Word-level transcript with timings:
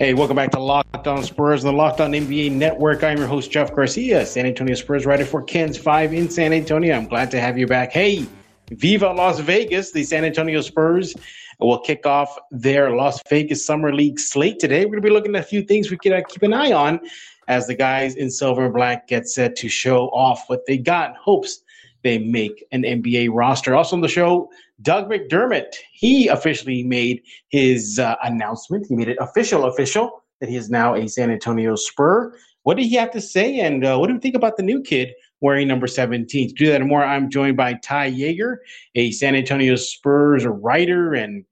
Hey, 0.00 0.12
welcome 0.12 0.34
back 0.34 0.50
to 0.50 0.58
Locked 0.58 1.06
On 1.06 1.22
Spurs 1.22 1.62
and 1.62 1.72
the 1.72 1.76
Locked 1.76 2.00
On 2.00 2.10
NBA 2.10 2.50
Network. 2.50 3.04
I'm 3.04 3.16
your 3.16 3.28
host, 3.28 3.52
Jeff 3.52 3.72
Garcia, 3.72 4.26
San 4.26 4.44
Antonio 4.44 4.74
Spurs 4.74 5.06
writer 5.06 5.24
for 5.24 5.40
KENS 5.40 5.78
5 5.78 6.12
in 6.12 6.28
San 6.28 6.52
Antonio. 6.52 6.96
I'm 6.96 7.06
glad 7.06 7.30
to 7.30 7.40
have 7.40 7.56
you 7.56 7.68
back. 7.68 7.92
Hey, 7.92 8.26
Viva 8.70 9.12
Las 9.12 9.38
Vegas, 9.38 9.92
the 9.92 10.02
San 10.02 10.24
Antonio 10.24 10.62
Spurs 10.62 11.14
will 11.60 11.78
kick 11.78 12.06
off 12.06 12.36
their 12.50 12.90
Las 12.90 13.22
Vegas 13.30 13.64
Summer 13.64 13.94
League 13.94 14.18
slate 14.18 14.58
today. 14.58 14.84
We're 14.84 14.98
going 14.98 15.02
to 15.02 15.08
be 15.08 15.14
looking 15.14 15.36
at 15.36 15.44
a 15.44 15.46
few 15.46 15.62
things 15.62 15.92
we 15.92 15.96
can 15.96 16.12
uh, 16.12 16.22
keep 16.28 16.42
an 16.42 16.52
eye 16.52 16.72
on 16.72 16.98
as 17.46 17.68
the 17.68 17.76
guys 17.76 18.16
in 18.16 18.32
silver 18.32 18.64
and 18.64 18.74
black 18.74 19.06
get 19.06 19.28
set 19.28 19.54
to 19.54 19.68
show 19.68 20.08
off 20.08 20.48
what 20.48 20.66
they 20.66 20.76
got. 20.76 21.10
And 21.10 21.18
hopes 21.18 21.62
they 22.02 22.18
make 22.18 22.64
an 22.72 22.82
NBA 22.82 23.28
roster. 23.32 23.76
Also 23.76 23.94
on 23.94 24.02
the 24.02 24.08
show, 24.08 24.50
Doug 24.82 25.08
McDermott. 25.08 25.74
He 25.92 26.28
officially 26.28 26.82
made 26.82 27.22
his 27.48 27.98
uh, 27.98 28.16
announcement. 28.22 28.86
He 28.88 28.96
made 28.96 29.08
it 29.08 29.18
official, 29.20 29.64
official 29.64 30.22
that 30.40 30.48
he 30.48 30.56
is 30.56 30.70
now 30.70 30.94
a 30.94 31.08
San 31.08 31.30
Antonio 31.30 31.76
Spur. 31.76 32.34
What 32.64 32.76
did 32.76 32.86
he 32.86 32.96
have 32.96 33.10
to 33.12 33.20
say, 33.20 33.60
and 33.60 33.84
uh, 33.84 33.98
what 33.98 34.06
do 34.08 34.14
you 34.14 34.20
think 34.20 34.34
about 34.34 34.56
the 34.56 34.62
new 34.62 34.82
kid 34.82 35.12
wearing 35.40 35.68
number 35.68 35.86
17? 35.86 36.48
To 36.48 36.54
do 36.54 36.66
that 36.68 36.80
and 36.80 36.88
more, 36.88 37.04
I'm 37.04 37.30
joined 37.30 37.56
by 37.56 37.74
Ty 37.74 38.12
Yeager, 38.12 38.56
a 38.94 39.10
San 39.12 39.34
Antonio 39.34 39.76
Spurs 39.76 40.46
writer 40.46 41.14
and 41.14 41.44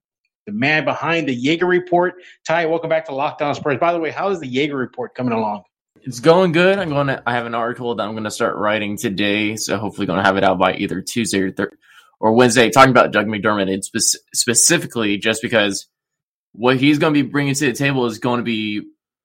the 0.47 0.53
man 0.53 0.85
behind 0.85 1.29
the 1.29 1.37
Yeager 1.37 1.69
Report. 1.69 2.15
Ty, 2.47 2.67
welcome 2.67 2.89
back 2.89 3.05
to 3.07 3.15
Locked 3.15 3.43
On 3.43 3.55
Spurs. 3.55 3.79
By 3.79 3.93
the 3.93 4.01
way, 4.01 4.11
how 4.11 4.31
is 4.31 4.41
the 4.41 4.53
Yeager 4.53 4.79
Report 4.79 5.15
coming 5.15 5.35
along? 5.35 5.63
It's 6.01 6.19
going 6.19 6.51
good. 6.51 6.79
I'm 6.79 6.89
going 6.89 7.07
to. 7.07 7.23
I 7.27 7.33
have 7.33 7.47
an 7.47 7.55
article 7.55 7.95
that 7.95 8.03
I'm 8.03 8.13
going 8.13 8.25
to 8.25 8.31
start 8.31 8.57
writing 8.57 8.97
today, 8.97 9.55
so 9.55 9.77
hopefully, 9.77 10.07
going 10.07 10.19
to 10.19 10.25
have 10.25 10.37
it 10.37 10.43
out 10.43 10.59
by 10.59 10.75
either 10.75 11.01
Tuesday 11.01 11.41
or 11.41 11.53
thir- 11.53 11.79
or 12.23 12.33
Wednesday. 12.33 12.71
Talking 12.71 12.93
about 12.93 13.13
Doug 13.13 13.27
McDermott, 13.27 13.71
and 13.71 13.85
spe- 13.85 14.19
specifically 14.33 15.19
just 15.19 15.43
because 15.43 15.87
what 16.53 16.79
he's 16.79 16.99
going 16.99 17.13
to 17.13 17.23
be 17.23 17.29
bringing 17.29 17.55
to 17.55 17.67
the 17.67 17.73
table 17.73 18.07
is 18.07 18.19
going 18.19 18.39
to 18.39 18.45
be 18.45 18.83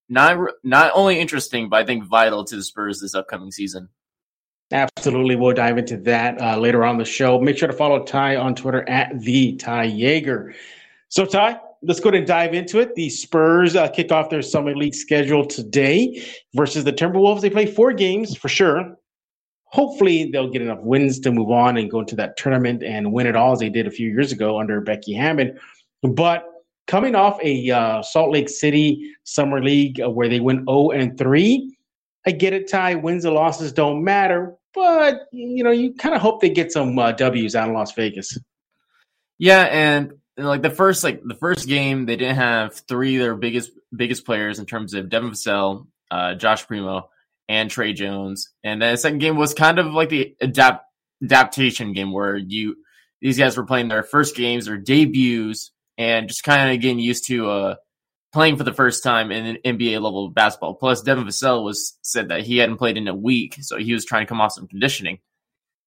not 0.09 0.37
not 0.63 0.91
only 0.93 1.19
interesting, 1.19 1.69
but 1.69 1.77
I 1.77 1.85
think 1.85 2.03
vital 2.03 2.43
to 2.43 2.55
the 2.57 2.63
Spurs 2.63 2.99
this 2.99 3.15
upcoming 3.15 3.51
season. 3.51 3.87
Absolutely, 4.71 5.37
we'll 5.37 5.53
dive 5.53 5.77
into 5.77 5.95
that 5.97 6.41
uh, 6.41 6.57
later 6.57 6.83
on 6.83 6.97
the 6.97 7.05
show. 7.05 7.39
Make 7.39 7.57
sure 7.57 7.69
to 7.69 7.73
follow 7.73 8.03
Ty 8.03 8.35
on 8.35 8.53
Twitter 8.53 8.87
at 8.89 9.17
the 9.21 9.55
Ty 9.55 9.87
Yeager. 9.87 10.53
So, 11.07 11.25
Ty, 11.25 11.61
let's 11.83 12.01
go 12.01 12.09
ahead 12.09 12.19
and 12.19 12.27
dive 12.27 12.53
into 12.53 12.79
it. 12.79 12.93
The 12.95 13.09
Spurs 13.09 13.77
uh, 13.77 13.87
kick 13.87 14.11
off 14.11 14.29
their 14.29 14.41
Summer 14.41 14.75
League 14.75 14.95
schedule 14.95 15.45
today 15.45 16.21
versus 16.53 16.83
the 16.83 16.91
Timberwolves. 16.91 17.39
They 17.39 17.49
play 17.49 17.65
four 17.65 17.93
games 17.93 18.35
for 18.35 18.49
sure. 18.49 18.96
Hopefully, 19.77 20.31
they'll 20.31 20.49
get 20.49 20.63
enough 20.63 20.81
wins 20.81 21.19
to 21.19 21.31
move 21.31 21.51
on 21.51 21.77
and 21.77 21.91
go 21.91 21.99
into 21.99 22.15
that 22.15 22.35
tournament 22.35 22.81
and 22.81 23.13
win 23.13 23.27
it 23.27 23.35
all 23.35 23.51
as 23.51 23.59
they 23.59 23.69
did 23.69 23.85
a 23.85 23.91
few 23.91 24.09
years 24.09 24.31
ago 24.31 24.59
under 24.59 24.81
Becky 24.81 25.13
Hammon. 25.13 25.59
But 26.01 26.45
coming 26.87 27.13
off 27.13 27.37
a 27.43 27.69
uh, 27.69 28.01
Salt 28.01 28.31
Lake 28.31 28.49
City 28.49 29.13
Summer 29.23 29.61
League 29.63 30.01
uh, 30.01 30.09
where 30.09 30.27
they 30.29 30.39
went 30.39 30.67
0 30.67 30.89
and 30.89 31.15
3, 31.15 31.77
I 32.25 32.31
get 32.31 32.53
it, 32.53 32.67
Ty. 32.67 32.95
Wins 32.95 33.23
and 33.23 33.35
losses 33.35 33.71
don't 33.71 34.03
matter, 34.03 34.55
but 34.73 35.27
you 35.31 35.63
know 35.63 35.69
you 35.69 35.93
kind 35.93 36.15
of 36.15 36.21
hope 36.21 36.41
they 36.41 36.49
get 36.49 36.71
some 36.71 36.97
uh, 36.97 37.11
W's 37.11 37.55
out 37.55 37.69
of 37.69 37.75
Las 37.75 37.91
Vegas. 37.91 38.35
Yeah, 39.37 39.65
and 39.65 40.13
like 40.37 40.63
the 40.63 40.71
first 40.71 41.03
like 41.03 41.21
the 41.23 41.35
first 41.35 41.67
game 41.67 42.07
they 42.07 42.15
didn't 42.15 42.37
have 42.37 42.73
three 42.87 43.17
of 43.17 43.21
their 43.21 43.35
biggest 43.35 43.69
biggest 43.95 44.25
players 44.25 44.57
in 44.57 44.65
terms 44.65 44.95
of 44.95 45.07
Devin 45.07 45.29
Vassell, 45.29 45.85
uh, 46.09 46.33
Josh 46.33 46.65
Primo, 46.65 47.11
and 47.49 47.69
Tre 47.69 47.93
Jones. 47.93 48.49
And 48.63 48.81
then 48.81 48.93
the 48.93 48.97
second 48.97 49.19
game 49.19 49.37
was 49.37 49.53
kind 49.53 49.79
of 49.79 49.87
like 49.87 50.09
the 50.09 50.35
adapt 50.41 50.83
adaptation 51.23 51.93
game 51.93 52.11
where 52.11 52.35
you 52.35 52.75
these 53.21 53.37
guys 53.37 53.57
were 53.57 53.65
playing 53.65 53.87
their 53.87 54.03
first 54.03 54.35
games, 54.35 54.65
their 54.65 54.77
debuts, 54.77 55.71
and 55.97 56.27
just 56.27 56.43
kind 56.43 56.71
of 56.71 56.81
getting 56.81 56.99
used 56.99 57.25
to 57.27 57.49
uh, 57.49 57.75
playing 58.31 58.57
for 58.57 58.63
the 58.63 58.73
first 58.73 59.03
time 59.03 59.31
in 59.31 59.45
an 59.45 59.57
NBA 59.65 59.93
level 60.01 60.27
of 60.27 60.35
basketball. 60.35 60.75
Plus, 60.75 61.01
Devin 61.01 61.25
Vassell 61.25 61.63
was 61.63 61.97
said 62.03 62.29
that 62.29 62.43
he 62.43 62.57
hadn't 62.57 62.77
played 62.77 62.97
in 62.97 63.07
a 63.07 63.15
week, 63.15 63.57
so 63.61 63.77
he 63.77 63.93
was 63.93 64.05
trying 64.05 64.25
to 64.25 64.29
come 64.29 64.41
off 64.41 64.53
some 64.53 64.67
conditioning. 64.67 65.19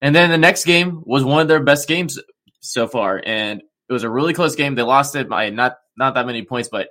And 0.03 0.15
then 0.15 0.31
the 0.31 0.39
next 0.39 0.65
game 0.65 1.03
was 1.05 1.23
one 1.23 1.43
of 1.43 1.49
their 1.49 1.63
best 1.63 1.87
games 1.87 2.19
so 2.61 2.89
far, 2.89 3.23
and 3.25 3.63
it 3.89 3.93
was 3.93 4.03
a 4.03 4.11
really 4.11 4.34
close 4.34 4.57
game. 4.57 4.75
They 4.75 4.83
lost 4.83 5.15
it 5.15 5.29
by 5.29 5.51
not 5.51 5.77
not 5.97 6.15
that 6.15 6.27
many 6.27 6.43
points, 6.43 6.69
but 6.69 6.89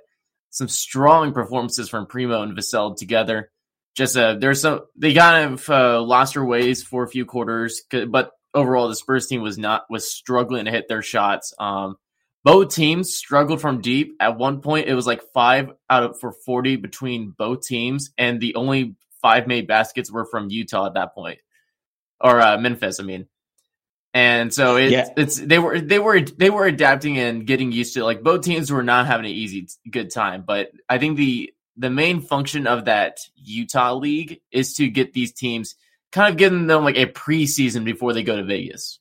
some 0.50 0.68
strong 0.68 1.32
performances 1.32 1.88
from 1.88 2.06
Primo 2.06 2.42
and 2.42 2.56
Vassell 2.56 2.96
together. 2.96 3.50
Just 3.96 4.16
uh, 4.16 4.34
there's 4.34 4.62
some 4.62 4.80
they 4.96 5.14
kind 5.14 5.54
of 5.54 5.68
uh, 5.68 6.00
lost 6.00 6.34
their 6.34 6.44
ways 6.44 6.82
for 6.82 7.02
a 7.02 7.08
few 7.08 7.24
quarters, 7.24 7.82
but 8.08 8.30
overall 8.54 8.88
the 8.88 8.96
Spurs 8.96 9.26
team 9.26 9.42
was 9.42 9.58
not 9.58 9.84
was 9.90 10.12
struggling 10.12 10.64
to 10.66 10.70
hit 10.70 10.88
their 10.88 11.02
shots. 11.02 11.52
Um, 11.58 11.96
both 12.44 12.74
teams 12.74 13.14
struggled 13.14 13.60
from 13.60 13.80
deep. 13.80 14.14
At 14.20 14.38
one 14.38 14.60
point, 14.60 14.88
it 14.88 14.94
was 14.94 15.06
like 15.06 15.22
five 15.34 15.70
out 15.88 16.02
of 16.04 16.20
for 16.20 16.32
forty 16.32 16.76
between 16.76 17.34
both 17.36 17.66
teams, 17.66 18.10
and 18.16 18.40
the 18.40 18.54
only 18.54 18.94
five 19.20 19.46
made 19.46 19.66
baskets 19.66 20.10
were 20.10 20.24
from 20.24 20.50
Utah 20.50 20.86
at 20.86 20.94
that 20.94 21.14
point, 21.14 21.38
or 22.20 22.40
uh, 22.40 22.58
Memphis. 22.58 23.00
I 23.00 23.02
mean, 23.02 23.26
and 24.14 24.52
so 24.52 24.76
it, 24.76 24.90
yeah. 24.90 25.08
it's 25.16 25.36
they 25.36 25.58
were 25.58 25.80
they 25.80 25.98
were 25.98 26.20
they 26.20 26.50
were 26.50 26.66
adapting 26.66 27.18
and 27.18 27.46
getting 27.46 27.72
used 27.72 27.94
to 27.94 28.00
it. 28.00 28.04
like 28.04 28.22
both 28.22 28.42
teams 28.42 28.70
were 28.70 28.82
not 28.82 29.06
having 29.06 29.26
an 29.26 29.32
easy 29.32 29.68
good 29.88 30.10
time. 30.12 30.44
But 30.46 30.70
I 30.88 30.98
think 30.98 31.16
the 31.16 31.52
the 31.76 31.90
main 31.90 32.20
function 32.20 32.66
of 32.66 32.84
that 32.84 33.18
Utah 33.36 33.94
league 33.94 34.40
is 34.50 34.74
to 34.74 34.88
get 34.88 35.12
these 35.12 35.32
teams 35.32 35.76
kind 36.12 36.30
of 36.30 36.36
giving 36.36 36.66
them 36.66 36.84
like 36.84 36.96
a 36.96 37.06
preseason 37.06 37.84
before 37.84 38.12
they 38.12 38.22
go 38.22 38.36
to 38.36 38.44
Vegas. 38.44 38.98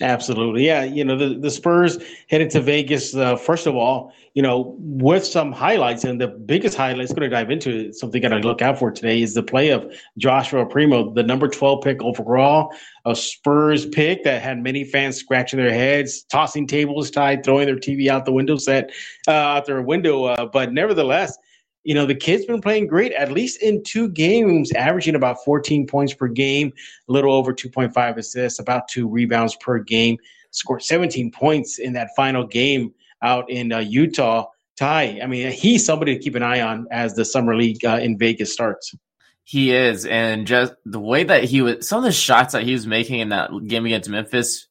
Absolutely. 0.00 0.64
Yeah. 0.64 0.84
You 0.84 1.04
know, 1.04 1.16
the, 1.16 1.40
the 1.40 1.50
Spurs 1.50 1.98
headed 2.30 2.50
to 2.50 2.60
Vegas, 2.60 3.16
uh, 3.16 3.34
first 3.34 3.66
of 3.66 3.74
all, 3.74 4.12
you 4.34 4.42
know, 4.42 4.76
with 4.78 5.26
some 5.26 5.50
highlights. 5.50 6.04
And 6.04 6.20
the 6.20 6.28
biggest 6.28 6.76
highlights, 6.76 7.12
going 7.12 7.28
to 7.28 7.28
dive 7.28 7.50
into 7.50 7.92
something 7.92 8.22
got 8.22 8.28
to 8.28 8.38
look 8.38 8.62
out 8.62 8.78
for 8.78 8.92
today 8.92 9.20
is 9.22 9.34
the 9.34 9.42
play 9.42 9.70
of 9.70 9.92
Joshua 10.16 10.64
Primo, 10.66 11.12
the 11.12 11.24
number 11.24 11.48
12 11.48 11.82
pick 11.82 12.00
overall, 12.00 12.72
a 13.06 13.16
Spurs 13.16 13.86
pick 13.86 14.22
that 14.22 14.40
had 14.40 14.62
many 14.62 14.84
fans 14.84 15.16
scratching 15.16 15.58
their 15.58 15.72
heads, 15.72 16.22
tossing 16.22 16.68
tables, 16.68 17.10
tied, 17.10 17.44
throwing 17.44 17.66
their 17.66 17.74
TV 17.74 18.06
out 18.06 18.24
the 18.24 18.32
window 18.32 18.56
set, 18.56 18.92
uh, 19.26 19.32
out 19.32 19.66
their 19.66 19.82
window. 19.82 20.26
Uh, 20.26 20.46
but 20.46 20.72
nevertheless, 20.72 21.36
you 21.84 21.94
know, 21.94 22.06
the 22.06 22.14
kid's 22.14 22.44
been 22.44 22.60
playing 22.60 22.86
great, 22.86 23.12
at 23.12 23.32
least 23.32 23.62
in 23.62 23.82
two 23.82 24.08
games, 24.08 24.72
averaging 24.72 25.14
about 25.14 25.42
14 25.44 25.86
points 25.86 26.12
per 26.12 26.28
game, 26.28 26.72
a 27.08 27.12
little 27.12 27.32
over 27.32 27.52
2.5 27.52 28.16
assists, 28.16 28.58
about 28.58 28.88
two 28.88 29.08
rebounds 29.08 29.56
per 29.56 29.78
game. 29.78 30.18
Scored 30.50 30.82
17 30.82 31.30
points 31.30 31.78
in 31.78 31.92
that 31.94 32.10
final 32.16 32.46
game 32.46 32.92
out 33.22 33.50
in 33.50 33.72
uh, 33.72 33.78
Utah. 33.78 34.46
Ty, 34.76 35.20
I 35.22 35.26
mean, 35.26 35.50
he's 35.50 35.84
somebody 35.84 36.16
to 36.16 36.22
keep 36.22 36.36
an 36.36 36.42
eye 36.42 36.60
on 36.60 36.86
as 36.90 37.14
the 37.14 37.24
summer 37.24 37.56
league 37.56 37.84
uh, 37.84 37.98
in 38.00 38.16
Vegas 38.16 38.52
starts. 38.52 38.94
He 39.42 39.74
is, 39.74 40.04
and 40.04 40.46
just 40.46 40.74
the 40.84 41.00
way 41.00 41.24
that 41.24 41.44
he 41.44 41.62
was, 41.62 41.88
some 41.88 41.98
of 41.98 42.04
the 42.04 42.12
shots 42.12 42.52
that 42.52 42.64
he 42.64 42.74
was 42.74 42.86
making 42.86 43.20
in 43.20 43.30
that 43.30 43.50
game 43.66 43.86
against 43.86 44.10
Memphis, 44.10 44.68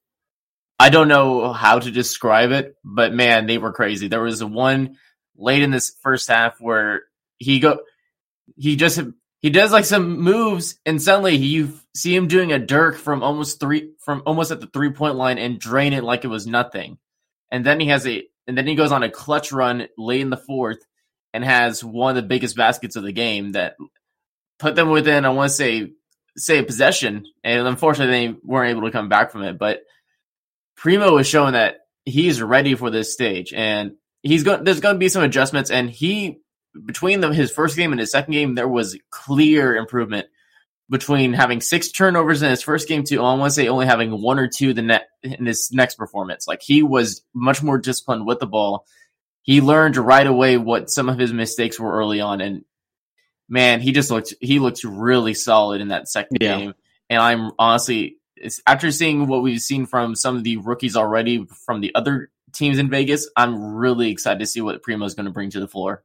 I 0.80 0.90
don't 0.90 1.08
know 1.08 1.52
how 1.52 1.80
to 1.80 1.90
describe 1.90 2.52
it, 2.52 2.76
but 2.84 3.12
man, 3.12 3.48
they 3.48 3.58
were 3.58 3.74
crazy. 3.74 4.08
There 4.08 4.22
was 4.22 4.44
one 4.44 4.98
late 5.38 5.62
in 5.62 5.72
this 5.72 5.96
first 6.02 6.28
half 6.28 6.60
where 6.60 7.04
he 7.38 7.60
go 7.60 7.80
he 8.56 8.76
just 8.76 9.00
he 9.40 9.50
does 9.50 9.72
like 9.72 9.86
some 9.86 10.20
moves 10.20 10.80
and 10.86 11.02
suddenly 11.02 11.36
you 11.36 11.74
see 11.96 12.16
him 12.16 12.28
doing 12.28 12.52
a 12.52 12.60
Dirk 12.60 12.98
from 12.98 13.24
almost 13.24 13.60
three 13.60 13.92
from 14.00 14.24
almost 14.26 14.52
at 14.52 14.60
the 14.60 14.68
three 14.68 14.92
point 14.92 15.16
line 15.16 15.38
and 15.38 15.60
drain 15.60 15.94
it 15.94 16.04
like 16.04 16.24
it 16.24 16.30
was 16.30 16.48
nothing. 16.48 16.98
And 17.52 17.66
then 17.66 17.80
he 17.80 17.88
has 17.88 18.08
a 18.08 18.24
and 18.48 18.58
then 18.58 18.68
he 18.68 18.76
goes 18.76 18.92
on 18.92 19.04
a 19.04 19.10
clutch 19.10 19.52
run 19.52 19.88
late 19.98 20.22
in 20.22 20.30
the 20.30 20.38
fourth 20.38 20.80
and 21.34 21.44
has 21.44 21.84
one 21.84 22.18
of 22.18 22.24
the 22.24 22.28
biggest 22.28 22.56
baskets 22.56 22.96
of 22.96 23.04
the 23.04 23.12
game 23.12 23.52
that 23.52 23.76
put 24.60 24.76
them 24.76 24.90
within 24.90 25.26
I 25.26 25.30
want 25.30 25.50
to 25.50 25.56
say 25.56 25.92
say 26.36 26.60
a 26.60 26.64
possession 26.64 27.26
and 27.44 27.68
unfortunately 27.68 28.28
they 28.28 28.36
weren't 28.44 28.72
able 28.72 28.88
to 28.88 28.92
come 28.92 29.10
back 29.10 29.32
from 29.32 29.44
it. 29.44 29.58
But 29.58 29.82
Primo 30.76 31.18
is 31.18 31.28
showing 31.28 31.54
that 31.54 31.78
he's 32.06 32.42
ready 32.42 32.76
for 32.76 32.90
this 32.90 33.14
stage 33.14 33.54
and 33.54 33.94
he's 34.24 34.44
going. 34.44 34.64
There's 34.64 34.80
going 34.80 34.96
to 34.96 35.00
be 35.00 35.10
some 35.10 35.24
adjustments, 35.24 35.72
and 35.72 35.90
he 35.90 36.40
between 36.86 37.22
the, 37.22 37.34
his 37.34 37.52
first 37.52 37.76
game 37.76 37.92
and 37.92 38.00
his 38.00 38.12
second 38.12 38.34
game, 38.34 38.56
there 38.56 38.68
was 38.68 38.98
clear 39.10 39.76
improvement 39.76 40.28
between 40.90 41.34
having 41.34 41.60
six 41.60 41.92
turnovers 41.92 42.42
in 42.42 42.50
his 42.50 42.62
first 42.62 42.88
game 42.88 43.04
to 43.04 43.18
I 43.18 43.34
want 43.34 43.52
to 43.52 43.52
say 43.52 43.68
only 43.68 43.86
having 43.86 44.22
one 44.22 44.40
or 44.40 44.48
two 44.48 44.74
the 44.74 44.82
net 44.82 45.10
in 45.22 45.46
his 45.46 45.70
next 45.72 45.96
performance. 45.96 46.48
Like 46.48 46.62
he 46.62 46.84
was 46.84 47.24
much 47.34 47.62
more 47.62 47.78
disciplined 47.78 48.26
with 48.26 48.40
the 48.40 48.48
ball. 48.48 48.86
He 49.42 49.62
learned 49.62 49.98
right 49.98 50.28
away 50.28 50.58
what 50.58 50.90
some 50.90 51.10
of 51.10 51.18
his 51.18 51.34
mistakes 51.34 51.80
were 51.80 51.94
early 51.94 52.22
on, 52.22 52.42
and 52.42 52.64
man, 53.50 53.82
he 53.82 53.92
just 53.92 54.12
looked 54.12 54.34
he 54.40 54.60
looked 54.60 54.84
really 54.84 55.34
solid 55.34 55.82
in 55.82 55.90
that 55.90 56.08
second 56.08 56.38
yeah. 56.42 56.58
game. 56.58 56.74
And 57.10 57.22
I'm 57.22 57.52
honestly, 57.58 58.18
after 58.66 58.92
seeing 58.92 59.28
what 59.28 59.42
we've 59.42 59.62
seen 59.62 59.86
from 59.86 60.16
some 60.16 60.36
of 60.36 60.44
the 60.44 60.58
rookies 60.58 60.98
already 60.98 61.46
from 61.66 61.80
the 61.82 61.96
other 61.96 62.30
teams 62.58 62.80
in 62.80 62.90
Vegas, 62.90 63.30
I'm 63.36 63.76
really 63.76 64.10
excited 64.10 64.40
to 64.40 64.46
see 64.46 64.62
what 64.62 64.82
Primo 64.84 65.06
is 65.06 65.14
going 65.14 65.26
to 65.26 65.32
bring 65.32 65.50
to 65.52 65.60
the 65.60 65.68
floor. 65.68 66.04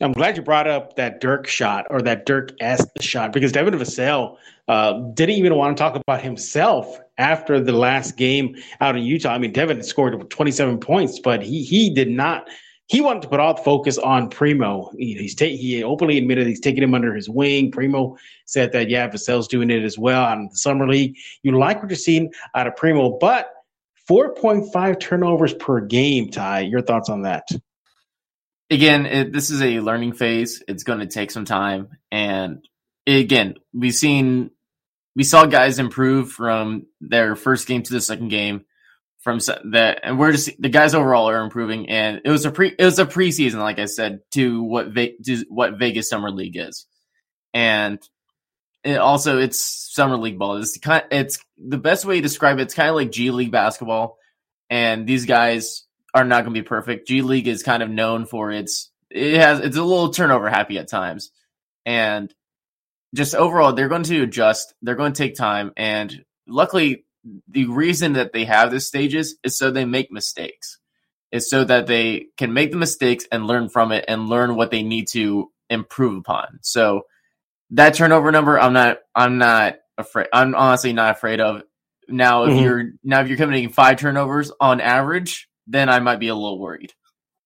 I'm 0.00 0.12
glad 0.12 0.36
you 0.36 0.42
brought 0.42 0.68
up 0.68 0.96
that 0.96 1.20
Dirk 1.20 1.46
shot 1.46 1.86
or 1.88 2.02
that 2.02 2.26
Dirk 2.26 2.52
esque 2.60 3.00
shot 3.00 3.32
because 3.32 3.50
Devin 3.50 3.74
Vassell 3.74 4.36
uh, 4.68 4.92
didn't 5.14 5.36
even 5.36 5.54
want 5.54 5.76
to 5.76 5.82
talk 5.82 5.96
about 5.96 6.20
himself 6.20 6.98
after 7.16 7.58
the 7.60 7.72
last 7.72 8.18
game 8.18 8.56
out 8.82 8.94
in 8.96 9.04
Utah. 9.04 9.30
I 9.30 9.38
mean, 9.38 9.52
Devin 9.52 9.82
scored 9.82 10.28
27 10.28 10.80
points, 10.80 11.18
but 11.18 11.42
he 11.42 11.62
he 11.62 11.88
did 11.88 12.10
not 12.10 12.46
he 12.88 13.00
wanted 13.00 13.22
to 13.22 13.28
put 13.28 13.40
all 13.40 13.54
the 13.54 13.62
focus 13.62 13.98
on 13.98 14.28
Primo. 14.28 14.92
he's 14.96 15.34
ta- 15.34 15.46
he 15.46 15.82
openly 15.82 16.18
admitted 16.18 16.46
he's 16.46 16.60
taking 16.60 16.82
him 16.82 16.94
under 16.94 17.14
his 17.14 17.28
wing. 17.28 17.70
Primo 17.70 18.16
said 18.44 18.72
that 18.72 18.88
yeah, 18.88 19.08
Vassell's 19.08 19.48
doing 19.48 19.70
it 19.70 19.82
as 19.82 19.98
well 19.98 20.24
on 20.24 20.48
the 20.50 20.56
summer 20.56 20.86
league. 20.86 21.16
You 21.42 21.58
like 21.58 21.80
what 21.80 21.90
you're 21.90 21.96
seeing 21.96 22.32
out 22.54 22.66
of 22.66 22.76
Primo, 22.76 23.18
but 23.18 23.50
4.5 24.08 25.00
turnovers 25.00 25.54
per 25.54 25.80
game. 25.80 26.30
Ty, 26.30 26.60
your 26.60 26.82
thoughts 26.82 27.08
on 27.08 27.22
that? 27.22 27.48
Again, 28.70 29.06
it, 29.06 29.32
this 29.32 29.50
is 29.50 29.62
a 29.62 29.80
learning 29.80 30.12
phase. 30.12 30.62
It's 30.66 30.82
going 30.82 31.00
to 31.00 31.06
take 31.06 31.30
some 31.30 31.44
time, 31.44 31.88
and 32.10 32.66
again, 33.06 33.54
we've 33.72 33.94
seen 33.94 34.50
we 35.14 35.24
saw 35.24 35.46
guys 35.46 35.78
improve 35.78 36.30
from 36.30 36.86
their 37.00 37.36
first 37.36 37.66
game 37.66 37.82
to 37.82 37.92
the 37.92 38.00
second 38.00 38.28
game 38.28 38.64
from 39.20 39.40
that, 39.72 40.00
and 40.02 40.18
we're 40.18 40.32
just 40.32 40.50
the 40.60 40.68
guys 40.68 40.94
overall 40.94 41.28
are 41.30 41.42
improving. 41.42 41.88
And 41.88 42.20
it 42.24 42.30
was 42.30 42.44
a 42.44 42.50
pre 42.50 42.74
it 42.78 42.84
was 42.84 42.98
a 42.98 43.06
preseason, 43.06 43.60
like 43.60 43.78
I 43.78 43.86
said, 43.86 44.20
to 44.34 44.62
what 44.62 44.88
Ve- 44.88 45.16
to 45.24 45.44
what 45.48 45.78
Vegas 45.78 46.08
Summer 46.08 46.30
League 46.30 46.56
is, 46.56 46.86
and 47.54 47.98
it 48.86 48.98
also 48.98 49.38
it's 49.38 49.60
Summer 49.60 50.16
League 50.16 50.38
ball. 50.38 50.58
It's 50.58 50.78
kind 50.78 51.04
it's 51.10 51.38
the 51.58 51.76
best 51.76 52.04
way 52.04 52.16
to 52.16 52.22
describe 52.22 52.58
it. 52.58 52.62
It's 52.62 52.74
kind 52.74 52.88
of 52.88 52.94
like 52.94 53.10
G 53.10 53.32
League 53.32 53.50
basketball, 53.50 54.16
and 54.70 55.06
these 55.06 55.26
guys 55.26 55.84
are 56.14 56.24
not 56.24 56.44
going 56.44 56.54
to 56.54 56.62
be 56.62 56.66
perfect. 56.66 57.08
G 57.08 57.22
League 57.22 57.48
is 57.48 57.64
kind 57.64 57.82
of 57.82 57.90
known 57.90 58.26
for 58.26 58.52
its 58.52 58.90
it 59.10 59.38
has 59.38 59.58
it's 59.58 59.76
a 59.76 59.82
little 59.82 60.10
turnover 60.10 60.48
happy 60.48 60.78
at 60.78 60.88
times, 60.88 61.32
and 61.84 62.32
just 63.12 63.34
overall 63.34 63.72
they're 63.72 63.88
going 63.88 64.04
to 64.04 64.22
adjust. 64.22 64.72
They're 64.82 64.94
going 64.94 65.12
to 65.12 65.18
take 65.18 65.34
time, 65.34 65.72
and 65.76 66.24
luckily 66.46 67.04
the 67.48 67.66
reason 67.66 68.12
that 68.12 68.32
they 68.32 68.44
have 68.44 68.70
this 68.70 68.86
stages 68.86 69.36
is 69.42 69.58
so 69.58 69.72
they 69.72 69.84
make 69.84 70.12
mistakes. 70.12 70.78
Is 71.32 71.50
so 71.50 71.64
that 71.64 71.88
they 71.88 72.26
can 72.36 72.52
make 72.52 72.70
the 72.70 72.76
mistakes 72.76 73.26
and 73.32 73.48
learn 73.48 73.68
from 73.68 73.90
it 73.90 74.04
and 74.06 74.28
learn 74.28 74.54
what 74.54 74.70
they 74.70 74.84
need 74.84 75.08
to 75.08 75.50
improve 75.68 76.18
upon. 76.18 76.60
So 76.62 77.02
that 77.70 77.94
turnover 77.94 78.30
number, 78.30 78.58
I'm 78.58 78.72
not, 78.72 78.98
I'm 79.14 79.38
not 79.38 79.76
afraid. 79.98 80.28
I'm 80.32 80.54
honestly 80.54 80.92
not 80.92 81.16
afraid 81.16 81.40
of. 81.40 81.62
Now, 82.08 82.44
if 82.44 82.50
mm-hmm. 82.50 82.62
you're 82.62 82.84
now 83.02 83.20
if 83.20 83.28
you're 83.28 83.36
committing 83.36 83.68
five 83.68 83.98
turnovers 83.98 84.52
on 84.60 84.80
average, 84.80 85.48
then 85.66 85.88
I 85.88 85.98
might 85.98 86.20
be 86.20 86.28
a 86.28 86.34
little 86.34 86.60
worried. 86.60 86.92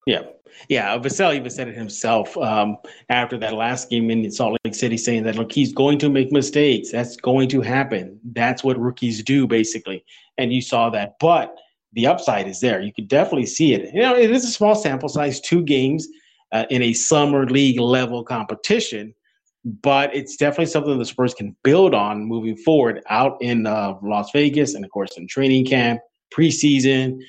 Yeah, 0.05 0.23
yeah, 0.69 0.97
Vassell 0.97 1.35
even 1.35 1.49
said 1.49 1.67
it 1.67 1.75
himself 1.75 2.35
um, 2.37 2.77
after 3.09 3.37
that 3.39 3.53
last 3.53 3.89
game 3.89 4.09
in 4.09 4.29
Salt 4.31 4.57
Lake 4.63 4.75
City, 4.75 4.97
saying 4.97 5.23
that 5.23 5.35
look, 5.35 5.51
he's 5.51 5.73
going 5.73 5.97
to 5.99 6.09
make 6.09 6.31
mistakes. 6.31 6.91
That's 6.91 7.15
going 7.17 7.49
to 7.49 7.61
happen. 7.61 8.19
That's 8.33 8.63
what 8.63 8.79
rookies 8.79 9.23
do, 9.23 9.47
basically. 9.47 10.03
And 10.37 10.53
you 10.53 10.61
saw 10.61 10.89
that, 10.91 11.15
but 11.19 11.55
the 11.93 12.07
upside 12.07 12.47
is 12.47 12.59
there. 12.59 12.81
You 12.81 12.93
could 12.93 13.07
definitely 13.07 13.45
see 13.45 13.73
it. 13.73 13.93
You 13.93 14.01
know, 14.01 14.15
it 14.15 14.31
is 14.31 14.45
a 14.45 14.51
small 14.51 14.75
sample 14.75 15.09
size, 15.09 15.41
two 15.41 15.61
games 15.63 16.07
uh, 16.51 16.65
in 16.69 16.81
a 16.81 16.93
summer 16.93 17.45
league 17.45 17.79
level 17.79 18.23
competition, 18.23 19.13
but 19.63 20.15
it's 20.15 20.35
definitely 20.35 20.65
something 20.65 20.97
the 20.97 21.05
Spurs 21.05 21.33
can 21.33 21.55
build 21.63 21.93
on 21.93 22.25
moving 22.25 22.57
forward 22.57 23.01
out 23.09 23.37
in 23.41 23.67
uh, 23.67 23.93
Las 24.01 24.31
Vegas 24.31 24.73
and, 24.73 24.83
of 24.83 24.91
course, 24.91 25.17
in 25.17 25.27
training 25.27 25.65
camp, 25.65 26.01
preseason, 26.35 27.19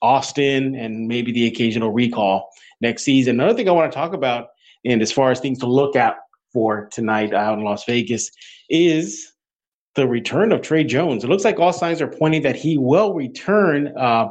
Austin, 0.00 0.74
and 0.74 1.06
maybe 1.06 1.32
the 1.32 1.46
occasional 1.46 1.92
recall 1.92 2.48
next 2.80 3.02
season. 3.02 3.38
Another 3.38 3.54
thing 3.54 3.68
I 3.68 3.72
want 3.72 3.92
to 3.92 3.96
talk 3.96 4.14
about, 4.14 4.48
and 4.84 5.02
as 5.02 5.12
far 5.12 5.30
as 5.30 5.40
things 5.40 5.58
to 5.60 5.66
look 5.66 5.94
at 5.94 6.16
for 6.52 6.88
tonight 6.92 7.32
out 7.32 7.58
in 7.58 7.64
Las 7.64 7.84
Vegas, 7.84 8.30
is 8.68 9.32
the 9.94 10.08
return 10.08 10.52
of 10.52 10.62
Tre 10.62 10.84
Jones. 10.84 11.24
It 11.24 11.28
looks 11.28 11.44
like 11.44 11.58
all 11.58 11.72
signs 11.72 12.00
are 12.00 12.08
pointing 12.08 12.42
that 12.42 12.56
he 12.56 12.78
will 12.78 13.12
return. 13.14 13.92
Uh, 13.96 14.28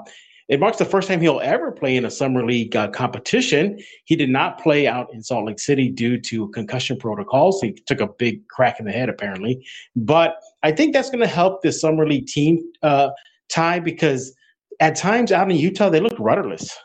it 0.51 0.59
marks 0.59 0.77
the 0.77 0.85
first 0.85 1.07
time 1.07 1.21
he'll 1.21 1.39
ever 1.39 1.71
play 1.71 1.95
in 1.95 2.03
a 2.03 2.11
summer 2.11 2.45
league 2.45 2.75
uh, 2.75 2.89
competition. 2.89 3.79
He 4.03 4.17
did 4.17 4.29
not 4.29 4.61
play 4.61 4.85
out 4.85 5.07
in 5.13 5.23
Salt 5.23 5.45
Lake 5.45 5.59
City 5.59 5.89
due 5.89 6.19
to 6.19 6.49
concussion 6.49 6.97
protocols. 6.97 7.61
He 7.61 7.71
took 7.87 8.01
a 8.01 8.07
big 8.07 8.45
crack 8.49 8.77
in 8.77 8.85
the 8.85 8.91
head, 8.91 9.07
apparently. 9.07 9.65
But 9.95 10.35
I 10.61 10.73
think 10.73 10.91
that's 10.91 11.09
going 11.09 11.21
to 11.21 11.27
help 11.27 11.61
the 11.61 11.71
summer 11.71 12.05
league 12.05 12.27
team 12.27 12.59
uh, 12.83 13.11
Ty 13.49 13.79
because 13.79 14.35
at 14.81 14.97
times 14.97 15.31
out 15.31 15.49
in 15.49 15.55
Utah 15.57 15.89
they 15.89 16.01
look 16.01 16.19
rudderless. 16.19 16.77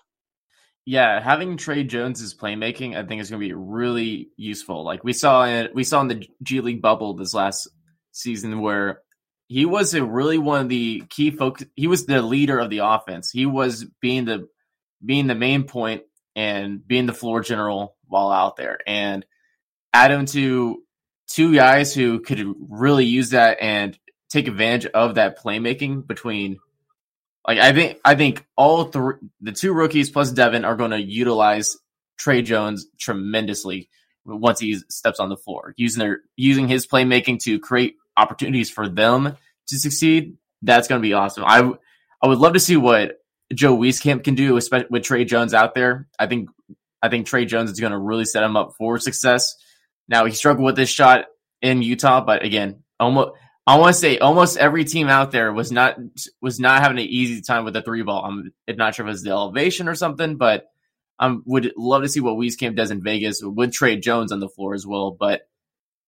Yeah, 0.85 1.21
having 1.21 1.57
Tre 1.57 1.83
Jones's 1.83 2.37
playmaking, 2.37 2.97
I 2.97 3.05
think 3.05 3.21
is 3.21 3.31
going 3.31 3.43
to 3.43 3.49
be 3.49 3.53
really 3.53 4.29
useful. 4.37 4.85
Like 4.85 5.03
we 5.03 5.13
saw 5.13 5.45
in 5.45 5.71
we 5.75 5.83
saw 5.83 6.01
in 6.03 6.07
the 6.07 6.25
G 6.45 6.61
League 6.61 6.81
bubble 6.81 7.15
this 7.15 7.35
last 7.35 7.69
season, 8.13 8.61
where 8.61 9.01
he 9.49 9.65
was 9.65 9.95
a 9.95 10.05
really 10.05 10.39
one 10.39 10.63
of 10.63 10.69
the 10.69 11.05
key 11.09 11.31
focus. 11.31 11.67
He 11.75 11.87
was 11.87 12.07
the 12.07 12.23
leader 12.23 12.59
of 12.59 12.71
the 12.71 12.79
offense. 12.79 13.31
He 13.31 13.47
was 13.47 13.85
being 14.01 14.25
the 14.25 14.49
being 15.05 15.27
the 15.27 15.35
main 15.35 15.65
point 15.65 16.03
and 16.35 16.87
being 16.87 17.07
the 17.07 17.13
floor 17.13 17.41
general 17.43 17.97
while 18.07 18.31
out 18.31 18.57
there. 18.57 18.79
And 18.87 19.25
add 19.93 20.11
him 20.11 20.27
to 20.27 20.83
two 21.29 21.55
guys 21.55 21.95
who 21.95 22.21
could 22.21 22.55
really 22.69 23.05
use 23.05 23.31
that 23.31 23.59
and 23.61 23.99
take 24.29 24.49
advantage 24.49 24.91
of 24.93 25.15
that 25.15 25.39
playmaking 25.39 26.07
between 26.07 26.59
like 27.47 27.59
I 27.59 27.73
think 27.73 27.99
I 28.05 28.17
think 28.17 28.45
all 28.57 28.85
three 28.85 29.15
the 29.41 29.53
two 29.53 29.73
rookies 29.73 30.11
plus 30.11 30.33
Devin 30.33 30.65
are 30.65 30.77
going 30.77 30.91
to 30.91 31.01
utilize 31.01 31.77
Tre 32.19 32.43
Jones 32.43 32.87
tremendously 32.99 33.89
once 34.25 34.59
he 34.59 34.77
steps 34.89 35.21
on 35.21 35.29
the 35.29 35.37
floor, 35.37 35.73
using 35.77 36.01
their 36.01 36.21
using 36.35 36.67
his 36.67 36.87
playmaking 36.87 37.39
to 37.45 37.61
create 37.61 37.95
opportunities 38.17 38.71
for 38.71 38.89
them 38.89 39.37
to 39.69 39.79
succeed. 39.79 40.37
That's 40.63 40.89
going 40.89 41.01
to 41.01 41.07
be 41.07 41.13
awesome. 41.13 41.45
I 41.47 41.71
I 42.23 42.29
would 42.29 42.39
love 42.39 42.55
to 42.55 42.61
see 42.61 42.77
what 42.77 43.19
Joe 43.55 43.77
Wieskamp 43.77 44.25
can 44.25 44.35
do, 44.35 44.57
especially 44.57 44.89
with 44.91 45.05
Tre 45.05 45.25
Jones 45.25 45.55
out 45.55 45.75
there. 45.75 46.09
I 46.19 46.27
think 46.27 46.49
I 47.03 47.09
think 47.09 47.27
Tre 47.27 47.45
Jones 47.45 47.71
is 47.71 47.81
going 47.81 47.93
to 47.93 47.99
really 47.99 48.25
set 48.25 48.43
him 48.43 48.57
up 48.57 48.75
for 48.77 48.99
success. 48.99 49.55
Now 50.09 50.25
he 50.25 50.33
struggled 50.33 50.65
with 50.65 50.77
this 50.77 50.89
shot 50.89 51.27
in 51.63 51.83
Utah, 51.83 52.21
but 52.21 52.45
again, 52.45 52.83
almost 52.99 53.33
I 53.67 53.79
want 53.79 53.95
to 53.95 54.01
say 54.01 54.19
almost 54.19 54.57
every 54.57 54.85
team 54.85 55.09
out 55.09 55.33
there 55.33 55.53
was 55.53 55.73
not 55.73 55.97
was 56.41 56.61
not 56.61 56.83
having 56.83 56.99
an 56.99 57.05
easy 57.05 57.43
time 57.43 57.65
with 57.65 57.75
the 57.75 57.83
three 57.83 58.03
ball. 58.03 58.25
I'm 58.25 58.53
not 58.69 58.95
sure 58.95 59.07
if 59.07 59.13
it's 59.13 59.23
the 59.23 59.31
elevation 59.31 59.89
or 59.89 59.95
something, 59.95 60.37
but 60.37 60.67
I 61.19 61.37
would 61.45 61.73
love 61.77 62.03
to 62.03 62.09
see 62.09 62.21
what 62.21 62.37
Wieskamp 62.37 62.77
does 62.77 62.91
in 62.91 63.03
Vegas 63.03 63.43
with 63.43 63.73
Tre 63.73 63.97
Jones 63.97 64.33
on 64.33 64.41
the 64.41 64.49
floor 64.49 64.75
as 64.75 64.87
well. 64.87 65.11
But 65.11 65.49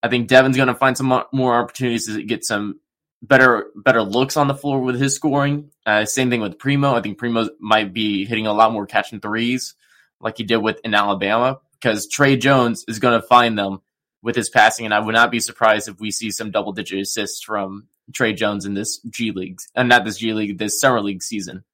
I 0.03 0.09
think 0.09 0.29
Devin's 0.29 0.57
going 0.57 0.69
to 0.69 0.75
find 0.75 0.97
some 0.97 1.25
more 1.33 1.61
opportunities 1.61 2.07
to 2.07 2.23
get 2.23 2.45
some 2.45 2.81
better 3.21 3.67
better 3.75 4.03
looks 4.03 4.37
on 4.37 4.49
the 4.49 4.55
floor 4.55 4.81
with 4.81 5.01
his 5.01 5.15
scoring. 5.15 5.71
Uh, 5.85 6.05
same 6.05 6.31
thing 6.31 6.41
with 6.41 6.59
Primo. 6.59 6.95
I 6.95 7.01
think 7.01 7.19
Primo 7.19 7.49
might 7.59 7.93
be 7.93 8.25
hitting 8.25 8.47
a 8.47 8.53
lot 8.53 8.73
more 8.73 8.87
catching 8.87 9.21
threes 9.21 9.75
like 10.21 10.39
he 10.39 10.45
did 10.45 10.59
with 10.59 10.81
in 10.85 10.95
Alabama 10.95 11.61
because 11.81 12.07
Tre 12.07 12.37
Jones 12.37 12.85
is 12.89 12.99
going 12.99 13.21
to 13.21 13.27
find 13.27 13.59
them 13.59 13.81
with 14.23 14.37
his 14.37 14.51
passing, 14.51 14.85
and 14.85 14.95
I 14.95 15.01
would 15.01 15.15
not 15.15 15.31
be 15.31 15.41
surprised 15.41 15.89
if 15.89 16.01
we 16.01 16.11
see 16.11 16.31
some 16.31 16.51
double 16.51 16.73
digit 16.73 17.01
assists 17.01 17.43
from 17.43 17.87
Tre 18.13 18.33
Jones 18.33 18.67
in 18.67 18.75
this 18.75 19.01
G 19.09 19.33
League, 19.33 19.61
and 19.75 19.93
uh, 19.93 19.97
not 19.97 20.05
this 20.05 20.19
G 20.19 20.33
League, 20.33 20.59
this 20.59 20.81
summer 20.81 21.01
league 21.01 21.23
season. 21.23 21.65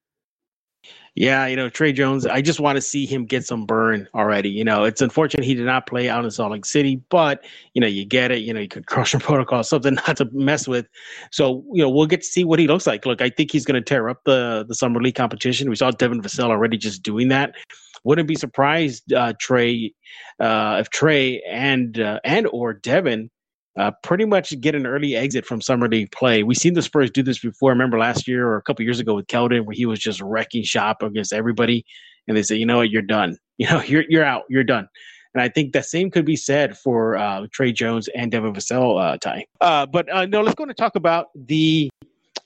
Yeah, 1.16 1.46
you 1.46 1.54
know, 1.54 1.68
Tre 1.68 1.92
Jones, 1.92 2.26
I 2.26 2.42
just 2.42 2.58
want 2.58 2.74
to 2.76 2.82
see 2.82 3.06
him 3.06 3.24
get 3.24 3.46
some 3.46 3.66
burn 3.66 4.08
already. 4.16 4.50
You 4.50 4.64
know, 4.64 4.82
it's 4.82 5.00
unfortunate 5.00 5.44
he 5.44 5.54
did 5.54 5.64
not 5.64 5.86
play 5.86 6.08
out 6.08 6.24
in 6.24 6.30
Salt 6.32 6.50
Lake 6.50 6.64
City, 6.64 6.96
but, 7.08 7.44
you 7.72 7.80
know, 7.80 7.86
you 7.86 8.04
get 8.04 8.32
it. 8.32 8.38
You 8.38 8.52
know, 8.52 8.58
you 8.58 8.66
could 8.66 8.86
crush 8.88 9.14
a 9.14 9.20
protocol, 9.20 9.62
something 9.62 9.94
not 9.94 10.16
to 10.16 10.28
mess 10.32 10.66
with. 10.66 10.86
So, 11.30 11.64
you 11.72 11.82
know, 11.82 11.88
we'll 11.88 12.06
get 12.06 12.22
to 12.22 12.26
see 12.26 12.42
what 12.42 12.58
he 12.58 12.66
looks 12.66 12.86
like. 12.86 13.06
Look, 13.06 13.22
I 13.22 13.30
think 13.30 13.52
he's 13.52 13.64
going 13.64 13.80
to 13.80 13.80
tear 13.80 14.08
up 14.08 14.24
the, 14.24 14.64
the 14.66 14.74
Summer 14.74 15.00
League 15.00 15.14
competition. 15.14 15.70
We 15.70 15.76
saw 15.76 15.92
Devin 15.92 16.20
Vassell 16.20 16.50
already 16.50 16.78
just 16.78 17.04
doing 17.04 17.28
that. 17.28 17.54
Wouldn't 18.02 18.26
be 18.26 18.34
surprised, 18.34 19.12
uh, 19.12 19.34
Tre, 19.38 19.94
uh, 20.40 20.78
if 20.80 20.90
Tre 20.90 21.40
and 21.48 21.98
uh, 21.98 22.18
and 22.24 22.48
or 22.48 22.74
Devin 22.74 23.30
uh, 23.76 23.90
pretty 24.02 24.24
much 24.24 24.58
get 24.60 24.74
an 24.74 24.86
early 24.86 25.16
exit 25.16 25.44
from 25.44 25.60
summer 25.60 25.88
league 25.88 26.10
play. 26.12 26.42
We've 26.42 26.56
seen 26.56 26.74
the 26.74 26.82
Spurs 26.82 27.10
do 27.10 27.22
this 27.22 27.38
before. 27.38 27.70
Remember 27.70 27.98
last 27.98 28.28
year 28.28 28.46
or 28.46 28.56
a 28.56 28.62
couple 28.62 28.84
years 28.84 29.00
ago 29.00 29.14
with 29.14 29.26
Keldon, 29.26 29.64
where 29.64 29.74
he 29.74 29.86
was 29.86 29.98
just 29.98 30.20
wrecking 30.20 30.62
shop 30.62 31.02
against 31.02 31.32
everybody, 31.32 31.84
and 32.28 32.36
they 32.36 32.42
say, 32.42 32.56
you 32.56 32.66
know 32.66 32.78
what, 32.78 32.90
you're 32.90 33.02
done. 33.02 33.38
You 33.56 33.68
know, 33.68 33.82
you're 33.82 34.02
you're 34.08 34.24
out. 34.24 34.42
You're 34.48 34.64
done. 34.64 34.88
And 35.32 35.40
I 35.40 35.48
think 35.48 35.74
that 35.74 35.84
same 35.84 36.10
could 36.10 36.24
be 36.24 36.34
said 36.34 36.76
for 36.76 37.16
uh, 37.16 37.46
Tre 37.52 37.70
Jones 37.70 38.08
and 38.08 38.32
Devin 38.32 38.52
Vassell, 38.52 39.00
uh, 39.00 39.16
Ty. 39.16 39.46
Uh, 39.60 39.86
but 39.86 40.12
uh, 40.12 40.26
no, 40.26 40.42
let's 40.42 40.56
go 40.56 40.64
to 40.64 40.74
talk 40.74 40.96
about 40.96 41.28
the 41.36 41.88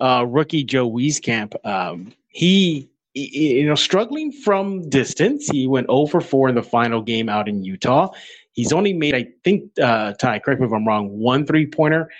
uh, 0.00 0.26
rookie 0.28 0.64
Joe 0.64 0.90
Wieskamp. 0.90 1.54
Um, 1.64 2.12
he 2.28 2.90
you 3.14 3.66
know, 3.66 3.74
struggling 3.74 4.32
from 4.32 4.88
distance. 4.88 5.48
He 5.48 5.66
went 5.66 5.86
over 5.88 6.20
4 6.20 6.50
in 6.50 6.54
the 6.54 6.62
final 6.62 7.02
game 7.02 7.28
out 7.28 7.48
in 7.48 7.64
Utah. 7.64 8.10
He's 8.58 8.72
only 8.72 8.92
made, 8.92 9.14
I 9.14 9.24
think, 9.44 9.70
uh, 9.80 10.14
Ty, 10.14 10.40
correct 10.40 10.60
me 10.60 10.66
if 10.66 10.72
I'm 10.72 10.84
wrong, 10.84 11.10
one 11.10 11.46
three 11.46 11.64
pointer 11.64 12.10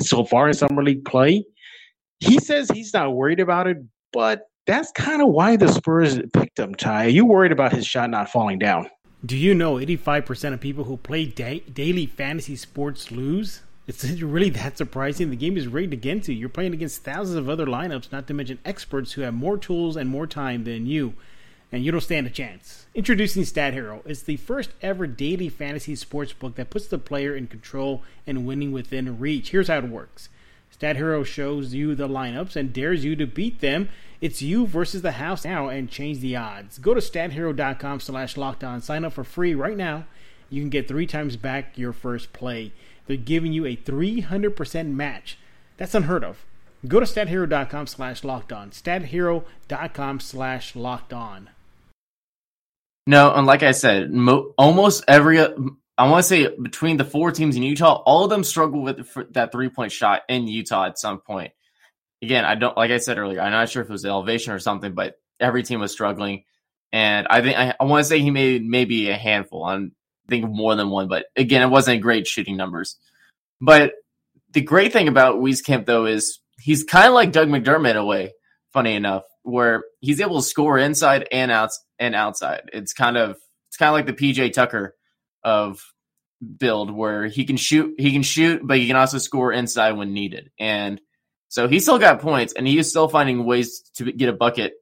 so 0.00 0.24
far 0.24 0.48
in 0.48 0.54
summer 0.54 0.82
league 0.82 1.04
play. 1.04 1.44
He 2.18 2.40
says 2.40 2.68
he's 2.68 2.92
not 2.92 3.14
worried 3.14 3.38
about 3.38 3.68
it, 3.68 3.76
but 4.12 4.48
that's 4.66 4.90
kind 4.90 5.22
of 5.22 5.28
why 5.28 5.54
the 5.56 5.68
Spurs 5.68 6.18
picked 6.32 6.58
him. 6.58 6.74
Ty, 6.74 7.04
are 7.04 7.08
you 7.08 7.24
worried 7.24 7.52
about 7.52 7.72
his 7.72 7.86
shot 7.86 8.10
not 8.10 8.28
falling 8.28 8.58
down? 8.58 8.90
Do 9.24 9.36
you 9.36 9.54
know 9.54 9.76
85% 9.76 10.54
of 10.54 10.60
people 10.60 10.82
who 10.82 10.96
play 10.96 11.24
da- 11.24 11.62
daily 11.72 12.06
fantasy 12.06 12.56
sports 12.56 13.12
lose? 13.12 13.60
It's 13.86 14.04
really 14.22 14.50
that 14.50 14.76
surprising. 14.76 15.30
The 15.30 15.36
game 15.36 15.56
is 15.56 15.68
rigged 15.68 15.92
against 15.92 16.28
you. 16.28 16.34
You're 16.34 16.48
playing 16.48 16.74
against 16.74 17.04
thousands 17.04 17.36
of 17.36 17.48
other 17.48 17.64
lineups, 17.66 18.10
not 18.10 18.26
to 18.26 18.34
mention 18.34 18.58
experts 18.64 19.12
who 19.12 19.22
have 19.22 19.34
more 19.34 19.56
tools 19.56 19.96
and 19.96 20.08
more 20.10 20.26
time 20.26 20.64
than 20.64 20.86
you. 20.86 21.14
and 21.70 21.84
you 21.84 21.92
don't 21.92 22.00
stand 22.00 22.26
a 22.26 22.30
chance. 22.30 22.85
Introducing 22.96 23.44
Stat 23.44 23.74
Hero. 23.74 24.00
It's 24.06 24.22
the 24.22 24.38
first 24.38 24.70
ever 24.80 25.06
daily 25.06 25.50
fantasy 25.50 25.94
sports 25.96 26.32
book 26.32 26.54
that 26.54 26.70
puts 26.70 26.86
the 26.86 26.96
player 26.96 27.36
in 27.36 27.46
control 27.46 28.02
and 28.26 28.46
winning 28.46 28.72
within 28.72 29.18
reach. 29.18 29.50
Here's 29.50 29.68
how 29.68 29.76
it 29.76 29.90
works. 29.90 30.30
Stat 30.70 30.96
Hero 30.96 31.22
shows 31.22 31.74
you 31.74 31.94
the 31.94 32.08
lineups 32.08 32.56
and 32.56 32.72
dares 32.72 33.04
you 33.04 33.14
to 33.16 33.26
beat 33.26 33.60
them. 33.60 33.90
It's 34.22 34.40
you 34.40 34.66
versus 34.66 35.02
the 35.02 35.12
house 35.12 35.44
now 35.44 35.68
and 35.68 35.90
change 35.90 36.20
the 36.20 36.36
odds. 36.36 36.78
Go 36.78 36.94
to 36.94 37.02
stathero.com 37.02 38.00
slash 38.00 38.36
lockdown. 38.36 38.82
Sign 38.82 39.04
up 39.04 39.12
for 39.12 39.24
free 39.24 39.54
right 39.54 39.76
now. 39.76 40.06
You 40.48 40.62
can 40.62 40.70
get 40.70 40.88
three 40.88 41.06
times 41.06 41.36
back 41.36 41.76
your 41.76 41.92
first 41.92 42.32
play. 42.32 42.72
They're 43.06 43.18
giving 43.18 43.52
you 43.52 43.66
a 43.66 43.76
300% 43.76 44.86
match. 44.94 45.36
That's 45.76 45.94
unheard 45.94 46.24
of. 46.24 46.46
Go 46.88 47.00
to 47.00 47.04
stathero.com 47.04 47.88
slash 47.88 48.24
locked 48.24 48.54
on. 48.54 48.70
Stathero.com 48.70 50.20
slash 50.20 50.74
locked 50.74 51.12
on. 51.12 51.50
No, 53.06 53.32
and 53.32 53.46
like 53.46 53.62
I 53.62 53.70
said, 53.70 54.10
mo- 54.10 54.52
almost 54.58 55.04
every 55.06 55.40
I 55.40 56.10
want 56.10 56.24
to 56.24 56.28
say 56.28 56.48
between 56.60 56.96
the 56.96 57.04
four 57.04 57.30
teams 57.30 57.56
in 57.56 57.62
Utah, 57.62 58.02
all 58.04 58.24
of 58.24 58.30
them 58.30 58.44
struggle 58.44 58.82
with 58.82 59.32
that 59.32 59.52
three 59.52 59.68
point 59.68 59.92
shot 59.92 60.22
in 60.28 60.48
Utah 60.48 60.86
at 60.86 60.98
some 60.98 61.20
point. 61.20 61.52
Again, 62.22 62.44
I 62.44 62.54
don't 62.56 62.76
like 62.76 62.90
I 62.90 62.98
said 62.98 63.18
earlier. 63.18 63.40
I'm 63.40 63.52
not 63.52 63.68
sure 63.68 63.82
if 63.82 63.88
it 63.88 63.92
was 63.92 64.04
elevation 64.04 64.52
or 64.52 64.58
something, 64.58 64.92
but 64.92 65.14
every 65.38 65.62
team 65.62 65.80
was 65.80 65.92
struggling, 65.92 66.44
and 66.92 67.26
I 67.28 67.42
think 67.42 67.56
I, 67.56 67.74
I 67.78 67.84
want 67.84 68.04
to 68.04 68.08
say 68.08 68.20
he 68.20 68.30
made 68.30 68.64
maybe 68.64 69.08
a 69.10 69.16
handful. 69.16 69.64
I 69.64 69.86
think 70.28 70.50
more 70.50 70.74
than 70.74 70.90
one, 70.90 71.08
but 71.08 71.26
again, 71.36 71.62
it 71.62 71.70
wasn't 71.70 72.02
great 72.02 72.26
shooting 72.26 72.56
numbers. 72.56 72.96
But 73.60 73.92
the 74.52 74.62
great 74.62 74.92
thing 74.92 75.06
about 75.06 75.36
Wieskamp 75.36 75.86
though 75.86 76.06
is 76.06 76.40
he's 76.60 76.82
kind 76.82 77.06
of 77.06 77.14
like 77.14 77.32
Doug 77.32 77.48
McDermott 77.48 77.90
in 77.90 77.96
a 77.96 78.04
way. 78.04 78.32
Funny 78.72 78.94
enough, 78.94 79.22
where 79.46 79.84
he's 80.00 80.20
able 80.20 80.40
to 80.40 80.46
score 80.46 80.76
inside 80.76 81.28
and 81.30 81.52
out 81.52 81.70
and 81.98 82.14
outside. 82.14 82.62
It's 82.72 82.92
kind 82.92 83.16
of 83.16 83.36
it's 83.68 83.76
kind 83.76 83.88
of 83.88 83.94
like 83.94 84.06
the 84.06 84.12
PJ 84.12 84.52
Tucker 84.52 84.96
of 85.44 85.80
build 86.58 86.90
where 86.90 87.26
he 87.26 87.44
can 87.44 87.56
shoot 87.56 87.94
he 87.96 88.12
can 88.12 88.22
shoot 88.22 88.60
but 88.62 88.78
he 88.78 88.86
can 88.86 88.96
also 88.96 89.18
score 89.18 89.52
inside 89.52 89.92
when 89.92 90.12
needed. 90.12 90.50
And 90.58 91.00
so 91.48 91.68
he 91.68 91.78
still 91.78 91.98
got 91.98 92.20
points 92.20 92.54
and 92.54 92.66
he 92.66 92.76
is 92.76 92.90
still 92.90 93.08
finding 93.08 93.44
ways 93.44 93.82
to 93.94 94.10
get 94.12 94.28
a 94.28 94.32
bucket 94.32 94.74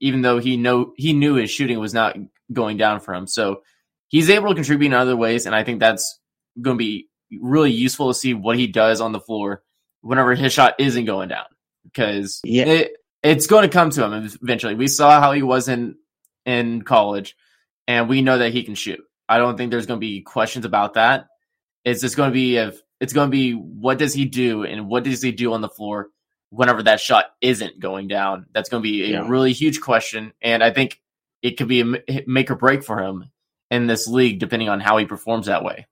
even 0.00 0.20
though 0.20 0.38
he 0.38 0.56
know 0.56 0.92
he 0.96 1.14
knew 1.14 1.34
his 1.34 1.50
shooting 1.50 1.80
was 1.80 1.94
not 1.94 2.16
going 2.52 2.76
down 2.76 3.00
for 3.00 3.14
him. 3.14 3.26
So 3.26 3.62
he's 4.08 4.28
able 4.28 4.50
to 4.50 4.54
contribute 4.54 4.88
in 4.88 4.94
other 4.94 5.16
ways 5.16 5.46
and 5.46 5.54
I 5.54 5.64
think 5.64 5.80
that's 5.80 6.20
going 6.60 6.76
to 6.76 6.78
be 6.78 7.08
really 7.40 7.72
useful 7.72 8.08
to 8.08 8.18
see 8.18 8.34
what 8.34 8.58
he 8.58 8.66
does 8.66 9.00
on 9.00 9.12
the 9.12 9.20
floor 9.20 9.62
whenever 10.02 10.34
his 10.34 10.52
shot 10.52 10.74
isn't 10.78 11.06
going 11.06 11.30
down 11.30 11.46
because 11.84 12.40
yeah. 12.44 12.64
it, 12.64 12.92
it's 13.22 13.46
going 13.46 13.62
to 13.62 13.72
come 13.72 13.90
to 13.90 14.04
him 14.04 14.30
eventually. 14.42 14.74
We 14.74 14.88
saw 14.88 15.20
how 15.20 15.32
he 15.32 15.42
was 15.42 15.68
in 15.68 15.96
in 16.46 16.82
college, 16.82 17.36
and 17.86 18.08
we 18.08 18.22
know 18.22 18.38
that 18.38 18.52
he 18.52 18.62
can 18.62 18.74
shoot. 18.74 19.00
I 19.28 19.38
don't 19.38 19.56
think 19.56 19.70
there's 19.70 19.86
going 19.86 20.00
to 20.00 20.06
be 20.06 20.22
questions 20.22 20.64
about 20.64 20.94
that. 20.94 21.26
It's 21.84 22.00
just 22.00 22.16
going 22.16 22.30
to 22.30 22.34
be 22.34 22.56
if 22.56 22.80
it's 23.00 23.12
going 23.12 23.28
to 23.28 23.32
be 23.32 23.52
what 23.52 23.98
does 23.98 24.12
he 24.14 24.24
do 24.24 24.64
and 24.64 24.88
what 24.88 25.04
does 25.04 25.22
he 25.22 25.32
do 25.32 25.52
on 25.52 25.60
the 25.60 25.68
floor 25.68 26.08
whenever 26.50 26.82
that 26.82 27.00
shot 27.00 27.26
isn't 27.40 27.78
going 27.78 28.08
down. 28.08 28.46
That's 28.52 28.68
going 28.68 28.82
to 28.82 28.88
be 28.88 29.04
a 29.04 29.08
yeah. 29.08 29.28
really 29.28 29.52
huge 29.52 29.80
question, 29.80 30.32
and 30.42 30.62
I 30.62 30.70
think 30.70 31.00
it 31.42 31.56
could 31.56 31.68
be 31.68 31.80
a 31.80 32.22
make 32.26 32.50
or 32.50 32.56
break 32.56 32.84
for 32.84 33.00
him 33.00 33.30
in 33.70 33.86
this 33.86 34.06
league 34.06 34.40
depending 34.40 34.68
on 34.68 34.80
how 34.80 34.98
he 34.98 35.06
performs 35.06 35.46
that 35.46 35.64
way. 35.64 35.86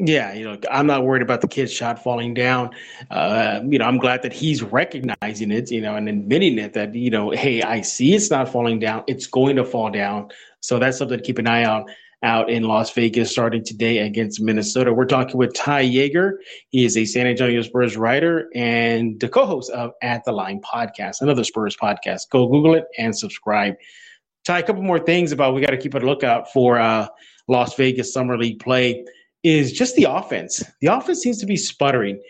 Yeah, 0.00 0.32
you 0.32 0.44
know, 0.44 0.56
I'm 0.70 0.86
not 0.86 1.04
worried 1.04 1.22
about 1.22 1.40
the 1.40 1.48
kid's 1.48 1.72
shot 1.72 2.00
falling 2.00 2.32
down. 2.32 2.70
Uh, 3.10 3.60
you 3.66 3.80
know, 3.80 3.84
I'm 3.84 3.98
glad 3.98 4.22
that 4.22 4.32
he's 4.32 4.62
recognizing 4.62 5.50
it, 5.50 5.72
you 5.72 5.80
know, 5.80 5.96
and 5.96 6.08
admitting 6.08 6.56
it 6.58 6.72
that, 6.74 6.94
you 6.94 7.10
know, 7.10 7.30
hey, 7.30 7.62
I 7.62 7.80
see 7.80 8.14
it's 8.14 8.30
not 8.30 8.48
falling 8.48 8.78
down. 8.78 9.02
It's 9.08 9.26
going 9.26 9.56
to 9.56 9.64
fall 9.64 9.90
down. 9.90 10.28
So 10.60 10.78
that's 10.78 10.98
something 10.98 11.18
to 11.18 11.24
keep 11.24 11.38
an 11.38 11.48
eye 11.48 11.64
out 11.64 11.90
out 12.22 12.48
in 12.48 12.64
Las 12.64 12.92
Vegas 12.92 13.30
starting 13.30 13.64
today 13.64 13.98
against 13.98 14.40
Minnesota. 14.40 14.92
We're 14.92 15.04
talking 15.04 15.36
with 15.36 15.52
Ty 15.54 15.84
Yeager. 15.84 16.34
He 16.68 16.84
is 16.84 16.96
a 16.96 17.04
San 17.04 17.26
Antonio 17.26 17.62
Spurs 17.62 17.96
writer 17.96 18.48
and 18.54 19.18
the 19.18 19.28
co-host 19.28 19.70
of 19.70 19.92
At 20.02 20.24
the 20.24 20.32
Line 20.32 20.60
podcast, 20.60 21.22
another 21.22 21.44
Spurs 21.44 21.76
podcast. 21.76 22.30
Go 22.30 22.46
Google 22.46 22.74
it 22.74 22.86
and 22.98 23.16
subscribe. 23.16 23.74
Ty, 24.44 24.60
a 24.60 24.62
couple 24.62 24.82
more 24.82 24.98
things 24.98 25.32
about 25.32 25.54
we 25.54 25.60
got 25.60 25.70
to 25.70 25.76
keep 25.76 25.94
a 25.94 25.98
lookout 25.98 26.52
for 26.52 26.78
uh, 26.78 27.08
Las 27.48 27.74
Vegas 27.76 28.12
Summer 28.12 28.36
League 28.36 28.60
play 28.60 29.04
is 29.48 29.72
just 29.72 29.96
the 29.96 30.04
offense. 30.04 30.62
The 30.80 30.88
offense 30.88 31.20
seems 31.20 31.38
to 31.38 31.46
be 31.46 31.56
sputtering. 31.56 32.20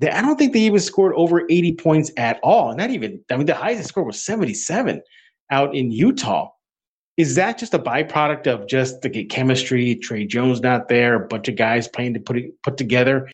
I 0.00 0.22
don't 0.22 0.38
think 0.38 0.52
they 0.52 0.60
even 0.60 0.78
scored 0.78 1.12
over 1.16 1.42
80 1.50 1.74
points 1.74 2.12
at 2.16 2.38
all. 2.44 2.74
Not 2.76 2.90
even, 2.90 3.20
I 3.30 3.36
mean, 3.36 3.46
the 3.46 3.54
highest 3.54 3.88
score 3.88 4.04
was 4.04 4.24
77 4.24 5.02
out 5.50 5.74
in 5.74 5.90
Utah. 5.90 6.50
Is 7.16 7.34
that 7.34 7.58
just 7.58 7.74
a 7.74 7.78
byproduct 7.78 8.46
of 8.46 8.68
just 8.68 9.02
the 9.02 9.24
chemistry? 9.24 9.96
Tre 9.96 10.24
Jones 10.24 10.60
not 10.60 10.88
there, 10.88 11.14
a 11.14 11.26
bunch 11.26 11.48
of 11.48 11.56
guys 11.56 11.88
playing 11.88 12.14
to 12.14 12.20
put 12.20 12.38
it, 12.38 12.62
put 12.62 12.76
together. 12.76 13.28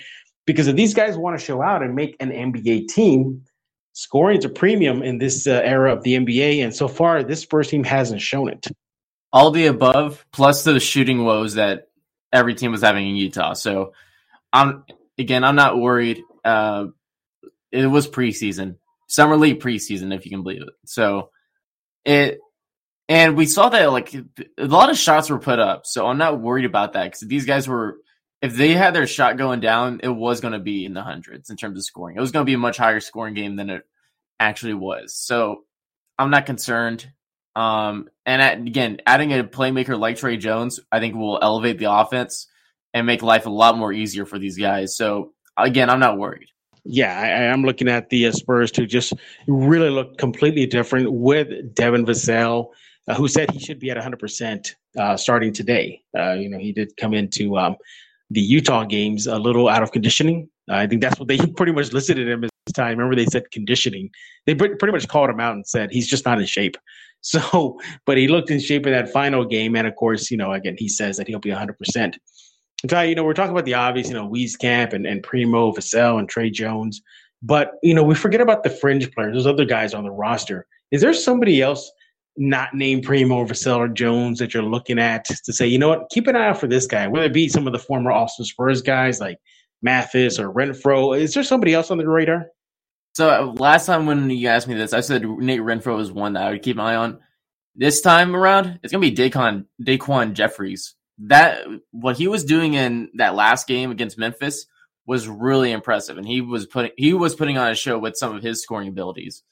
Because 0.46 0.66
if 0.66 0.74
these 0.74 0.94
guys 0.94 1.18
want 1.18 1.38
to 1.38 1.44
show 1.44 1.62
out 1.62 1.82
and 1.82 1.94
make 1.94 2.16
an 2.18 2.30
NBA 2.30 2.88
team, 2.88 3.44
scoring 3.92 4.38
is 4.38 4.46
a 4.46 4.48
premium 4.48 5.02
in 5.02 5.18
this 5.18 5.46
uh, 5.46 5.60
era 5.62 5.92
of 5.92 6.02
the 6.04 6.16
NBA. 6.16 6.64
And 6.64 6.74
so 6.74 6.88
far, 6.88 7.22
this 7.22 7.42
Spurs 7.42 7.68
team 7.68 7.84
hasn't 7.84 8.22
shown 8.22 8.48
it. 8.48 8.66
All 9.32 9.50
the 9.50 9.66
above, 9.66 10.24
plus 10.32 10.64
the 10.64 10.80
shooting 10.80 11.24
woes 11.24 11.54
that 11.54 11.88
every 12.32 12.54
team 12.54 12.72
was 12.72 12.82
having 12.82 13.08
in 13.08 13.16
Utah. 13.16 13.54
So 13.54 13.92
I'm 14.52 14.84
again, 15.18 15.44
I'm 15.44 15.56
not 15.56 15.78
worried. 15.78 16.22
Uh, 16.44 16.86
it 17.72 17.86
was 17.86 18.08
preseason, 18.08 18.76
summer 19.06 19.36
league 19.36 19.60
preseason, 19.60 20.14
if 20.14 20.24
you 20.24 20.30
can 20.30 20.42
believe 20.42 20.62
it. 20.62 20.74
So 20.84 21.30
it, 22.04 22.38
and 23.08 23.36
we 23.36 23.46
saw 23.46 23.68
that 23.68 23.92
like 23.92 24.14
a 24.14 24.66
lot 24.66 24.90
of 24.90 24.98
shots 24.98 25.30
were 25.30 25.38
put 25.38 25.58
up. 25.58 25.86
So 25.86 26.06
I'm 26.06 26.18
not 26.18 26.40
worried 26.40 26.64
about 26.64 26.94
that 26.94 27.04
because 27.04 27.20
these 27.20 27.46
guys 27.46 27.68
were, 27.68 27.98
if 28.42 28.54
they 28.56 28.72
had 28.72 28.94
their 28.94 29.06
shot 29.06 29.36
going 29.36 29.60
down, 29.60 30.00
it 30.02 30.08
was 30.08 30.40
going 30.40 30.52
to 30.52 30.58
be 30.58 30.84
in 30.84 30.94
the 30.94 31.02
hundreds 31.02 31.50
in 31.50 31.56
terms 31.56 31.78
of 31.78 31.84
scoring. 31.84 32.16
It 32.16 32.20
was 32.20 32.32
going 32.32 32.44
to 32.44 32.50
be 32.50 32.54
a 32.54 32.58
much 32.58 32.76
higher 32.76 33.00
scoring 33.00 33.34
game 33.34 33.56
than 33.56 33.70
it 33.70 33.82
actually 34.38 34.74
was. 34.74 35.14
So 35.14 35.64
I'm 36.18 36.30
not 36.30 36.46
concerned. 36.46 37.06
Um, 37.56 38.10
and 38.26 38.42
at, 38.42 38.58
again, 38.58 38.98
adding 39.06 39.32
a 39.32 39.42
playmaker 39.42 39.98
like 39.98 40.16
Tre 40.16 40.36
Jones, 40.36 40.78
I 40.92 41.00
think 41.00 41.14
will 41.16 41.38
elevate 41.40 41.78
the 41.78 41.90
offense 41.90 42.48
and 42.92 43.06
make 43.06 43.22
life 43.22 43.46
a 43.46 43.50
lot 43.50 43.78
more 43.78 43.92
easier 43.92 44.26
for 44.26 44.38
these 44.38 44.58
guys. 44.58 44.96
So 44.96 45.32
again, 45.56 45.88
I'm 45.88 45.98
not 45.98 46.18
worried. 46.18 46.48
Yeah, 46.84 47.18
I, 47.18 47.52
am 47.52 47.62
looking 47.64 47.88
at 47.88 48.10
the 48.10 48.26
uh, 48.26 48.32
Spurs 48.32 48.70
to 48.72 48.86
just 48.86 49.12
really 49.48 49.90
look 49.90 50.18
completely 50.18 50.66
different 50.66 51.10
with 51.10 51.74
Devin 51.74 52.04
Vassell, 52.06 52.68
uh, 53.08 53.14
who 53.14 53.26
said 53.26 53.50
he 53.50 53.58
should 53.58 53.80
be 53.80 53.90
at 53.90 53.96
100% 53.96 54.74
uh, 54.96 55.16
starting 55.16 55.52
today. 55.52 56.02
Uh, 56.16 56.34
you 56.34 56.48
know, 56.48 56.58
he 56.58 56.72
did 56.72 56.96
come 56.96 57.12
into 57.12 57.58
um, 57.58 57.74
the 58.30 58.40
Utah 58.40 58.84
games 58.84 59.26
a 59.26 59.36
little 59.36 59.68
out 59.68 59.82
of 59.82 59.90
conditioning. 59.90 60.48
I 60.68 60.86
think 60.86 61.00
that's 61.00 61.18
what 61.18 61.26
they 61.26 61.38
pretty 61.56 61.72
much 61.72 61.92
listed 61.92 62.18
him 62.18 62.44
as 62.44 62.50
time. 62.74 62.98
Remember, 62.98 63.16
they 63.16 63.26
said 63.26 63.50
conditioning. 63.50 64.10
They 64.44 64.54
pretty 64.54 64.92
much 64.92 65.08
called 65.08 65.30
him 65.30 65.40
out 65.40 65.54
and 65.54 65.66
said 65.66 65.90
he's 65.90 66.08
just 66.08 66.24
not 66.24 66.38
in 66.38 66.46
shape. 66.46 66.76
So, 67.26 67.80
but 68.04 68.16
he 68.16 68.28
looked 68.28 68.50
in 68.50 68.60
shape 68.60 68.86
in 68.86 68.92
that 68.92 69.12
final 69.12 69.44
game. 69.44 69.74
And 69.74 69.88
of 69.88 69.96
course, 69.96 70.30
you 70.30 70.36
know, 70.36 70.52
again, 70.52 70.76
he 70.78 70.88
says 70.88 71.16
that 71.16 71.26
he'll 71.26 71.40
be 71.40 71.50
100%. 71.50 71.74
In 72.84 72.88
fact, 72.88 73.08
you 73.08 73.16
know, 73.16 73.24
we're 73.24 73.34
talking 73.34 73.50
about 73.50 73.64
the 73.64 73.74
obvious, 73.74 74.08
you 74.08 74.14
know, 74.14 74.28
Wieskamp 74.28 74.92
and, 74.92 75.06
and 75.06 75.24
Primo, 75.24 75.72
Vassell, 75.72 76.20
and 76.20 76.28
Tre 76.28 76.50
Jones. 76.50 77.02
But, 77.42 77.72
you 77.82 77.94
know, 77.94 78.04
we 78.04 78.14
forget 78.14 78.40
about 78.40 78.62
the 78.62 78.70
fringe 78.70 79.10
players, 79.10 79.34
those 79.34 79.46
other 79.46 79.64
guys 79.64 79.92
on 79.92 80.04
the 80.04 80.10
roster. 80.10 80.66
Is 80.92 81.00
there 81.00 81.12
somebody 81.12 81.62
else 81.62 81.90
not 82.36 82.74
named 82.74 83.02
Primo, 83.02 83.44
Vassell, 83.44 83.78
or 83.78 83.88
Jones 83.88 84.38
that 84.38 84.54
you're 84.54 84.62
looking 84.62 85.00
at 85.00 85.24
to 85.24 85.52
say, 85.52 85.66
you 85.66 85.78
know 85.78 85.88
what, 85.88 86.08
keep 86.10 86.28
an 86.28 86.36
eye 86.36 86.48
out 86.48 86.60
for 86.60 86.68
this 86.68 86.86
guy, 86.86 87.08
whether 87.08 87.26
it 87.26 87.32
be 87.32 87.48
some 87.48 87.66
of 87.66 87.72
the 87.72 87.78
former 87.78 88.12
Austin 88.12 88.44
Spurs 88.44 88.82
guys 88.82 89.20
like 89.20 89.38
Mathis 89.82 90.38
or 90.38 90.52
Renfro? 90.52 91.18
Is 91.18 91.34
there 91.34 91.42
somebody 91.42 91.74
else 91.74 91.90
on 91.90 91.98
the 91.98 92.08
radar? 92.08 92.46
So 93.16 93.30
uh, 93.30 93.46
last 93.58 93.86
time 93.86 94.04
when 94.04 94.28
you 94.28 94.48
asked 94.48 94.68
me 94.68 94.74
this, 94.74 94.92
I 94.92 95.00
said 95.00 95.24
Nate 95.24 95.62
Renfro 95.62 95.96
was 95.96 96.12
one 96.12 96.34
that 96.34 96.42
I 96.42 96.50
would 96.50 96.60
keep 96.60 96.76
my 96.76 96.92
eye 96.92 96.96
on. 96.96 97.20
This 97.74 98.02
time 98.02 98.36
around, 98.36 98.78
it's 98.82 98.92
gonna 98.92 99.00
be 99.00 99.16
Daquan 99.16 99.64
Daquan 99.82 100.34
Jeffries. 100.34 100.96
That 101.20 101.62
what 101.92 102.18
he 102.18 102.28
was 102.28 102.44
doing 102.44 102.74
in 102.74 103.08
that 103.14 103.34
last 103.34 103.66
game 103.66 103.90
against 103.90 104.18
Memphis 104.18 104.66
was 105.06 105.28
really 105.28 105.72
impressive, 105.72 106.18
and 106.18 106.28
he 106.28 106.42
was 106.42 106.66
putting 106.66 106.90
he 106.98 107.14
was 107.14 107.34
putting 107.34 107.56
on 107.56 107.70
a 107.70 107.74
show 107.74 107.98
with 107.98 108.18
some 108.18 108.36
of 108.36 108.42
his 108.42 108.62
scoring 108.62 108.88
abilities. 108.88 109.42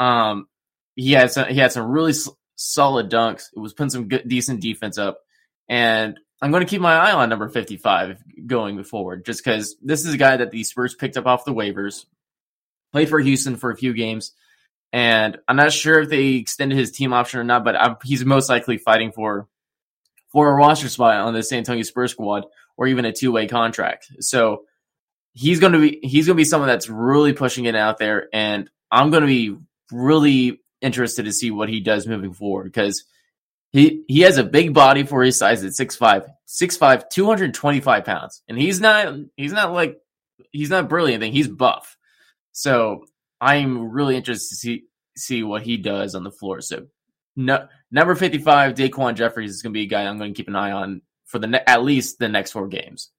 Um, 0.00 0.48
he 0.96 1.12
had 1.12 1.30
some 1.30 1.46
he 1.50 1.60
had 1.60 1.70
some 1.70 1.88
really 1.88 2.14
solid 2.56 3.12
dunks. 3.12 3.44
It 3.54 3.60
was 3.60 3.74
putting 3.74 3.90
some 3.90 4.08
good 4.08 4.26
decent 4.26 4.60
defense 4.60 4.98
up, 4.98 5.20
and 5.68 6.18
I'm 6.42 6.50
going 6.50 6.64
to 6.64 6.68
keep 6.68 6.80
my 6.80 6.96
eye 6.96 7.12
on 7.12 7.28
number 7.28 7.48
55 7.48 8.24
going 8.44 8.82
forward, 8.82 9.24
just 9.24 9.44
because 9.44 9.76
this 9.80 10.04
is 10.04 10.14
a 10.14 10.18
guy 10.18 10.36
that 10.36 10.50
the 10.50 10.64
Spurs 10.64 10.96
picked 10.96 11.16
up 11.16 11.26
off 11.26 11.44
the 11.44 11.54
waivers 11.54 12.04
played 12.92 13.08
for 13.08 13.20
Houston 13.20 13.56
for 13.56 13.70
a 13.70 13.76
few 13.76 13.92
games. 13.92 14.32
And 14.92 15.38
I'm 15.46 15.56
not 15.56 15.72
sure 15.72 16.00
if 16.00 16.08
they 16.08 16.34
extended 16.34 16.78
his 16.78 16.92
team 16.92 17.12
option 17.12 17.40
or 17.40 17.44
not, 17.44 17.64
but 17.64 17.76
I'm, 17.76 17.96
he's 18.04 18.24
most 18.24 18.48
likely 18.48 18.78
fighting 18.78 19.12
for 19.12 19.46
for 20.30 20.50
a 20.50 20.54
roster 20.54 20.88
spot 20.88 21.16
on 21.16 21.34
the 21.34 21.42
San 21.42 21.58
Antonio 21.58 21.82
Spurs 21.82 22.12
squad 22.12 22.44
or 22.76 22.86
even 22.86 23.04
a 23.04 23.12
two 23.12 23.32
way 23.32 23.46
contract. 23.46 24.10
So 24.20 24.64
he's 25.34 25.60
going 25.60 25.72
to 25.74 25.78
be 25.80 26.00
he's 26.02 26.26
going 26.26 26.36
to 26.36 26.40
be 26.40 26.44
someone 26.44 26.68
that's 26.68 26.88
really 26.88 27.34
pushing 27.34 27.66
it 27.66 27.74
out 27.74 27.98
there, 27.98 28.28
and 28.32 28.70
I'm 28.90 29.10
going 29.10 29.22
to 29.22 29.26
be 29.26 29.56
really 29.92 30.60
interested 30.80 31.24
to 31.24 31.32
see 31.32 31.50
what 31.50 31.68
he 31.68 31.80
does 31.80 32.06
moving 32.06 32.32
forward 32.32 32.64
because 32.64 33.04
he 33.72 34.04
he 34.08 34.20
has 34.20 34.38
a 34.38 34.44
big 34.44 34.72
body 34.72 35.02
for 35.02 35.22
his 35.22 35.38
size 35.38 35.62
at 35.64 35.72
6'5", 35.72 36.26
6'5", 36.46 37.10
225 37.10 38.04
pounds, 38.04 38.42
and 38.48 38.58
he's 38.58 38.80
not 38.80 39.14
he's 39.36 39.52
not 39.52 39.72
like 39.72 39.98
he's 40.52 40.70
not 40.70 40.88
brilliant. 40.88 41.20
Thing 41.20 41.32
he's 41.32 41.48
buff, 41.48 41.97
so 42.58 43.04
I'm 43.40 43.92
really 43.92 44.16
interested 44.16 44.48
to 44.48 44.56
see 44.56 44.82
see 45.16 45.44
what 45.44 45.62
he 45.62 45.76
does 45.76 46.16
on 46.16 46.24
the 46.24 46.32
floor. 46.32 46.60
So, 46.60 46.86
no, 47.36 47.68
number 47.92 48.16
fifty 48.16 48.38
five, 48.38 48.74
Daquan 48.74 49.14
Jeffries 49.14 49.52
is 49.52 49.62
going 49.62 49.72
to 49.72 49.78
be 49.78 49.84
a 49.84 49.86
guy 49.86 50.02
I'm 50.02 50.18
going 50.18 50.34
to 50.34 50.36
keep 50.36 50.48
an 50.48 50.56
eye 50.56 50.72
on 50.72 51.02
for 51.26 51.38
the 51.38 51.46
ne- 51.46 51.62
at 51.68 51.84
least 51.84 52.18
the 52.18 52.28
next 52.28 52.50
four 52.50 52.66
games. 52.66 53.10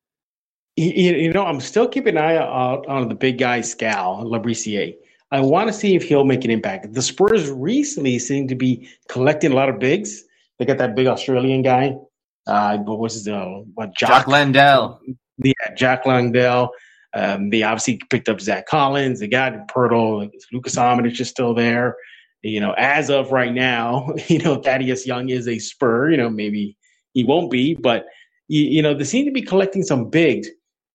You, 0.76 1.14
you 1.16 1.32
know, 1.32 1.46
I'm 1.46 1.62
still 1.62 1.88
keeping 1.88 2.18
an 2.18 2.24
eye 2.24 2.36
out 2.36 2.86
on 2.88 3.08
the 3.08 3.16
big 3.16 3.38
guy, 3.38 3.62
Skal 3.62 4.26
Labissiere. 4.26 4.96
I 5.32 5.40
want 5.40 5.70
to 5.70 5.74
see 5.74 5.96
if 5.96 6.04
he'll 6.04 6.26
make 6.26 6.44
an 6.44 6.52
impact. 6.52 6.92
The 6.94 7.02
Spurs 7.02 7.50
recently 7.50 8.20
seem 8.20 8.50
to 8.50 8.56
be 8.56 8.90
collecting 9.08 9.54
a 9.54 9.56
lot 9.56 9.70
of 9.70 9.80
bigs. 9.80 10.22
They 10.58 10.66
got 10.66 10.80
that 10.80 10.96
big 10.96 11.08
Australian 11.08 11.62
guy. 11.62 11.96
Uh, 12.46 12.78
what 12.80 13.00
was 13.00 13.14
his 13.14 13.28
uh, 13.30 13.62
what 13.76 13.96
Jock, 13.96 14.10
Jock 14.10 14.28
Landale? 14.28 15.00
Yeah, 15.38 15.54
Jock 15.78 16.06
Landale. 16.06 16.72
Um, 17.16 17.50
they 17.50 17.64
obviously 17.64 18.00
picked 18.10 18.30
up 18.30 18.40
Zach 18.40 18.68
Collins. 18.68 19.20
They 19.20 19.28
got 19.28 19.68
Poeltl. 19.68 20.30
Luka 20.54 20.70
Samanic 20.70 21.20
is 21.20 21.30
still 21.30 21.54
there. 21.54 21.96
You 22.42 22.62
know, 22.62 22.74
as 22.78 23.10
of 23.10 23.32
right 23.32 23.54
now, 23.54 24.14
you 24.28 24.40
know 24.40 24.62
Thaddeus 24.62 25.06
Young 25.06 25.30
is 25.30 25.48
a 25.48 25.60
Spur. 25.60 26.12
You 26.12 26.18
know, 26.18 26.30
maybe 26.30 26.78
he 27.14 27.24
won't 27.24 27.52
be, 27.52 27.76
but 27.76 28.06
you, 28.48 28.64
you 28.64 28.82
know 28.82 28.94
they 28.94 29.04
seem 29.04 29.26
to 29.26 29.32
be 29.32 29.42
collecting 29.42 29.84
some 29.84 30.10
bigs. 30.10 30.48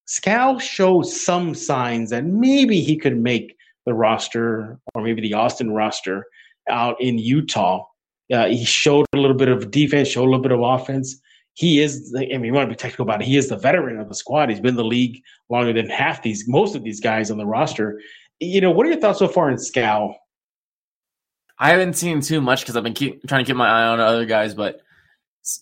Skal 0.07 0.59
shows 0.59 1.25
some 1.25 1.55
signs 1.55 2.11
that 2.11 2.25
maybe 2.25 2.81
he 2.81 2.97
could 2.97 3.17
make 3.17 3.57
the 3.87 3.95
roster 3.95 4.79
or 4.95 5.03
maybe 5.03 5.23
the 5.23 5.35
Austin 5.35 5.73
roster 5.73 6.25
out 6.69 7.01
in 7.01 7.19
Utah. 7.19 7.85
Uh, 8.33 8.47
he 8.47 8.65
showed 8.65 9.07
a 9.15 9.19
little 9.19 9.37
bit 9.37 9.49
of 9.49 9.71
defense, 9.71 10.09
showed 10.09 10.23
a 10.23 10.31
little 10.31 10.43
bit 10.43 10.53
of 10.53 10.61
offense. 10.61 11.21
He 11.55 11.81
is, 11.81 12.15
I 12.17 12.27
mean, 12.27 12.45
you 12.45 12.53
want 12.53 12.69
to 12.69 12.73
be 12.73 12.77
technical 12.77 13.05
about 13.05 13.23
it. 13.23 13.27
He 13.27 13.37
is 13.37 13.49
the 13.49 13.57
veteran 13.57 14.01
of 14.01 14.09
the 14.09 14.15
squad. 14.15 14.51
He's 14.51 14.61
been 14.61 14.71
in 14.71 14.77
the 14.77 14.85
league 14.85 15.23
longer 15.49 15.73
than 15.73 15.89
half 15.89 16.23
these, 16.23 16.49
most 16.49 16.75
of 16.75 16.83
these 16.83 17.01
guys 17.01 17.31
on 17.31 17.39
the 17.39 17.47
roster. 17.47 18.01
You 18.41 18.61
know, 18.61 18.73
what 18.73 18.87
are 18.87 18.91
your 18.91 19.01
thoughts 19.01 19.21
so 19.21 19.29
far 19.29 19.51
in 19.51 19.59
Skal? 19.59 20.17
I 21.59 21.71
haven't 21.71 21.95
seen 21.95 22.21
too 22.21 22.41
much 22.41 22.63
because 22.63 22.77
I've 22.77 22.83
been 22.83 22.95
keep, 22.95 23.27
trying 23.29 23.45
to 23.45 23.49
keep 23.49 23.57
my 23.57 23.69
eye 23.69 23.87
on 23.87 24.01
other 24.01 24.27
guys, 24.27 24.55
but 24.55 24.81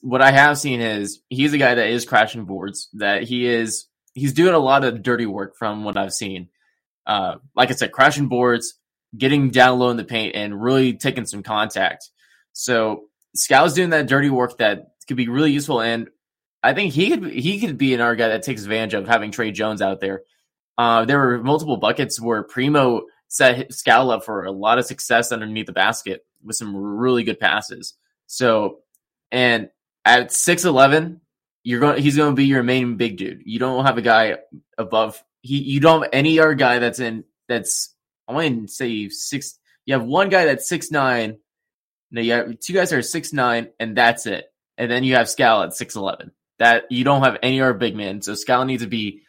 what 0.01 0.23
I 0.23 0.31
have 0.31 0.59
seen 0.59 0.81
is 0.81 1.21
he's 1.29 1.53
a 1.53 1.59
guy 1.59 1.75
that 1.75 1.89
is 1.89 2.05
crashing 2.05 2.45
boards. 2.45 2.89
That 2.95 3.25
he 3.25 3.47
is 3.47 3.87
he's 4.15 4.33
doing 4.33 4.55
a 4.55 4.59
lot 4.59 4.85
of 4.85 5.03
dirty 5.03 5.27
work 5.27 5.57
from 5.57 5.85
what 5.85 5.97
I've 5.97 6.13
seen. 6.13 6.49
Uh, 7.07 7.37
like 7.57 7.71
I 7.71 7.75
said, 7.75 7.93
crashing 7.93 8.29
boards, 8.29 8.75
getting 9.17 9.51
down 9.51 9.79
low 9.79 9.91
in 9.91 9.97
the 9.97 10.05
paint, 10.05 10.37
and 10.37 10.63
really 10.63 10.95
taking 10.95 11.27
some 11.27 11.43
contact. 11.43 12.11
So 12.53 13.05
Skal's 13.35 13.75
doing 13.75 13.91
that 13.91 14.07
dirty 14.07 14.31
work 14.31 14.59
that 14.59 14.92
could 15.07 15.17
be 15.17 15.29
really 15.29 15.53
useful, 15.53 15.81
and 15.81 16.09
I 16.63 16.75
think 16.75 16.93
he 16.93 17.11
could 17.11 17.31
he 17.33 17.61
could 17.61 17.79
be 17.79 17.95
another 17.95 18.17
guy 18.17 18.29
that 18.29 18.43
takes 18.43 18.63
advantage 18.63 18.95
of 18.95 19.09
having 19.09 19.31
Tre 19.31 19.51
Jones 19.51 19.83
out 19.83 20.01
there. 20.01 20.23
Uh, 20.79 21.05
there 21.05 21.19
were 21.19 21.43
multiple 21.43 21.77
buckets 21.77 22.21
where 22.21 22.43
Primo 22.43 23.03
set 23.29 23.73
Skal 23.73 24.11
up 24.11 24.25
for 24.25 24.45
a 24.45 24.53
lot 24.53 24.79
of 24.79 24.87
success 24.87 25.33
underneath 25.33 25.67
the 25.67 25.73
basket 25.73 26.25
with 26.43 26.57
some 26.57 26.77
really 26.77 27.25
good 27.25 27.41
passes. 27.41 27.95
So, 28.27 28.79
and 29.31 29.71
at 30.05 30.33
six 30.33 30.65
eleven, 30.65 31.21
you're 31.65 31.81
going 31.81 32.03
he's 32.03 32.17
going 32.17 32.33
to 32.33 32.37
be 32.37 32.47
your 32.47 32.63
main 32.63 32.97
big 32.97 33.17
dude. 33.17 33.43
You 33.45 33.59
don't 33.59 33.85
have 33.85 33.99
a 33.99 34.03
guy 34.03 34.37
above 34.79 35.23
he 35.41 35.59
you 35.59 35.81
don't 35.81 36.03
have 36.03 36.11
any 36.13 36.39
other 36.39 36.55
guy 36.55 36.79
that's 36.79 37.01
in 37.01 37.25
that's 37.49 37.95
I 38.29 38.33
want 38.33 38.69
to 38.69 38.73
say 38.73 39.09
six 39.09 39.59
you 39.87 39.95
have 39.95 40.05
one 40.05 40.29
guy 40.29 40.45
that's 40.47 40.69
six 40.69 40.91
nine. 40.91 41.39
No, 42.11 42.21
you 42.21 42.33
have 42.33 42.61
two 42.61 42.73
guys 42.73 42.91
that 42.91 42.97
are 42.97 43.03
six 43.03 43.33
nine, 43.33 43.71
and 43.81 43.97
that's 43.97 44.27
it. 44.27 44.52
And 44.83 44.91
then 44.91 45.05
you 45.05 45.15
have 45.15 45.29
Skal 45.29 45.63
at 45.63 45.75
six 45.75 45.95
eleven. 45.95 46.33
That 46.59 46.91
you 46.91 47.05
don't 47.05 47.23
have 47.23 47.39
any 47.41 47.61
other 47.61 47.73
big 47.73 47.95
men. 47.95 48.21
So 48.21 48.35
Skal 48.35 48.65
needs 48.65 48.83
to 48.83 48.89
be 48.89 49.23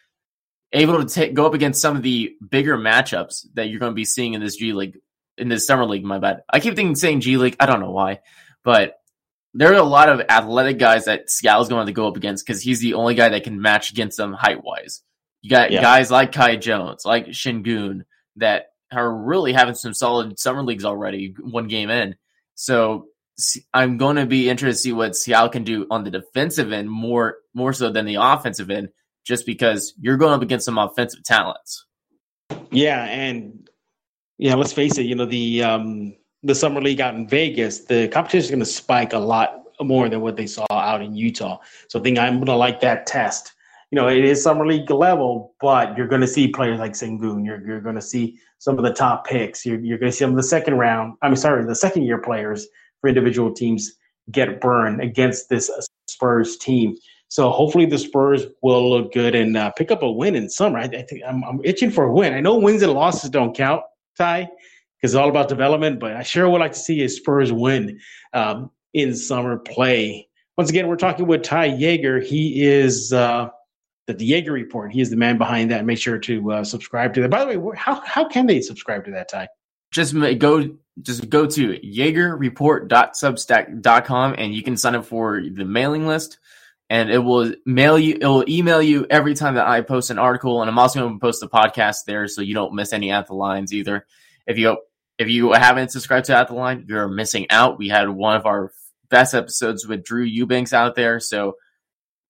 able 0.71 1.03
to 1.03 1.13
take 1.13 1.35
go 1.35 1.45
up 1.45 1.53
against 1.53 1.79
some 1.79 1.95
of 1.95 2.01
the 2.01 2.35
bigger 2.49 2.75
matchups 2.75 3.45
that 3.53 3.69
you're 3.69 3.79
going 3.79 3.91
to 3.91 3.95
be 3.95 4.03
seeing 4.03 4.33
in 4.33 4.41
this 4.41 4.55
G 4.55 4.73
League 4.73 4.97
in 5.37 5.49
this 5.49 5.67
summer 5.67 5.85
league. 5.85 6.03
My 6.03 6.17
bad. 6.17 6.41
I 6.49 6.59
keep 6.59 6.75
thinking 6.75 6.95
saying 6.95 7.19
G 7.19 7.37
League. 7.37 7.55
I 7.59 7.67
don't 7.67 7.81
know 7.81 7.91
why, 7.91 8.21
but 8.63 8.99
there 9.53 9.71
are 9.71 9.75
a 9.77 9.83
lot 9.83 10.09
of 10.09 10.21
athletic 10.27 10.79
guys 10.79 11.05
that 11.05 11.29
Skal's 11.29 11.69
going 11.69 11.85
to 11.85 11.93
go 11.93 12.07
up 12.07 12.17
against 12.17 12.47
because 12.47 12.63
he's 12.63 12.79
the 12.79 12.95
only 12.95 13.13
guy 13.13 13.29
that 13.29 13.43
can 13.43 13.61
match 13.61 13.91
against 13.91 14.17
them 14.17 14.33
height 14.33 14.63
wise. 14.63 15.03
You 15.43 15.51
got 15.51 15.69
yeah. 15.69 15.83
guys 15.83 16.09
like 16.09 16.31
Kai 16.31 16.55
Jones, 16.55 17.05
like 17.05 17.27
Sengun, 17.27 18.05
that 18.37 18.71
are 18.91 19.15
really 19.15 19.53
having 19.53 19.75
some 19.75 19.93
solid 19.93 20.39
summer 20.39 20.63
leagues 20.63 20.85
already, 20.85 21.35
one 21.39 21.67
game 21.67 21.91
in. 21.91 22.15
So 22.55 23.09
I'm 23.73 23.97
going 23.97 24.17
to 24.17 24.25
be 24.25 24.49
interested 24.49 24.77
to 24.77 24.81
see 24.81 24.93
what 24.93 25.15
Skal 25.15 25.49
can 25.49 25.63
do 25.63 25.87
on 25.89 26.03
the 26.03 26.11
defensive 26.11 26.71
end 26.71 26.89
more 26.89 27.37
more 27.53 27.73
so 27.73 27.89
than 27.89 28.05
the 28.05 28.15
offensive 28.15 28.69
end, 28.69 28.89
just 29.25 29.45
because 29.45 29.93
you're 29.99 30.17
going 30.17 30.33
up 30.33 30.41
against 30.41 30.65
some 30.65 30.77
offensive 30.77 31.23
talents. 31.23 31.85
Yeah, 32.71 33.03
and 33.03 33.67
yeah, 34.37 34.55
let's 34.55 34.73
face 34.73 34.97
it. 34.97 35.03
You 35.03 35.15
know 35.15 35.25
the 35.25 35.63
um, 35.63 36.15
the 36.43 36.53
summer 36.53 36.81
league 36.81 37.01
out 37.01 37.15
in 37.15 37.27
Vegas, 37.27 37.85
the 37.85 38.07
competition 38.09 38.43
is 38.43 38.49
going 38.49 38.59
to 38.59 38.65
spike 38.65 39.13
a 39.13 39.19
lot 39.19 39.63
more 39.81 40.09
than 40.09 40.21
what 40.21 40.35
they 40.35 40.47
saw 40.47 40.65
out 40.69 41.01
in 41.01 41.15
Utah. 41.15 41.59
So 41.87 41.99
I 41.99 42.03
think 42.03 42.19
I'm 42.19 42.35
going 42.35 42.45
to 42.45 42.55
like 42.55 42.81
that 42.81 43.07
test. 43.07 43.53
You 43.91 43.95
know, 43.97 44.07
it 44.07 44.25
is 44.25 44.41
summer 44.41 44.65
league 44.65 44.89
level, 44.89 45.55
but 45.61 45.95
you're 45.97 46.07
going 46.07 46.21
to 46.21 46.27
see 46.27 46.47
players 46.47 46.79
like 46.79 46.93
Sengun. 46.93 47.45
You're, 47.45 47.65
you're 47.65 47.81
going 47.81 47.95
to 47.95 48.01
see 48.01 48.39
some 48.57 48.77
of 48.77 48.83
the 48.83 48.93
top 48.93 49.25
picks. 49.25 49.65
You're, 49.65 49.79
you're 49.79 49.97
going 49.97 50.11
to 50.11 50.15
see 50.15 50.23
some 50.23 50.31
of 50.31 50.35
the 50.35 50.43
second 50.43 50.77
round. 50.77 51.15
I'm 51.21 51.35
sorry, 51.35 51.63
the 51.65 51.75
second 51.75 52.03
year 52.03 52.17
players 52.17 52.67
for 53.03 53.09
individual 53.09 53.51
teams 53.51 53.91
get 54.31 54.61
burned 54.61 55.01
against 55.01 55.49
this 55.49 55.69
Spurs 56.07 56.57
team. 56.57 56.95
So 57.27 57.49
hopefully 57.49 57.85
the 57.85 57.97
Spurs 57.97 58.45
will 58.61 58.89
look 58.89 59.11
good 59.11 59.35
and 59.35 59.57
uh, 59.57 59.71
pick 59.71 59.91
up 59.91 60.03
a 60.03 60.09
win 60.09 60.35
in 60.35 60.49
summer. 60.49 60.79
I, 60.79 60.83
I 60.83 61.01
think 61.01 61.21
I'm, 61.27 61.43
I'm 61.43 61.59
itching 61.65 61.91
for 61.91 62.05
a 62.05 62.13
win. 62.13 62.33
I 62.33 62.39
know 62.39 62.55
wins 62.57 62.81
and 62.81 62.93
losses 62.93 63.29
don't 63.29 63.53
count, 63.53 63.81
Ty, 64.17 64.47
because 65.01 65.13
it's 65.13 65.15
all 65.15 65.27
about 65.27 65.49
development. 65.49 65.99
But 65.99 66.15
I 66.15 66.23
sure 66.23 66.47
would 66.47 66.59
like 66.59 66.71
to 66.71 66.79
see 66.79 67.03
a 67.03 67.09
Spurs 67.09 67.51
win 67.51 67.99
um, 68.33 68.71
in 68.93 69.15
summer 69.15 69.57
play. 69.57 70.29
Once 70.57 70.69
again, 70.69 70.87
we're 70.87 70.95
talking 70.95 71.27
with 71.27 71.41
Ty 71.43 71.71
Yeager. 71.71 72.23
He 72.23 72.63
is 72.63 73.11
uh, 73.11 73.49
the, 74.07 74.13
the 74.13 74.31
Yeager 74.31 74.51
Report. 74.51 74.93
He 74.93 75.01
is 75.01 75.09
the 75.09 75.17
man 75.17 75.37
behind 75.37 75.71
that. 75.71 75.83
Make 75.83 75.97
sure 75.97 76.19
to 76.19 76.51
uh, 76.53 76.63
subscribe 76.63 77.13
to 77.15 77.21
that. 77.23 77.29
By 77.29 77.43
the 77.43 77.59
way, 77.59 77.75
how 77.75 77.99
how 78.05 78.29
can 78.29 78.45
they 78.45 78.61
subscribe 78.61 79.03
to 79.05 79.11
that, 79.11 79.27
Ty? 79.27 79.49
Just 79.91 80.15
go 80.37 80.77
just 81.01 81.29
go 81.29 81.47
to 81.47 81.79
yeagerreport.substack.com 81.79 84.35
and 84.37 84.53
you 84.53 84.61
can 84.63 84.77
sign 84.77 84.95
up 84.95 85.05
for 85.05 85.41
the 85.41 85.65
mailing 85.65 86.05
list 86.05 86.37
and 86.89 87.09
it 87.09 87.19
will 87.19 87.53
mail 87.65 87.97
you 87.97 88.17
it 88.19 88.25
will 88.25 88.43
email 88.47 88.81
you 88.81 89.05
every 89.09 89.33
time 89.33 89.55
that 89.55 89.67
I 89.67 89.81
post 89.81 90.11
an 90.11 90.19
article 90.19 90.61
and 90.61 90.69
I'm 90.69 90.77
also 90.77 90.99
going 90.99 91.13
to 91.13 91.19
post 91.19 91.41
the 91.41 91.49
podcast 91.49 92.05
there 92.05 92.27
so 92.27 92.41
you 92.41 92.53
don't 92.53 92.75
miss 92.75 92.93
any 92.93 93.11
at 93.11 93.27
the 93.27 93.33
lines 93.33 93.73
either. 93.73 94.05
If 94.45 94.57
you 94.57 94.77
if 95.17 95.29
you 95.29 95.53
haven't 95.53 95.91
subscribed 95.91 96.27
to 96.27 96.35
At 96.35 96.47
the 96.47 96.55
Line, 96.55 96.85
you're 96.87 97.07
missing 97.07 97.47
out. 97.49 97.77
We 97.77 97.89
had 97.89 98.09
one 98.09 98.35
of 98.35 98.45
our 98.45 98.71
best 99.09 99.33
episodes 99.33 99.87
with 99.87 100.03
Drew 100.03 100.23
Eubanks 100.23 100.73
out 100.73 100.95
there. 100.95 101.19
So, 101.19 101.55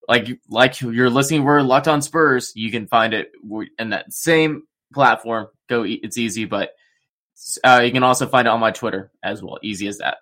like 0.07 0.27
like 0.49 0.81
you're 0.81 1.09
listening 1.09 1.43
we're 1.43 1.61
Locked 1.61 1.87
On 1.87 2.01
Spurs, 2.01 2.51
you 2.55 2.71
can 2.71 2.87
find 2.87 3.13
it 3.13 3.31
in 3.79 3.89
that 3.89 4.11
same 4.11 4.63
platform. 4.93 5.47
Go, 5.69 5.85
it's 5.87 6.17
easy, 6.17 6.45
but 6.45 6.71
uh, 7.63 7.81
you 7.83 7.91
can 7.91 8.03
also 8.03 8.27
find 8.27 8.47
it 8.47 8.51
on 8.51 8.59
my 8.59 8.71
Twitter 8.71 9.11
as 9.23 9.41
well. 9.41 9.59
Easy 9.61 9.87
as 9.87 9.97
that. 9.97 10.17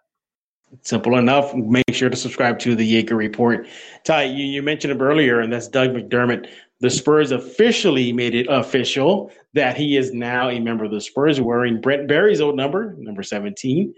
Simple 0.84 1.18
enough. 1.18 1.54
Make 1.54 1.94
sure 1.94 2.10
to 2.10 2.16
subscribe 2.16 2.58
to 2.60 2.76
the 2.76 3.04
Yeager 3.04 3.18
Report. 3.18 3.68
Ty, 4.06 4.24
you, 4.24 4.46
you 4.46 4.62
mentioned 4.62 4.92
him 4.92 5.02
earlier, 5.02 5.40
and 5.42 5.52
that's 5.52 5.68
Doug 5.68 5.90
McDermott. 5.90 6.50
The 6.80 6.90
Spurs 6.90 7.32
officially 7.32 8.14
made 8.14 8.34
it 8.34 8.48
official 8.50 9.32
that 9.54 9.78
he 9.78 9.98
is 9.98 10.14
now 10.14 10.50
a 10.50 10.60
member 10.60 10.86
of 10.86 10.92
the 10.92 11.02
Spurs, 11.02 11.42
wearing 11.42 11.82
Brent 11.82 12.08
Barry's 12.08 12.42
old 12.42 12.56
number, 12.56 12.96
number 12.98 13.22
17. 13.22 13.94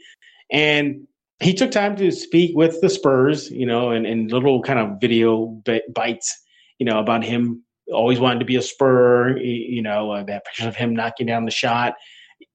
And 0.51 1.07
he 1.39 1.53
took 1.53 1.71
time 1.71 1.95
to 1.97 2.11
speak 2.11 2.55
with 2.55 2.81
the 2.81 2.89
Spurs, 2.89 3.51
you 3.51 3.65
know, 3.65 3.91
and, 3.91 4.05
and 4.05 4.31
little 4.31 4.61
kind 4.61 4.79
of 4.79 4.99
video 4.99 5.61
bites, 5.93 6.43
you 6.79 6.85
know, 6.85 6.99
about 6.99 7.23
him 7.23 7.63
always 7.93 8.19
wanting 8.19 8.39
to 8.39 8.45
be 8.45 8.55
a 8.55 8.61
Spur, 8.61 9.37
you 9.37 9.81
know, 9.81 10.11
uh, 10.11 10.23
that 10.23 10.45
picture 10.45 10.67
of 10.67 10.75
him 10.75 10.95
knocking 10.95 11.27
down 11.27 11.45
the 11.45 11.51
shot 11.51 11.93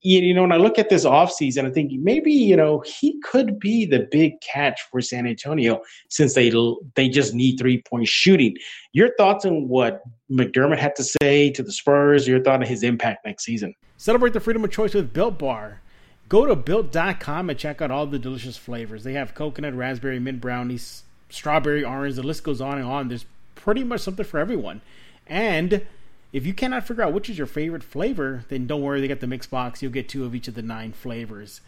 you 0.01 0.35
know, 0.35 0.43
when 0.43 0.53
I 0.53 0.57
look 0.57 0.79
at 0.79 0.89
this 0.89 1.05
offseason, 1.05 1.67
I 1.67 1.71
think 1.71 1.93
maybe, 1.93 2.33
you 2.33 2.57
know, 2.57 2.83
he 2.87 3.21
could 3.21 3.59
be 3.59 3.87
the 3.87 4.07
big 4.11 4.41
catch 4.41 4.81
for 4.91 5.01
San 5.01 5.27
Antonio 5.27 5.81
since 6.09 6.35
they 6.35 6.53
they 6.95 7.09
just 7.09 7.35
need 7.35 7.59
three 7.59 7.83
point 7.83 8.09
shooting. 8.09 8.57
Your 8.93 9.15
thoughts 9.17 9.45
on 9.45 9.69
what 9.69 10.03
McDermott 10.31 10.79
had 10.79 10.97
to 10.97 11.05
say 11.23 11.51
to 11.51 11.63
the 11.63 11.73
Spurs, 11.73 12.27
your 12.27 12.43
thought 12.43 12.61
on 12.61 12.67
his 12.67 12.83
impact 12.83 13.25
next 13.25 13.45
season? 13.45 13.75
Celebrate 13.97 14.33
the 14.33 14.41
freedom 14.41 14.65
of 14.65 14.71
choice 14.71 14.95
with 14.95 15.13
Built 15.13 15.39
Bar. 15.39 15.81
Go 16.29 16.47
to 16.47 16.55
built.com 16.55 17.49
and 17.49 17.59
check 17.59 17.81
out 17.81 17.91
all 17.91 18.07
the 18.07 18.19
delicious 18.19 18.57
flavors. 18.57 19.03
They 19.03 19.15
have 19.15 19.35
coconut, 19.35 19.75
raspberry, 19.75 20.19
mint 20.19 20.41
brownies, 20.41 21.05
strawberry, 21.31 21.85
orange. 21.85 22.17
The 22.17 22.23
list 22.23 22.45
goes 22.45 22.61
on 22.61 22.79
and 22.79 22.87
on. 22.87 23.09
There's 23.09 23.25
pretty 23.55 23.83
much 23.83 24.03
something 24.03 24.25
for 24.25 24.39
everyone. 24.39 24.83
And 25.27 25.87
if 26.33 26.47
you 26.47 26.55
cannot 26.55 26.87
figure 26.87 27.03
out 27.03 27.13
which 27.13 27.31
is 27.31 27.39
your 27.39 27.47
favorite 27.47 27.83
flavor, 27.83 28.45
then 28.49 28.67
don't 28.67 28.83
worry, 28.83 29.01
they 29.01 29.09
got 29.09 29.21
the 29.21 29.27
mix 29.27 29.47
box. 29.47 29.83
You'll 29.83 29.93
get 29.93 30.09
two 30.09 30.25
of 30.25 30.35
each 30.35 30.49
of 30.49 30.55
the 30.55 30.63
nine 30.63 30.93
flavors. 30.93 31.61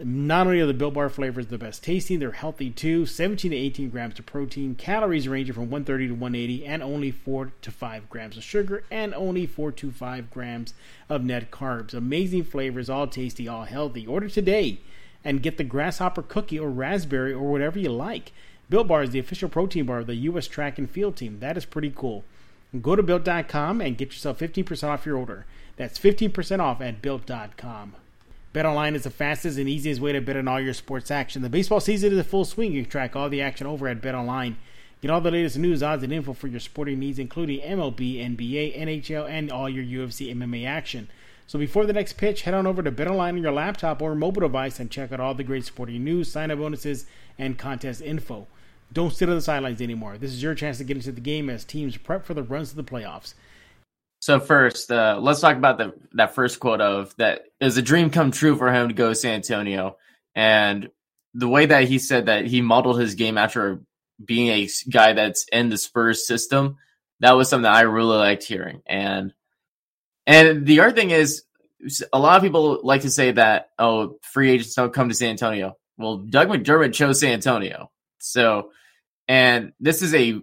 Not 0.00 0.46
only 0.46 0.60
are 0.60 0.66
the 0.66 0.74
Built 0.74 0.94
Bar 0.94 1.08
flavors 1.08 1.48
the 1.48 1.58
best 1.58 1.82
tasting, 1.82 2.20
they're 2.20 2.30
healthy 2.30 2.70
too. 2.70 3.04
17 3.04 3.50
to 3.50 3.56
18 3.56 3.90
grams 3.90 4.18
of 4.18 4.26
protein, 4.26 4.76
calories 4.76 5.26
ranging 5.26 5.54
from 5.54 5.70
130 5.70 6.06
to 6.06 6.14
180, 6.14 6.64
and 6.64 6.82
only 6.84 7.10
4 7.10 7.52
to 7.60 7.70
5 7.72 8.08
grams 8.08 8.36
of 8.36 8.44
sugar, 8.44 8.84
and 8.92 9.12
only 9.12 9.44
4 9.44 9.72
to 9.72 9.90
5 9.90 10.30
grams 10.30 10.72
of 11.08 11.24
net 11.24 11.50
carbs. 11.50 11.94
Amazing 11.94 12.44
flavors, 12.44 12.88
all 12.88 13.08
tasty, 13.08 13.48
all 13.48 13.64
healthy. 13.64 14.06
Order 14.06 14.28
today 14.28 14.78
and 15.24 15.42
get 15.42 15.58
the 15.58 15.64
grasshopper 15.64 16.22
cookie 16.22 16.58
or 16.58 16.70
raspberry 16.70 17.32
or 17.32 17.50
whatever 17.50 17.78
you 17.78 17.90
like. 17.90 18.32
Built 18.70 18.86
Bar 18.86 19.02
is 19.02 19.10
the 19.10 19.18
official 19.18 19.48
protein 19.48 19.86
bar 19.86 19.98
of 19.98 20.06
the 20.06 20.14
U.S. 20.14 20.46
track 20.46 20.78
and 20.78 20.88
field 20.88 21.16
team. 21.16 21.40
That 21.40 21.56
is 21.56 21.64
pretty 21.64 21.92
cool. 21.94 22.24
Go 22.82 22.94
to 22.94 23.02
built.com 23.02 23.80
and 23.80 23.96
get 23.96 24.12
yourself 24.12 24.38
15% 24.38 24.88
off 24.88 25.06
your 25.06 25.16
order. 25.16 25.46
That's 25.76 25.98
15% 25.98 26.60
off 26.60 26.80
at 26.80 27.00
built.com. 27.00 27.94
BetOnline 28.54 28.94
is 28.94 29.04
the 29.04 29.10
fastest 29.10 29.58
and 29.58 29.68
easiest 29.68 30.00
way 30.00 30.12
to 30.12 30.20
bet 30.20 30.36
on 30.36 30.48
all 30.48 30.60
your 30.60 30.74
sports 30.74 31.10
action. 31.10 31.42
The 31.42 31.48
baseball 31.48 31.80
season 31.80 32.12
is 32.12 32.18
in 32.18 32.24
full 32.24 32.44
swing. 32.44 32.72
You 32.72 32.82
can 32.82 32.90
track 32.90 33.14
all 33.14 33.28
the 33.28 33.40
action 33.40 33.66
over 33.66 33.88
at 33.88 34.02
BetOnline. 34.02 34.56
Get 35.00 35.10
all 35.10 35.20
the 35.20 35.30
latest 35.30 35.56
news, 35.56 35.82
odds, 35.82 36.02
and 36.02 36.12
info 36.12 36.32
for 36.32 36.48
your 36.48 36.60
sporting 36.60 36.98
needs, 36.98 37.18
including 37.18 37.60
MLB, 37.60 38.18
NBA, 38.36 38.76
NHL, 38.76 39.28
and 39.28 39.52
all 39.52 39.68
your 39.68 39.84
UFC 39.84 40.34
MMA 40.34 40.66
action. 40.66 41.08
So 41.46 41.58
before 41.58 41.86
the 41.86 41.92
next 41.92 42.14
pitch, 42.14 42.42
head 42.42 42.52
on 42.52 42.66
over 42.66 42.82
to 42.82 42.90
BetOnline 42.90 43.34
on 43.34 43.42
your 43.42 43.52
laptop 43.52 44.02
or 44.02 44.14
mobile 44.14 44.40
device 44.40 44.80
and 44.80 44.90
check 44.90 45.12
out 45.12 45.20
all 45.20 45.34
the 45.34 45.44
great 45.44 45.64
sporting 45.64 46.04
news, 46.04 46.30
sign-up 46.30 46.58
bonuses, 46.58 47.06
and 47.38 47.58
contest 47.58 48.02
info. 48.02 48.46
Don't 48.92 49.12
sit 49.12 49.28
on 49.28 49.34
the 49.34 49.42
sidelines 49.42 49.82
anymore. 49.82 50.18
This 50.18 50.32
is 50.32 50.42
your 50.42 50.54
chance 50.54 50.78
to 50.78 50.84
get 50.84 50.96
into 50.96 51.12
the 51.12 51.20
game 51.20 51.50
as 51.50 51.64
teams 51.64 51.96
prep 51.96 52.24
for 52.24 52.34
the 52.34 52.42
runs 52.42 52.70
to 52.70 52.76
the 52.76 52.84
playoffs. 52.84 53.34
So 54.20 54.40
first, 54.40 54.90
uh, 54.90 55.18
let's 55.20 55.40
talk 55.40 55.56
about 55.56 55.78
the 55.78 55.94
that 56.14 56.34
first 56.34 56.58
quote 56.58 56.80
of 56.80 57.14
that 57.16 57.42
is 57.60 57.76
a 57.76 57.82
dream 57.82 58.10
come 58.10 58.30
true 58.30 58.56
for 58.56 58.72
him 58.72 58.88
to 58.88 58.94
go 58.94 59.10
to 59.10 59.14
San 59.14 59.34
Antonio, 59.34 59.96
and 60.34 60.90
the 61.34 61.48
way 61.48 61.66
that 61.66 61.84
he 61.84 61.98
said 61.98 62.26
that 62.26 62.46
he 62.46 62.60
modeled 62.60 62.98
his 62.98 63.14
game 63.14 63.38
after 63.38 63.80
being 64.24 64.48
a 64.48 64.68
guy 64.90 65.12
that's 65.12 65.46
in 65.52 65.68
the 65.68 65.76
Spurs 65.76 66.26
system, 66.26 66.78
that 67.20 67.36
was 67.36 67.48
something 67.48 67.62
that 67.62 67.76
I 67.76 67.82
really 67.82 68.16
liked 68.16 68.42
hearing. 68.42 68.82
And 68.86 69.32
and 70.26 70.66
the 70.66 70.80
other 70.80 70.94
thing 70.94 71.10
is, 71.10 71.44
a 72.12 72.18
lot 72.18 72.36
of 72.36 72.42
people 72.42 72.80
like 72.82 73.02
to 73.02 73.10
say 73.10 73.30
that 73.32 73.70
oh, 73.78 74.18
free 74.22 74.50
agents 74.50 74.74
don't 74.74 74.92
come 74.92 75.08
to 75.08 75.14
San 75.14 75.30
Antonio. 75.30 75.76
Well, 75.96 76.18
Doug 76.18 76.48
McDermott 76.48 76.92
chose 76.92 77.20
San 77.20 77.34
Antonio, 77.34 77.92
so 78.18 78.72
and 79.28 79.72
this 79.78 80.02
is 80.02 80.14
a 80.14 80.40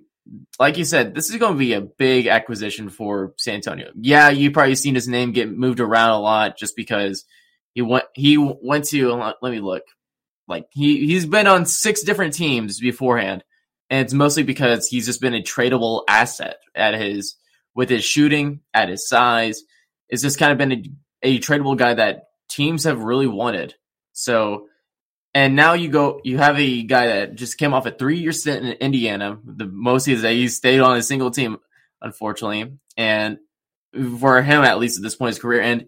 like 0.59 0.77
you 0.77 0.85
said, 0.85 1.13
this 1.13 1.29
is 1.29 1.37
going 1.37 1.53
to 1.53 1.59
be 1.59 1.73
a 1.73 1.81
big 1.81 2.27
acquisition 2.27 2.89
for 2.89 3.33
San 3.37 3.55
Antonio. 3.55 3.91
Yeah, 3.99 4.29
you 4.29 4.51
probably 4.51 4.75
seen 4.75 4.95
his 4.95 5.07
name 5.07 5.33
get 5.33 5.51
moved 5.51 5.79
around 5.79 6.11
a 6.11 6.19
lot 6.19 6.57
just 6.57 6.75
because 6.75 7.25
he 7.73 7.81
went 7.81 8.05
he 8.13 8.37
went 8.37 8.85
to 8.85 9.13
let 9.13 9.51
me 9.51 9.59
look. 9.59 9.83
Like 10.47 10.67
he 10.71 11.05
he's 11.05 11.25
been 11.25 11.47
on 11.47 11.65
six 11.65 12.03
different 12.03 12.33
teams 12.33 12.79
beforehand, 12.79 13.43
and 13.89 14.01
it's 14.01 14.13
mostly 14.13 14.43
because 14.43 14.87
he's 14.87 15.05
just 15.05 15.21
been 15.21 15.35
a 15.35 15.41
tradable 15.41 16.03
asset 16.07 16.57
at 16.73 16.93
his 16.93 17.35
with 17.75 17.89
his 17.89 18.05
shooting, 18.05 18.61
at 18.73 18.89
his 18.89 19.07
size. 19.07 19.61
It's 20.07 20.21
just 20.21 20.39
kind 20.39 20.51
of 20.51 20.57
been 20.57 20.71
a, 20.71 20.83
a 21.23 21.39
tradable 21.39 21.77
guy 21.77 21.95
that 21.95 22.27
teams 22.47 22.83
have 22.83 23.03
really 23.03 23.27
wanted. 23.27 23.75
So 24.13 24.67
and 25.35 25.53
now 25.53 25.73
you 25.73 25.89
go, 25.89 26.21
you 26.23 26.37
have 26.37 26.57
a 26.57 26.83
guy 26.83 27.07
that 27.07 27.35
just 27.35 27.57
came 27.57 27.73
off 27.73 27.85
a 27.85 27.91
three 27.91 28.19
year 28.19 28.31
stint 28.31 28.65
in 28.65 28.71
Indiana. 28.71 29.37
The 29.43 29.65
most 29.65 30.07
is 30.07 30.21
that 30.21 30.31
he 30.31 30.47
stayed 30.47 30.79
on 30.79 30.95
a 30.95 31.03
single 31.03 31.29
team, 31.29 31.57
unfortunately. 32.01 32.71
And 32.95 33.39
for 34.17 34.41
him, 34.41 34.63
at 34.63 34.79
least 34.79 34.97
at 34.97 35.03
this 35.03 35.17
point 35.17 35.27
in 35.27 35.33
his 35.33 35.39
career, 35.39 35.61
and 35.61 35.87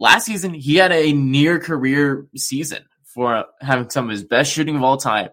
last 0.00 0.24
season, 0.26 0.54
he 0.54 0.74
had 0.74 0.90
a 0.90 1.12
near 1.12 1.60
career 1.60 2.26
season 2.36 2.84
for 3.04 3.44
having 3.60 3.88
some 3.90 4.06
of 4.06 4.10
his 4.10 4.24
best 4.24 4.52
shooting 4.52 4.74
of 4.74 4.82
all 4.82 4.96
time, 4.96 5.28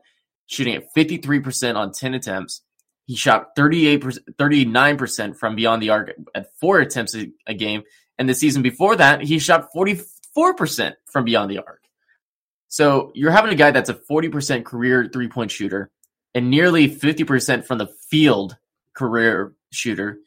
shooting 0.45 0.75
at 0.75 0.93
53% 0.95 1.75
on 1.75 1.91
10 1.91 2.13
attempts. 2.13 2.61
He 3.07 3.15
shot 3.15 3.55
38%, 3.55 4.19
39% 4.39 5.35
from 5.35 5.55
beyond 5.55 5.81
the 5.81 5.89
arc 5.89 6.11
at 6.35 6.55
four 6.59 6.79
attempts 6.79 7.15
a, 7.15 7.31
a 7.47 7.55
game. 7.55 7.81
And 8.19 8.29
the 8.29 8.35
season 8.35 8.61
before 8.61 8.97
that, 8.97 9.23
he 9.23 9.39
shot 9.39 9.69
44% 9.75 10.93
from 11.07 11.25
beyond 11.25 11.49
the 11.49 11.57
arc. 11.57 11.80
So 12.71 13.11
you're 13.13 13.31
having 13.31 13.51
a 13.51 13.55
guy 13.55 13.71
that's 13.71 13.89
a 13.89 13.93
40% 13.93 14.63
career 14.63 15.09
three 15.11 15.27
point 15.27 15.51
shooter 15.51 15.91
and 16.33 16.49
nearly 16.49 16.89
50% 16.89 17.65
from 17.65 17.79
the 17.79 17.89
field 18.09 18.55
career 18.95 19.53
shooter, 19.73 20.19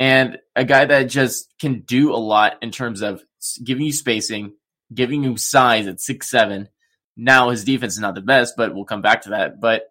and 0.00 0.38
a 0.56 0.64
guy 0.64 0.86
that 0.86 1.04
just 1.04 1.52
can 1.60 1.80
do 1.80 2.14
a 2.14 2.16
lot 2.16 2.54
in 2.62 2.70
terms 2.70 3.02
of 3.02 3.22
giving 3.62 3.84
you 3.84 3.92
spacing, 3.92 4.54
giving 4.94 5.24
you 5.24 5.36
size 5.36 5.86
at 5.86 6.00
six 6.00 6.30
seven. 6.30 6.70
Now 7.18 7.50
his 7.50 7.64
defense 7.64 7.92
is 7.92 8.00
not 8.00 8.14
the 8.14 8.22
best, 8.22 8.54
but 8.56 8.74
we'll 8.74 8.86
come 8.86 9.02
back 9.02 9.22
to 9.22 9.30
that. 9.30 9.60
But 9.60 9.82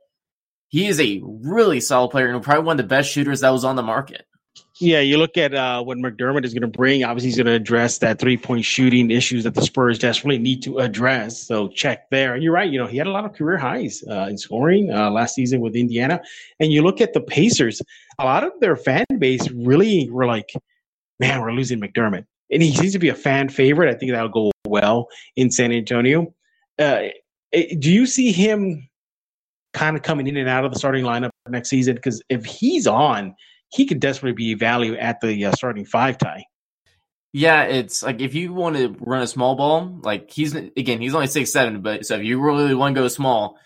he 0.70 0.88
is 0.88 1.00
a 1.00 1.22
really 1.24 1.80
solid 1.80 2.10
player 2.10 2.34
and 2.34 2.44
probably 2.44 2.64
one 2.64 2.80
of 2.80 2.84
the 2.84 2.90
best 2.90 3.12
shooters 3.12 3.42
that 3.42 3.52
was 3.52 3.64
on 3.64 3.76
the 3.76 3.84
market. 3.84 4.26
Yeah, 4.84 5.00
you 5.00 5.18
look 5.18 5.38
at 5.38 5.54
uh, 5.54 5.82
what 5.82 5.98
McDermott 5.98 6.44
is 6.44 6.54
going 6.54 6.64
to 6.64 6.68
bring. 6.68 7.06
Obviously, 7.06 7.30
he's 7.30 7.38
going 7.38 7.46
to 7.46 7.54
address 7.54 8.00
that 8.00 8.20
three 8.20 8.36
point 8.36 8.66
shooting 8.66 9.12
issues 9.12 9.46
that 9.46 9.56
the 9.56 9.62
Spurs 9.62 9.98
desperately 9.98 10.38
need 10.38 10.62
to 10.64 10.80
address. 10.80 11.42
So 11.42 11.70
check 11.70 12.10
there. 12.10 12.34
And 12.34 12.44
you're 12.44 12.52
right. 12.52 12.70
You 12.70 12.80
know, 12.80 12.88
he 12.88 12.98
had 12.98 13.08
a 13.08 13.12
lot 13.12 13.24
of 13.24 13.32
career 13.32 13.58
highs 13.58 14.04
uh, 14.10 14.28
in 14.30 14.38
scoring 14.38 14.92
uh, 14.92 15.10
last 15.10 15.36
season 15.36 15.62
with 15.62 15.78
Indiana. 15.78 16.20
And 16.60 16.74
you 16.74 16.82
look 16.82 17.00
at 17.00 17.14
the 17.14 17.22
Pacers, 17.22 17.82
a 18.20 18.26
lot 18.26 18.44
of 18.44 18.52
their 18.60 18.76
fan 18.76 19.06
base 19.20 19.50
really 19.52 20.10
were 20.10 20.26
like, 20.26 20.52
man, 21.18 21.40
we're 21.40 21.54
losing 21.54 21.80
McDermott. 21.80 22.26
And 22.52 22.62
he 22.62 22.76
seems 22.76 22.92
to 22.92 23.00
be 23.00 23.08
a 23.08 23.16
fan 23.16 23.48
favorite. 23.48 23.90
I 23.90 23.98
think 23.98 24.12
that'll 24.12 24.28
go 24.28 24.52
well 24.68 25.08
in 25.38 25.50
San 25.50 25.72
Antonio. 25.72 26.34
Uh, 26.78 27.08
eh, 27.54 27.76
do 27.80 27.90
you 27.90 28.06
see 28.06 28.34
him 28.34 28.90
kind 29.72 29.96
of 29.96 30.04
coming 30.04 30.28
in 30.28 30.36
and 30.36 30.50
out 30.50 30.66
of 30.66 30.74
the 30.74 30.78
starting 30.78 31.06
lineup 31.06 31.30
next 31.48 31.70
season? 31.70 31.96
Because 31.96 32.22
if 32.28 32.44
he's 32.44 32.86
on, 32.86 33.34
he 33.74 33.86
could 33.86 34.00
desperately 34.00 34.36
be 34.36 34.54
value 34.54 34.96
at 34.96 35.20
the 35.22 35.46
uh, 35.46 35.52
starting 35.54 35.86
five 35.86 36.18
Ty. 36.18 36.46
Yeah, 37.32 37.64
it's 37.64 38.04
like 38.04 38.22
if 38.22 38.36
you 38.36 38.54
want 38.54 38.76
to 38.76 38.96
run 39.00 39.24
a 39.24 39.28
small 39.28 39.56
ball, 39.56 40.00
like 40.04 40.30
he's 40.30 40.54
again, 40.54 41.02
he's 41.02 41.16
only 41.16 41.28
six 41.28 41.52
seven, 41.52 41.82
but 41.82 42.06
so 42.06 42.16
if 42.16 42.24
you 42.24 42.40
really 42.40 42.76
want 42.76 42.96
to 42.96 43.02
go 43.02 43.08
small, 43.08 43.58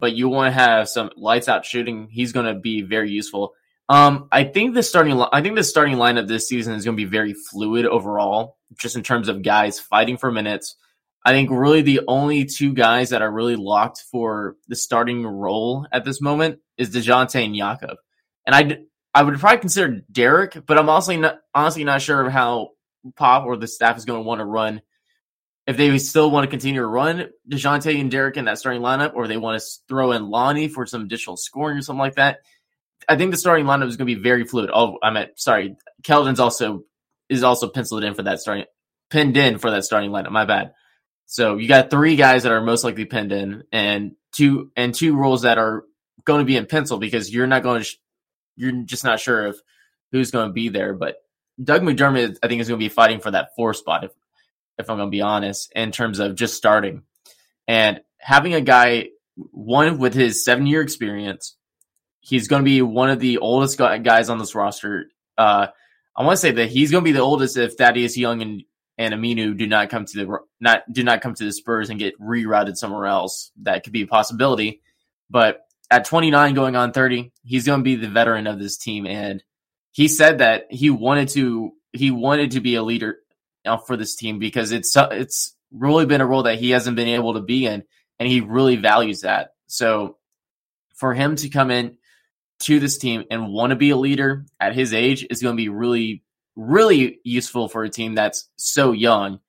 but 0.00 0.14
you 0.14 0.28
want 0.28 0.52
to 0.52 0.60
have 0.60 0.88
some 0.88 1.10
lights 1.16 1.48
out 1.48 1.64
shooting, 1.64 2.08
he's 2.10 2.32
going 2.32 2.46
to 2.46 2.58
be 2.58 2.82
very 2.82 3.10
useful. 3.10 3.52
Um, 3.88 4.28
I 4.32 4.44
think 4.44 4.74
the 4.74 4.82
starting, 4.82 5.22
I 5.32 5.42
think 5.42 5.54
the 5.54 5.62
starting 5.62 5.96
lineup 5.96 6.26
this 6.26 6.48
season 6.48 6.74
is 6.74 6.84
going 6.84 6.96
to 6.96 7.04
be 7.04 7.08
very 7.08 7.34
fluid 7.34 7.86
overall, 7.86 8.56
just 8.76 8.96
in 8.96 9.02
terms 9.02 9.28
of 9.28 9.42
guys 9.42 9.78
fighting 9.78 10.16
for 10.16 10.32
minutes. 10.32 10.76
I 11.24 11.30
think 11.30 11.50
really 11.52 11.82
the 11.82 12.00
only 12.08 12.46
two 12.46 12.72
guys 12.72 13.10
that 13.10 13.22
are 13.22 13.30
really 13.30 13.54
locked 13.54 14.02
for 14.10 14.56
the 14.66 14.74
starting 14.74 15.24
role 15.24 15.86
at 15.92 16.04
this 16.04 16.20
moment 16.20 16.58
is 16.76 16.90
Dejounte 16.90 17.44
and 17.44 17.54
Jakob. 17.54 17.98
And 18.44 18.56
I, 18.56 18.78
I 19.14 19.22
would 19.22 19.38
probably 19.38 19.58
consider 19.58 20.00
Derrick, 20.10 20.58
but 20.66 20.78
I'm 20.78 20.88
also 20.88 21.14
not, 21.16 21.38
honestly 21.54 21.84
not 21.84 22.02
sure 22.02 22.30
how 22.30 22.70
Pop 23.16 23.44
or 23.44 23.56
the 23.56 23.66
staff 23.66 23.98
is 23.98 24.04
going 24.04 24.22
to 24.22 24.26
want 24.26 24.40
to 24.40 24.44
run. 24.44 24.80
If 25.66 25.76
they 25.76 25.96
still 25.98 26.30
want 26.30 26.44
to 26.44 26.50
continue 26.50 26.80
to 26.80 26.86
run 26.86 27.28
DeJounte 27.48 28.00
and 28.00 28.10
Derrick 28.10 28.36
in 28.36 28.46
that 28.46 28.58
starting 28.58 28.82
lineup, 28.82 29.14
or 29.14 29.28
they 29.28 29.36
want 29.36 29.60
to 29.60 29.68
throw 29.88 30.12
in 30.12 30.28
Lonnie 30.28 30.68
for 30.68 30.86
some 30.86 31.02
additional 31.02 31.36
scoring 31.36 31.78
or 31.78 31.82
something 31.82 32.00
like 32.00 32.16
that. 32.16 32.38
I 33.08 33.16
think 33.16 33.30
the 33.30 33.36
starting 33.36 33.66
lineup 33.66 33.88
is 33.88 33.96
going 33.96 34.08
to 34.08 34.14
be 34.14 34.20
very 34.20 34.44
fluid. 34.44 34.70
Oh, 34.72 34.98
I 35.02 35.10
meant 35.10 35.38
sorry, 35.38 35.76
Keldon's 36.02 36.40
also 36.40 36.84
is 37.28 37.42
also 37.42 37.68
penciled 37.68 38.04
in 38.04 38.14
for 38.14 38.24
that 38.24 38.40
starting 38.40 38.64
pinned 39.10 39.36
in 39.36 39.58
for 39.58 39.70
that 39.70 39.84
starting 39.84 40.10
lineup. 40.10 40.30
My 40.30 40.46
bad. 40.46 40.72
So 41.26 41.56
you 41.56 41.68
got 41.68 41.90
three 41.90 42.16
guys 42.16 42.42
that 42.42 42.52
are 42.52 42.60
most 42.60 42.84
likely 42.84 43.04
pinned 43.04 43.32
in, 43.32 43.64
and 43.72 44.12
two 44.32 44.70
and 44.76 44.94
two 44.94 45.16
roles 45.16 45.42
that 45.42 45.58
are 45.58 45.84
going 46.24 46.40
to 46.40 46.44
be 46.44 46.56
in 46.56 46.66
pencil 46.66 46.98
because 46.98 47.32
you're 47.32 47.46
not 47.46 47.62
going 47.62 47.82
to 47.82 47.90
you're 48.56 48.72
just 48.82 49.04
not 49.04 49.20
sure 49.20 49.46
of 49.46 49.60
who's 50.10 50.30
going 50.30 50.48
to 50.48 50.52
be 50.52 50.68
there. 50.68 50.94
But 50.94 51.16
Doug 51.62 51.82
McDermott, 51.82 52.38
I 52.42 52.48
think, 52.48 52.60
is 52.60 52.68
going 52.68 52.78
to 52.78 52.84
be 52.84 52.88
fighting 52.88 53.20
for 53.20 53.30
that 53.30 53.54
four 53.56 53.74
spot, 53.74 54.04
if, 54.04 54.10
if 54.78 54.88
I'm 54.90 54.96
going 54.96 55.08
to 55.08 55.14
be 55.14 55.22
honest, 55.22 55.72
in 55.74 55.92
terms 55.92 56.18
of 56.18 56.34
just 56.34 56.54
starting. 56.54 57.02
And 57.66 58.00
having 58.18 58.54
a 58.54 58.60
guy, 58.60 59.08
one 59.36 59.98
with 59.98 60.14
his 60.14 60.44
seven 60.44 60.66
year 60.66 60.82
experience, 60.82 61.56
he's 62.20 62.48
going 62.48 62.62
to 62.62 62.68
be 62.68 62.82
one 62.82 63.10
of 63.10 63.20
the 63.20 63.38
oldest 63.38 63.78
guys 63.78 64.28
on 64.28 64.38
this 64.38 64.54
roster. 64.54 65.06
Uh, 65.36 65.68
I 66.16 66.24
want 66.24 66.36
to 66.36 66.40
say 66.40 66.52
that 66.52 66.68
he's 66.68 66.90
going 66.90 67.04
to 67.04 67.08
be 67.08 67.12
the 67.12 67.20
oldest 67.20 67.56
if 67.56 67.74
Thaddeus 67.74 68.16
Young 68.16 68.42
and 68.42 68.62
and 68.98 69.14
Aminu 69.14 69.56
do 69.56 69.66
not 69.66 69.88
come 69.88 70.04
to 70.04 70.16
the 70.16 70.38
not 70.60 70.82
do 70.92 71.02
not 71.02 71.22
come 71.22 71.34
to 71.34 71.44
the 71.44 71.52
Spurs 71.52 71.90
and 71.90 71.98
get 71.98 72.18
rerouted 72.20 72.76
somewhere 72.76 73.06
else. 73.06 73.50
That 73.62 73.84
could 73.84 73.92
be 73.92 74.02
a 74.02 74.06
possibility. 74.06 74.82
But 75.30 75.62
at 75.92 76.06
29 76.06 76.54
going 76.54 76.74
on 76.74 76.92
30, 76.92 77.32
he's 77.44 77.66
going 77.66 77.80
to 77.80 77.84
be 77.84 77.96
the 77.96 78.08
veteran 78.08 78.46
of 78.46 78.58
this 78.58 78.78
team. 78.78 79.06
And 79.06 79.44
he 79.90 80.08
said 80.08 80.38
that 80.38 80.68
he 80.70 80.88
wanted 80.88 81.28
to, 81.30 81.72
he 81.92 82.10
wanted 82.10 82.52
to 82.52 82.60
be 82.60 82.76
a 82.76 82.82
leader 82.82 83.18
for 83.86 83.98
this 83.98 84.16
team 84.16 84.38
because 84.38 84.72
it's, 84.72 84.96
it's 84.96 85.54
really 85.70 86.06
been 86.06 86.22
a 86.22 86.26
role 86.26 86.44
that 86.44 86.58
he 86.58 86.70
hasn't 86.70 86.96
been 86.96 87.08
able 87.08 87.34
to 87.34 87.42
be 87.42 87.66
in. 87.66 87.82
And 88.18 88.26
he 88.26 88.40
really 88.40 88.76
values 88.76 89.20
that. 89.20 89.50
So 89.66 90.16
for 90.94 91.12
him 91.12 91.36
to 91.36 91.50
come 91.50 91.70
in 91.70 91.98
to 92.60 92.80
this 92.80 92.96
team 92.96 93.24
and 93.30 93.52
want 93.52 93.70
to 93.70 93.76
be 93.76 93.90
a 93.90 93.96
leader 93.96 94.46
at 94.58 94.74
his 94.74 94.94
age 94.94 95.26
is 95.28 95.42
going 95.42 95.58
to 95.58 95.62
be 95.62 95.68
really, 95.68 96.22
really 96.56 97.20
useful 97.22 97.68
for 97.68 97.84
a 97.84 97.90
team 97.90 98.14
that's 98.14 98.48
so 98.56 98.92
young. 98.92 99.40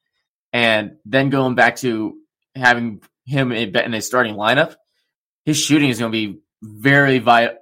And 0.52 0.98
then 1.06 1.30
going 1.30 1.56
back 1.56 1.78
to 1.78 2.18
having 2.54 3.02
him 3.26 3.54
in 3.54 3.94
a 3.94 4.02
starting 4.02 4.36
lineup, 4.36 4.76
his 5.46 5.58
shooting 5.58 5.90
is 5.90 6.00
going 6.00 6.12
to 6.12 6.28
be 6.28 6.40
very 6.62 7.20
vi- 7.20 7.56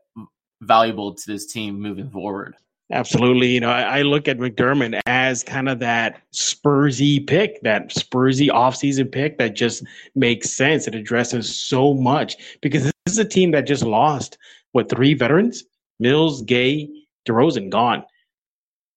valuable 0.61 1.13
to 1.13 1.27
this 1.27 1.51
team 1.51 1.79
moving 1.79 2.09
forward. 2.09 2.55
Absolutely. 2.91 3.47
You 3.47 3.61
know, 3.61 3.69
I, 3.69 3.99
I, 3.99 4.01
look 4.01 4.27
at 4.27 4.37
McDermott 4.37 4.99
as 5.05 5.43
kind 5.43 5.69
of 5.69 5.79
that 5.79 6.21
Spursy 6.33 7.25
pick, 7.25 7.61
that 7.61 7.89
Spursy 7.89 8.49
offseason 8.49 9.09
pick 9.09 9.37
that 9.37 9.55
just 9.55 9.83
makes 10.13 10.49
sense. 10.49 10.87
It 10.87 10.95
addresses 10.95 11.55
so 11.55 11.93
much 11.93 12.35
because 12.61 12.83
this 12.83 12.93
is 13.07 13.17
a 13.17 13.25
team 13.25 13.51
that 13.51 13.61
just 13.61 13.83
lost, 13.83 14.37
what, 14.73 14.89
three 14.89 15.13
veterans? 15.13 15.63
Mills, 16.01 16.41
Gay, 16.41 16.89
DeRozan 17.25 17.69
gone. 17.69 18.03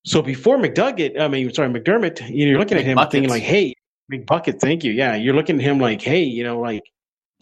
So 0.04 0.20
before 0.20 0.58
McDuggett, 0.58 1.20
I 1.20 1.28
mean, 1.28 1.52
sorry, 1.54 1.68
McDermott, 1.68 2.20
you 2.28 2.46
know, 2.46 2.50
you're 2.50 2.58
looking 2.58 2.78
at 2.78 2.84
him 2.84 2.98
thinking 3.10 3.30
like, 3.30 3.42
hey, 3.42 3.74
big 4.08 4.26
bucket, 4.26 4.60
thank 4.60 4.82
you. 4.82 4.92
Yeah, 4.92 5.14
you're 5.14 5.34
looking 5.34 5.56
at 5.56 5.62
him 5.62 5.78
like, 5.78 6.02
hey, 6.02 6.22
you 6.22 6.42
know, 6.42 6.58
like 6.58 6.82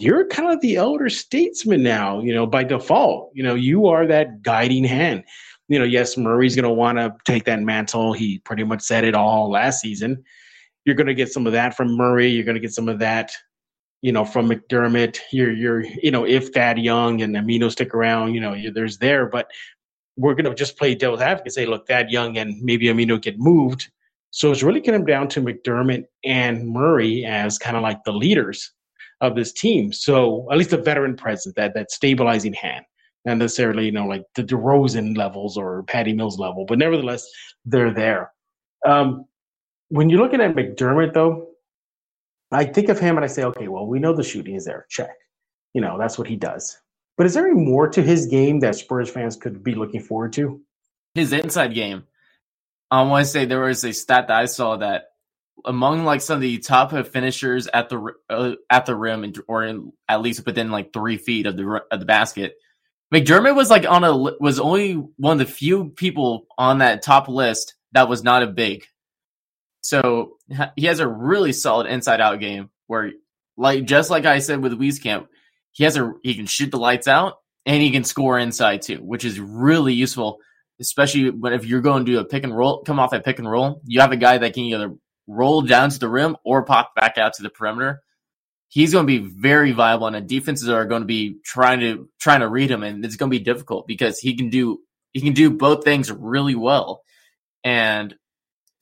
you're 0.02 0.26
kind 0.26 0.52
of 0.52 0.60
the 0.60 0.76
elder 0.76 1.08
statesman 1.08 1.82
now, 1.82 2.20
you 2.20 2.34
know, 2.34 2.46
by 2.46 2.64
default. 2.64 3.30
You 3.34 3.42
know, 3.42 3.54
you 3.54 3.86
are 3.86 4.06
that 4.06 4.42
guiding 4.42 4.84
hand 4.84 5.24
you 5.72 5.78
know, 5.78 5.86
yes, 5.86 6.18
Murray's 6.18 6.54
going 6.54 6.64
to 6.64 6.70
want 6.70 6.98
to 6.98 7.16
take 7.24 7.44
that 7.44 7.60
mantle. 7.60 8.12
He 8.12 8.40
pretty 8.40 8.62
much 8.62 8.82
said 8.82 9.04
it 9.04 9.14
all 9.14 9.50
last 9.50 9.80
season. 9.80 10.22
You're 10.84 10.96
going 10.96 11.06
to 11.06 11.14
get 11.14 11.32
some 11.32 11.46
of 11.46 11.54
that 11.54 11.74
from 11.74 11.96
Murray. 11.96 12.28
You're 12.28 12.44
going 12.44 12.56
to 12.56 12.60
get 12.60 12.74
some 12.74 12.90
of 12.90 12.98
that, 12.98 13.32
you 14.02 14.12
know, 14.12 14.24
from 14.24 14.50
McDermott. 14.50 15.18
You're, 15.30 15.50
you're, 15.52 15.80
you 15.80 16.10
know, 16.10 16.26
if 16.26 16.48
Thad 16.48 16.78
Young 16.78 17.22
and 17.22 17.34
Aminu 17.34 17.70
stick 17.70 17.94
around, 17.94 18.34
you 18.34 18.40
know, 18.40 18.54
there's 18.70 18.98
there. 18.98 19.24
But 19.24 19.50
we're 20.18 20.34
going 20.34 20.44
to 20.44 20.54
just 20.54 20.76
play 20.76 20.94
devil's 20.94 21.22
advocate, 21.22 21.54
say, 21.54 21.64
look, 21.64 21.86
Thad 21.86 22.10
Young 22.10 22.36
and 22.36 22.60
maybe 22.60 22.86
Aminu 22.88 23.18
get 23.22 23.38
moved. 23.38 23.90
So 24.30 24.50
it's 24.50 24.62
really 24.62 24.82
coming 24.82 25.06
down 25.06 25.28
to 25.28 25.40
McDermott 25.40 26.04
and 26.22 26.68
Murray 26.68 27.24
as 27.24 27.56
kind 27.56 27.78
of 27.78 27.82
like 27.82 28.04
the 28.04 28.12
leaders 28.12 28.72
of 29.22 29.34
this 29.34 29.52
team. 29.52 29.92
So 29.92 30.46
at 30.52 30.58
least 30.58 30.74
a 30.74 30.76
veteran 30.76 31.16
presence, 31.16 31.54
that 31.54 31.72
that 31.74 31.90
stabilizing 31.90 32.52
hand 32.52 32.84
not 33.24 33.38
necessarily, 33.38 33.86
you 33.86 33.92
know, 33.92 34.06
like 34.06 34.24
the 34.34 34.42
DeRozan 34.42 35.16
levels 35.16 35.56
or 35.56 35.84
Patty 35.84 36.12
Mills 36.12 36.38
level, 36.38 36.64
but 36.66 36.78
nevertheless, 36.78 37.26
they're 37.64 37.92
there. 37.92 38.32
Um, 38.86 39.26
when 39.88 40.10
you're 40.10 40.20
looking 40.20 40.40
at 40.40 40.54
McDermott, 40.54 41.14
though, 41.14 41.48
I 42.50 42.64
think 42.64 42.88
of 42.88 42.98
him 42.98 43.16
and 43.16 43.24
I 43.24 43.28
say, 43.28 43.44
okay, 43.44 43.68
well, 43.68 43.86
we 43.86 43.98
know 43.98 44.14
the 44.14 44.22
shooting 44.22 44.56
is 44.56 44.64
there. 44.64 44.86
Check. 44.90 45.14
You 45.72 45.80
know, 45.80 45.98
that's 45.98 46.18
what 46.18 46.26
he 46.26 46.36
does. 46.36 46.76
But 47.16 47.26
is 47.26 47.34
there 47.34 47.46
any 47.46 47.58
more 47.58 47.88
to 47.88 48.02
his 48.02 48.26
game 48.26 48.60
that 48.60 48.74
Spurs 48.74 49.10
fans 49.10 49.36
could 49.36 49.62
be 49.62 49.74
looking 49.74 50.00
forward 50.00 50.32
to? 50.34 50.60
His 51.14 51.32
inside 51.32 51.74
game. 51.74 52.04
I 52.90 53.02
want 53.02 53.24
to 53.24 53.30
say 53.30 53.44
there 53.44 53.60
was 53.60 53.84
a 53.84 53.92
stat 53.92 54.28
that 54.28 54.36
I 54.36 54.46
saw 54.46 54.76
that 54.78 55.11
among 55.64 56.04
like 56.04 56.20
some 56.20 56.36
of 56.36 56.40
the 56.40 56.58
top 56.58 56.92
finishers 57.06 57.66
at 57.68 57.88
the 57.88 58.12
uh, 58.28 58.52
at 58.70 58.86
the 58.86 58.96
rim, 58.96 59.32
or 59.48 59.64
in, 59.64 59.92
at 60.08 60.22
least 60.22 60.44
within 60.46 60.70
like 60.70 60.92
three 60.92 61.16
feet 61.16 61.46
of 61.46 61.56
the 61.56 61.82
of 61.90 62.00
the 62.00 62.06
basket, 62.06 62.54
McDermott 63.12 63.54
was 63.54 63.70
like 63.70 63.88
on 63.88 64.04
a 64.04 64.16
was 64.16 64.58
only 64.58 64.94
one 65.16 65.40
of 65.40 65.46
the 65.46 65.52
few 65.52 65.90
people 65.90 66.46
on 66.56 66.78
that 66.78 67.02
top 67.02 67.28
list 67.28 67.74
that 67.92 68.08
was 68.08 68.24
not 68.24 68.42
a 68.42 68.46
big. 68.46 68.84
So 69.82 70.38
he 70.76 70.86
has 70.86 71.00
a 71.00 71.08
really 71.08 71.52
solid 71.52 71.86
inside 71.86 72.20
out 72.20 72.40
game 72.40 72.70
where, 72.86 73.12
like 73.56 73.84
just 73.84 74.10
like 74.10 74.24
I 74.24 74.38
said 74.38 74.62
with 74.62 74.78
Wieskamp, 74.78 75.26
he 75.72 75.84
has 75.84 75.96
a 75.96 76.12
he 76.22 76.34
can 76.34 76.46
shoot 76.46 76.70
the 76.70 76.78
lights 76.78 77.08
out 77.08 77.38
and 77.66 77.82
he 77.82 77.90
can 77.90 78.04
score 78.04 78.38
inside 78.38 78.82
too, 78.82 78.98
which 78.98 79.24
is 79.24 79.38
really 79.38 79.92
useful, 79.92 80.38
especially 80.80 81.30
when 81.30 81.52
if 81.52 81.64
you're 81.64 81.80
going 81.80 82.06
to 82.06 82.12
do 82.12 82.18
a 82.18 82.24
pick 82.24 82.44
and 82.44 82.56
roll, 82.56 82.82
come 82.82 82.98
off 82.98 83.12
a 83.12 83.20
pick 83.20 83.38
and 83.38 83.50
roll, 83.50 83.82
you 83.84 84.00
have 84.00 84.12
a 84.12 84.16
guy 84.16 84.38
that 84.38 84.54
can 84.54 84.64
either 84.64 84.94
roll 85.26 85.62
down 85.62 85.90
to 85.90 85.98
the 85.98 86.08
rim 86.08 86.36
or 86.44 86.64
pop 86.64 86.94
back 86.94 87.18
out 87.18 87.34
to 87.34 87.42
the 87.42 87.50
perimeter 87.50 88.02
he's 88.72 88.92
going 88.94 89.06
to 89.06 89.20
be 89.20 89.28
very 89.28 89.72
viable, 89.72 90.06
and 90.06 90.16
the 90.16 90.20
defenses 90.22 90.70
are 90.70 90.86
going 90.86 91.02
to 91.02 91.06
be 91.06 91.36
trying 91.44 91.80
to 91.80 92.08
trying 92.18 92.40
to 92.40 92.48
read 92.48 92.70
him, 92.70 92.82
and 92.82 93.04
it's 93.04 93.16
going 93.16 93.30
to 93.30 93.38
be 93.38 93.44
difficult 93.44 93.86
because 93.86 94.18
he 94.18 94.34
can 94.34 94.48
do 94.48 94.78
he 95.12 95.20
can 95.20 95.34
do 95.34 95.50
both 95.50 95.84
things 95.84 96.10
really 96.10 96.54
well, 96.54 97.02
and 97.62 98.14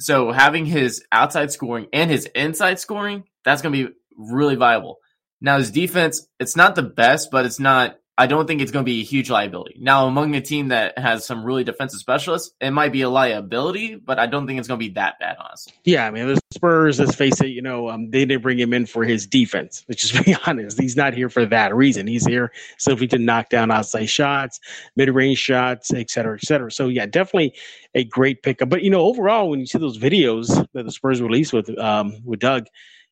so 0.01 0.33
having 0.33 0.65
his 0.65 1.05
outside 1.13 1.53
scoring 1.53 1.89
and 1.93 2.11
his 2.11 2.27
inside 2.35 2.79
scoring 2.79 3.25
that's 3.45 3.63
going 3.63 3.75
to 3.75 3.89
be 3.89 3.95
really 4.17 4.57
viable. 4.57 4.99
Now 5.41 5.59
his 5.59 5.71
defense, 5.71 6.27
it's 6.39 6.57
not 6.57 6.75
the 6.75 6.83
best, 6.83 7.31
but 7.31 7.45
it's 7.45 7.61
not 7.61 7.97
I 8.21 8.27
don't 8.27 8.47
think 8.47 8.61
it's 8.61 8.71
going 8.71 8.85
to 8.85 8.87
be 8.87 9.01
a 9.01 9.03
huge 9.05 9.31
liability. 9.31 9.79
Now, 9.81 10.07
among 10.07 10.35
a 10.35 10.43
team 10.43 10.69
that 10.69 10.99
has 10.99 11.25
some 11.25 11.43
really 11.43 11.65
defensive 11.65 12.01
specialists, 12.01 12.55
it 12.61 12.71
might 12.71 12.93
be 12.93 13.01
a 13.01 13.09
liability, 13.09 13.95
but 13.95 14.19
I 14.19 14.27
don't 14.27 14.47
think 14.47 14.59
it's 14.59 14.69
going 14.69 14.79
to 14.79 14.87
be 14.87 14.93
that 14.93 15.19
bad, 15.19 15.39
honestly. 15.43 15.73
Yeah, 15.85 16.07
I 16.07 16.11
mean, 16.11 16.27
the 16.27 16.39
Spurs, 16.53 17.01
let's 17.01 17.15
face 17.15 17.41
it, 17.41 17.47
you 17.47 17.63
know, 17.63 17.89
um, 17.89 18.11
they 18.11 18.27
didn't 18.27 18.43
bring 18.43 18.59
him 18.59 18.75
in 18.75 18.85
for 18.85 19.05
his 19.05 19.27
defense. 19.27 19.87
Let's 19.89 20.07
just 20.07 20.23
be 20.27 20.37
honest. 20.47 20.79
He's 20.79 20.97
not 20.97 21.15
here 21.15 21.31
for 21.31 21.47
that 21.47 21.75
reason. 21.75 22.07
He's 22.07 22.27
here 22.27 22.53
simply 22.77 23.09
can 23.09 23.25
knock 23.25 23.49
down 23.49 23.71
outside 23.71 24.11
shots, 24.11 24.61
mid 24.97 25.09
range 25.09 25.39
shots, 25.39 25.91
et 25.95 26.11
cetera, 26.11 26.37
et 26.37 26.45
cetera. 26.45 26.71
So, 26.71 26.89
yeah, 26.89 27.07
definitely 27.07 27.55
a 27.95 28.05
great 28.05 28.43
pickup. 28.43 28.69
But, 28.69 28.83
you 28.83 28.91
know, 28.91 29.01
overall, 29.01 29.49
when 29.49 29.61
you 29.61 29.67
see 29.67 29.79
those 29.79 29.97
videos 29.97 30.69
that 30.75 30.85
the 30.85 30.93
Spurs 30.93 31.23
released 31.23 31.55
with, 31.55 31.71
um, 31.79 32.21
with 32.23 32.41
Doug, 32.41 32.67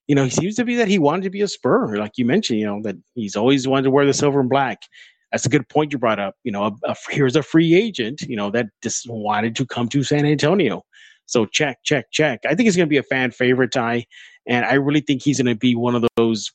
you 0.08 0.14
know, 0.14 0.24
he 0.24 0.30
seems 0.30 0.56
to 0.56 0.64
be 0.64 0.74
that 0.76 0.88
he 0.88 0.98
wanted 0.98 1.22
to 1.24 1.30
be 1.30 1.42
a 1.42 1.48
Spur, 1.48 1.96
like 1.98 2.12
you 2.16 2.24
mentioned. 2.24 2.58
You 2.58 2.66
know 2.66 2.82
that 2.82 2.96
he's 3.14 3.36
always 3.36 3.68
wanted 3.68 3.84
to 3.84 3.90
wear 3.90 4.06
the 4.06 4.14
silver 4.14 4.40
and 4.40 4.48
black. 4.48 4.78
That's 5.30 5.44
a 5.44 5.50
good 5.50 5.68
point 5.68 5.92
you 5.92 5.98
brought 5.98 6.18
up. 6.18 6.34
You 6.44 6.52
know, 6.52 6.64
a, 6.64 6.72
a, 6.84 6.96
here's 7.10 7.36
a 7.36 7.42
free 7.42 7.74
agent. 7.74 8.22
You 8.22 8.36
know 8.36 8.50
that 8.50 8.66
just 8.82 9.08
wanted 9.08 9.54
to 9.56 9.66
come 9.66 9.88
to 9.90 10.02
San 10.02 10.24
Antonio. 10.24 10.82
So 11.26 11.44
check, 11.44 11.78
check, 11.84 12.06
check. 12.10 12.40
I 12.46 12.54
think 12.54 12.62
he's 12.62 12.76
going 12.76 12.88
to 12.88 12.90
be 12.90 12.96
a 12.96 13.02
fan 13.02 13.30
favorite, 13.30 13.70
Ty, 13.70 14.06
and 14.46 14.64
I 14.64 14.74
really 14.74 15.00
think 15.00 15.22
he's 15.22 15.36
going 15.36 15.54
to 15.54 15.58
be 15.58 15.76
one 15.76 15.94
of 15.94 16.02
those 16.16 16.50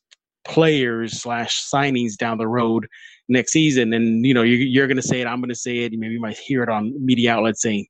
players 0.46 1.22
slash 1.22 1.64
signings 1.72 2.18
down 2.18 2.40
the 2.40 2.48
road 2.48 2.88
next 3.30 3.52
season. 3.52 3.94
And 3.94 4.26
you 4.26 4.34
know, 4.34 4.42
you're, 4.42 4.58
you're 4.58 4.88
going 4.88 4.98
to 4.98 5.04
say 5.04 5.22
it. 5.22 5.28
I'm 5.28 5.40
going 5.40 5.50
to 5.50 5.56
say 5.56 5.80
it. 5.80 5.94
You 5.94 6.00
maybe 6.00 6.16
you 6.16 6.20
might 6.20 6.38
hear 6.38 6.64
it 6.64 6.70
on 6.70 6.94
media 7.06 7.34
outlets 7.36 7.62
saying, 7.62 7.86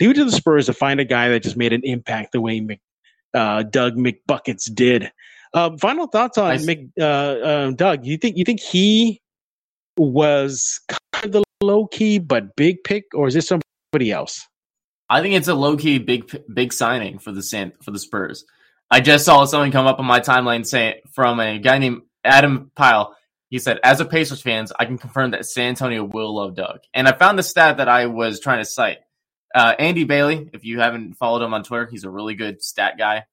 "Leave 0.00 0.10
it 0.10 0.14
to 0.14 0.24
the 0.24 0.32
Spurs 0.32 0.66
to 0.66 0.72
find 0.72 0.98
a 0.98 1.04
guy 1.04 1.28
that 1.28 1.44
just 1.44 1.56
made 1.56 1.72
an 1.72 1.82
impact 1.84 2.32
the 2.32 2.40
way 2.40 2.60
Mc, 2.60 2.80
uh, 3.36 3.62
Doug 3.62 3.96
McBuckets 3.96 4.74
did. 4.74 5.12
Uh, 5.54 5.76
final 5.76 6.06
thoughts 6.06 6.38
on 6.38 6.64
Mc, 6.64 6.88
uh, 6.98 7.04
uh, 7.04 7.70
Doug. 7.70 8.04
You 8.04 8.16
think 8.16 8.36
you 8.36 8.44
think 8.44 8.60
he 8.60 9.20
was 9.96 10.80
kind 11.12 11.24
of 11.24 11.32
the 11.32 11.44
low 11.62 11.86
key 11.86 12.18
but 12.18 12.56
big 12.56 12.82
pick, 12.84 13.04
or 13.14 13.28
is 13.28 13.34
this 13.34 13.48
somebody 13.48 14.10
else? 14.10 14.46
I 15.08 15.22
think 15.22 15.34
it's 15.34 15.48
a 15.48 15.54
low 15.54 15.76
key 15.76 15.98
big 15.98 16.30
big 16.52 16.72
signing 16.72 17.18
for 17.18 17.32
the 17.32 17.42
San, 17.42 17.72
for 17.82 17.90
the 17.90 17.98
Spurs. 17.98 18.44
I 18.90 19.00
just 19.00 19.24
saw 19.24 19.44
something 19.44 19.72
come 19.72 19.86
up 19.86 19.98
on 19.98 20.06
my 20.06 20.20
timeline 20.20 20.66
saying 20.66 20.96
from 21.12 21.40
a 21.40 21.58
guy 21.58 21.78
named 21.78 22.02
Adam 22.24 22.70
Pyle. 22.74 23.16
He 23.48 23.58
said, 23.58 23.78
"As 23.84 24.00
a 24.00 24.04
Pacers 24.04 24.42
fans, 24.42 24.72
I 24.78 24.84
can 24.84 24.98
confirm 24.98 25.30
that 25.30 25.46
San 25.46 25.68
Antonio 25.68 26.04
will 26.04 26.34
love 26.34 26.54
Doug." 26.56 26.80
And 26.92 27.06
I 27.06 27.12
found 27.12 27.38
the 27.38 27.42
stat 27.42 27.76
that 27.76 27.88
I 27.88 28.06
was 28.06 28.40
trying 28.40 28.58
to 28.58 28.64
cite. 28.64 28.98
Uh, 29.54 29.74
Andy 29.78 30.04
Bailey, 30.04 30.50
if 30.52 30.64
you 30.64 30.80
haven't 30.80 31.14
followed 31.14 31.42
him 31.42 31.54
on 31.54 31.62
Twitter, 31.62 31.86
he's 31.86 32.04
a 32.04 32.10
really 32.10 32.34
good 32.34 32.62
stat 32.62 32.98
guy. 32.98 33.24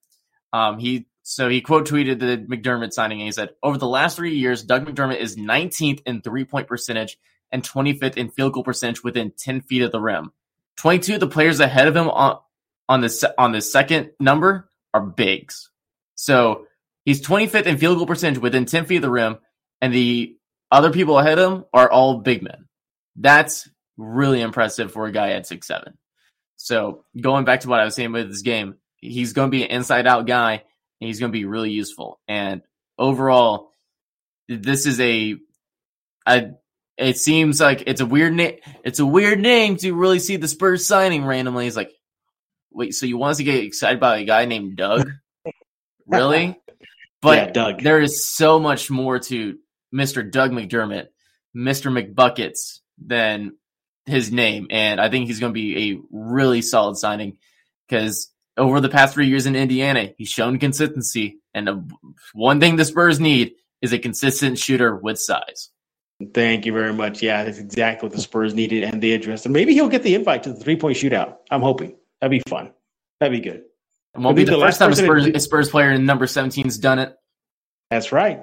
Um, 0.52 0.80
he 0.80 1.08
so 1.24 1.48
he 1.50 1.62
quote 1.62 1.88
tweeted 1.88 2.20
the 2.20 2.38
McDermott 2.38 2.92
signing 2.92 3.20
and 3.20 3.28
he 3.28 3.32
said, 3.32 3.52
Over 3.64 3.78
the 3.78 3.88
last 3.88 4.18
three 4.18 4.36
years, 4.36 4.64
Doug 4.64 4.86
McDermott 4.86 5.20
is 5.20 5.38
19th 5.38 6.02
in 6.06 6.22
three 6.22 6.46
point 6.46 6.68
percentage 6.68 7.18
and 7.52 7.64
25th 7.64 8.18
in 8.18 8.30
field 8.30 8.54
goal 8.54 8.64
percentage 8.64 9.04
within 9.04 9.32
10 9.38 9.62
feet 9.62 9.84
of 9.84 9.92
the 9.92 10.02
rim. 10.02 10.32
22 10.78 11.16
of 11.16 11.20
the 11.20 11.28
players 11.28 11.60
ahead 11.60 11.88
of 11.88 11.96
him 11.96 12.10
on, 12.10 12.40
on 12.90 13.02
the 13.02 13.34
on 13.38 13.52
the 13.52 13.62
second 13.62 14.12
number 14.20 14.70
are 14.94 15.02
bigs. 15.02 15.70
So 16.16 16.66
he's 17.06 17.26
25th 17.26 17.68
in 17.68 17.78
field 17.78 17.98
goal 17.98 18.08
percentage 18.08 18.42
within 18.42 18.66
10 18.66 18.86
feet 18.86 18.98
of 18.98 19.02
the 19.04 19.10
rim, 19.10 19.38
and 19.82 19.94
the 19.94 20.36
other 20.72 20.92
people 20.92 21.20
ahead 21.20 21.40
of 21.40 21.54
him 21.54 21.66
are 21.74 21.90
all 21.90 22.20
big 22.20 22.44
men. 22.44 22.68
That's 23.16 23.70
really 23.98 24.42
impressive 24.42 24.92
for 24.92 25.06
a 25.06 25.12
guy 25.12 25.32
at 25.32 25.48
six 25.48 25.68
seven. 25.68 25.98
So 26.64 27.04
going 27.20 27.44
back 27.44 27.60
to 27.60 27.68
what 27.68 27.82
I 27.82 27.84
was 27.84 27.94
saying 27.94 28.14
with 28.14 28.30
this 28.30 28.42
game, 28.42 28.76
he's 28.96 29.34
going 29.34 29.52
to 29.52 29.52
be 29.52 29.66
an 29.66 29.72
inside 29.72 30.08
out 30.08 30.26
guy, 30.26 30.54
and 30.54 31.08
he's 31.08 31.20
going 31.20 31.30
to 31.30 31.38
be 31.38 31.44
really 31.44 31.72
useful. 31.72 32.22
And 32.26 32.62
overall, 32.98 33.74
this 34.48 34.86
is 34.86 34.98
a, 35.02 35.36
a 36.26 36.52
it 36.98 37.18
seems 37.18 37.60
like 37.60 37.84
it's 37.86 38.00
a 38.00 38.06
weird 38.06 38.32
name. 38.32 38.60
It's 38.86 39.00
a 39.00 39.06
weird 39.06 39.42
name 39.42 39.76
to 39.78 39.92
really 39.92 40.20
see 40.20 40.38
the 40.38 40.48
Spurs 40.48 40.88
signing 40.88 41.26
randomly. 41.26 41.68
It's 41.68 41.76
like, 41.76 41.92
wait, 42.72 42.94
so 42.94 43.08
you 43.08 43.18
want 43.18 43.32
us 43.32 43.38
to 43.38 43.44
get 43.44 43.62
excited 43.62 43.98
about 43.98 44.20
a 44.20 44.24
guy 44.24 44.46
named 44.46 44.78
Doug? 44.78 45.12
really? 46.08 46.58
But 47.22 47.38
yeah, 47.38 47.52
Doug. 47.52 47.82
there 47.82 48.00
is 48.00 48.26
so 48.26 48.58
much 48.58 48.90
more 48.90 49.20
to 49.20 49.58
Mr. 49.94 50.32
Doug 50.32 50.52
McDermott, 50.52 51.08
Mr. 51.54 51.92
McBuckets 51.92 52.80
than 53.06 53.58
his 54.06 54.32
name, 54.32 54.68
and 54.70 55.00
I 55.00 55.10
think 55.10 55.28
he's 55.28 55.40
going 55.40 55.52
to 55.52 55.60
be 55.60 55.92
a 55.92 56.00
really 56.12 56.62
solid 56.62 56.98
signing 56.98 57.38
because 57.88 58.30
over 58.58 58.82
the 58.82 58.90
past 58.90 59.14
three 59.14 59.28
years 59.28 59.46
in 59.46 59.56
Indiana, 59.56 60.12
he's 60.18 60.30
shown 60.30 60.60
consistency, 60.60 61.40
and 61.54 61.92
one 62.34 62.60
thing 62.60 62.76
the 62.76 62.86
Spurs 62.86 63.20
need 63.20 63.54
is 63.82 63.94
a 63.94 64.00
consistent 64.00 64.58
shooter 64.58 64.96
with 64.96 65.20
size. 65.20 65.70
Thank 66.34 66.66
you 66.66 66.74
very 66.74 66.94
much. 66.94 67.22
Yeah, 67.22 67.44
that's 67.44 67.58
exactly 67.58 68.08
what 68.08 68.16
the 68.16 68.22
Spurs 68.22 68.54
needed, 68.54 68.84
and 68.84 69.02
they 69.02 69.12
addressed. 69.12 69.46
And 69.46 69.54
maybe 69.54 69.74
he'll 69.74 69.90
get 69.90 70.04
the 70.04 70.16
invite 70.16 70.44
to 70.44 70.54
the 70.54 70.60
three 70.60 70.76
point 70.76 70.98
shootout. 70.98 71.38
I'm 71.52 71.62
hoping 71.62 71.96
that'd 72.22 72.32
be 72.32 72.42
fun. 72.50 72.72
That'd 73.20 73.42
be 73.42 73.50
good. 73.50 73.64
It 74.16 74.20
won't 74.20 74.36
be, 74.36 74.44
be 74.44 74.52
the, 74.52 74.58
the 74.58 74.66
first 74.66 74.80
time 74.80 74.92
a 74.92 74.96
Spurs, 74.96 75.26
a 75.26 75.40
Spurs 75.40 75.70
player 75.70 75.92
in 75.92 76.06
number 76.06 76.26
17's 76.26 76.78
done 76.78 77.00
it. 77.00 77.16
That's 77.90 78.12
right. 78.12 78.42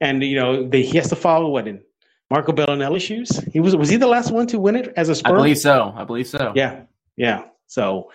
and 0.00 0.22
you 0.22 0.36
know 0.36 0.68
they, 0.68 0.82
he 0.82 0.98
has 0.98 1.08
to 1.10 1.16
follow 1.16 1.48
what 1.48 1.68
in 1.68 1.82
Marco 2.32 2.50
Belinelli's 2.50 3.02
shoes. 3.02 3.28
He 3.52 3.60
was 3.60 3.76
was 3.76 3.90
he 3.90 3.96
the 3.96 4.06
last 4.06 4.30
one 4.30 4.46
to 4.46 4.58
win 4.58 4.74
it 4.74 4.94
as 4.96 5.10
a 5.10 5.14
Spur? 5.14 5.32
I 5.32 5.36
believe 5.36 5.58
so. 5.58 5.92
I 5.94 6.04
believe 6.04 6.26
so. 6.26 6.54
Yeah, 6.56 6.84
yeah. 7.14 7.44
So 7.66 8.10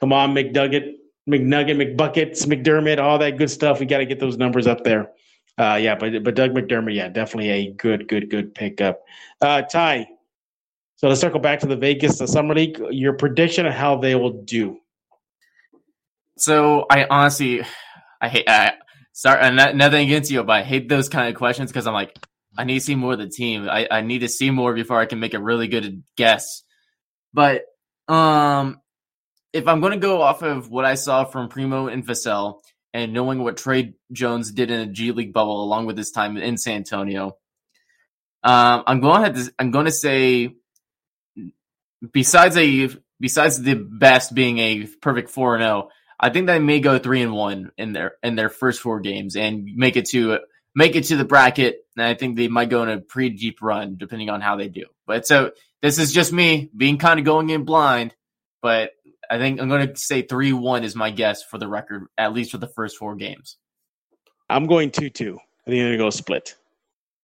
come 0.00 0.12
on, 0.12 0.34
McDugget, 0.34 0.96
McNugget, 1.26 1.96
McBuckets, 1.96 2.44
McDermott, 2.44 2.98
all 2.98 3.18
that 3.20 3.38
good 3.38 3.48
stuff. 3.50 3.80
We 3.80 3.86
got 3.86 3.98
to 3.98 4.04
get 4.04 4.20
those 4.20 4.36
numbers 4.36 4.66
up 4.66 4.84
there. 4.84 5.12
Uh, 5.56 5.78
yeah, 5.80 5.94
but 5.94 6.22
but 6.22 6.34
Doug 6.34 6.50
McDermott, 6.52 6.94
yeah, 6.94 7.08
definitely 7.08 7.48
a 7.48 7.72
good, 7.72 8.06
good, 8.06 8.28
good 8.28 8.54
pickup. 8.54 9.00
Uh, 9.40 9.62
Ty. 9.62 10.08
So 10.96 11.08
let's 11.08 11.22
circle 11.22 11.40
back 11.40 11.60
to 11.60 11.66
the 11.66 11.76
Vegas 11.76 12.18
the 12.18 12.28
Summer 12.28 12.54
League. 12.54 12.78
Your 12.90 13.14
prediction 13.14 13.64
of 13.64 13.72
how 13.72 13.96
they 13.96 14.14
will 14.14 14.42
do. 14.42 14.78
So 16.36 16.84
I 16.90 17.06
honestly, 17.08 17.62
I 18.20 18.28
hate. 18.28 18.46
I, 18.46 18.74
sorry, 19.12 19.50
nothing 19.54 20.04
against 20.04 20.30
you, 20.30 20.44
but 20.44 20.52
I 20.52 20.62
hate 20.64 20.90
those 20.90 21.08
kind 21.08 21.30
of 21.30 21.34
questions 21.34 21.70
because 21.70 21.86
I'm 21.86 21.94
like, 21.94 22.14
I 22.56 22.64
need 22.64 22.74
to 22.74 22.84
see 22.84 22.94
more 22.94 23.12
of 23.12 23.18
the 23.18 23.28
team. 23.28 23.68
I, 23.68 23.86
I 23.90 24.00
need 24.02 24.20
to 24.20 24.28
see 24.28 24.50
more 24.50 24.74
before 24.74 24.98
I 24.98 25.06
can 25.06 25.20
make 25.20 25.34
a 25.34 25.42
really 25.42 25.68
good 25.68 26.02
guess. 26.16 26.62
But 27.32 27.64
um, 28.08 28.80
if 29.52 29.66
I'm 29.66 29.80
going 29.80 29.92
to 29.92 29.98
go 29.98 30.22
off 30.22 30.42
of 30.42 30.70
what 30.70 30.84
I 30.84 30.94
saw 30.94 31.24
from 31.24 31.48
Primo 31.48 31.88
and 31.88 32.06
Vassell 32.06 32.60
and 32.92 33.12
knowing 33.12 33.42
what 33.42 33.56
Tre 33.56 33.94
Jones 34.12 34.52
did 34.52 34.70
in 34.70 34.80
a 34.80 34.86
G 34.86 35.12
League 35.12 35.32
bubble 35.32 35.62
along 35.62 35.86
with 35.86 35.98
his 35.98 36.10
time 36.10 36.36
in 36.36 36.56
San 36.56 36.76
Antonio, 36.76 37.36
um, 38.42 38.84
I'm 38.86 39.00
going 39.00 39.34
to 39.34 39.52
I'm 39.58 39.70
going 39.70 39.86
to 39.86 39.92
say 39.92 40.54
besides 42.12 42.56
a 42.56 42.90
besides 43.20 43.60
the 43.60 43.74
best 43.74 44.34
being 44.34 44.58
a 44.58 44.86
perfect 45.00 45.30
four 45.30 45.54
and 45.54 45.62
zero, 45.62 45.88
oh, 45.88 45.90
I 46.20 46.30
think 46.30 46.46
they 46.46 46.58
may 46.58 46.80
go 46.80 46.98
three 46.98 47.22
and 47.22 47.32
one 47.32 47.72
in 47.76 47.92
their 47.92 48.16
in 48.22 48.36
their 48.36 48.48
first 48.48 48.80
four 48.80 49.00
games 49.00 49.34
and 49.36 49.64
make 49.76 49.96
it 49.96 50.06
to 50.10 50.40
make 50.74 50.96
it 50.96 51.04
to 51.04 51.16
the 51.16 51.24
bracket. 51.24 51.84
And 51.96 52.06
I 52.06 52.14
think 52.14 52.36
they 52.36 52.48
might 52.48 52.70
go 52.70 52.82
in 52.82 52.88
a 52.88 53.00
pretty 53.00 53.36
deep 53.36 53.62
run 53.62 53.96
depending 53.96 54.30
on 54.30 54.40
how 54.40 54.56
they 54.56 54.68
do. 54.68 54.84
But 55.06 55.26
so 55.26 55.52
this 55.82 55.98
is 55.98 56.12
just 56.12 56.32
me 56.32 56.70
being 56.76 56.98
kind 56.98 57.18
of 57.18 57.26
going 57.26 57.50
in 57.50 57.64
blind, 57.64 58.14
but 58.62 58.92
I 59.30 59.38
think 59.38 59.60
I'm 59.60 59.68
going 59.68 59.88
to 59.88 59.96
say 59.96 60.22
3 60.22 60.52
1 60.52 60.84
is 60.84 60.94
my 60.94 61.10
guess 61.10 61.42
for 61.42 61.58
the 61.58 61.68
record, 61.68 62.06
at 62.18 62.32
least 62.32 62.50
for 62.50 62.58
the 62.58 62.68
first 62.68 62.96
four 62.96 63.14
games. 63.14 63.56
I'm 64.48 64.66
going 64.66 64.90
2 64.90 65.10
2. 65.10 65.26
I 65.26 65.36
think 65.36 65.44
they're 65.66 65.84
going 65.84 65.92
to 65.92 65.98
go 65.98 66.10
split. 66.10 66.54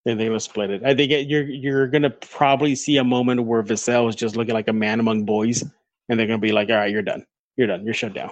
Think 0.05 0.19
they're 0.19 0.29
going 0.29 0.39
to 0.39 0.45
split 0.45 0.71
it. 0.71 0.83
I 0.83 0.95
think 0.95 1.13
you're 1.29 1.43
you're 1.43 1.87
going 1.89 2.03
to 2.03 2.11
probably 2.11 2.75
see 2.75 2.97
a 2.97 3.05
moment 3.05 3.45
where 3.45 3.63
Vassell 3.63 4.09
is 4.09 4.17
just 4.17 4.35
looking 4.35 4.55
like 4.55 4.69
a 4.69 4.73
man 4.73 4.99
among 4.99 5.25
boys, 5.25 5.63
and 6.09 6.19
they're 6.19 6.27
going 6.27 6.41
to 6.41 6.47
be 6.47 6.53
like, 6.53 6.71
all 6.71 6.77
right, 6.77 6.91
you're 6.91 7.03
done. 7.03 7.27
You're 7.57 7.67
done. 7.67 7.85
You're 7.85 7.93
shut 7.93 8.15
down. 8.15 8.31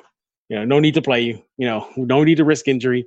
You 0.48 0.56
know, 0.56 0.64
no 0.64 0.80
need 0.80 0.94
to 0.94 1.02
play 1.02 1.20
you. 1.20 1.42
You 1.58 1.66
know, 1.66 1.88
no 1.96 2.24
need 2.24 2.36
to 2.36 2.44
risk 2.44 2.68
injury. 2.68 3.06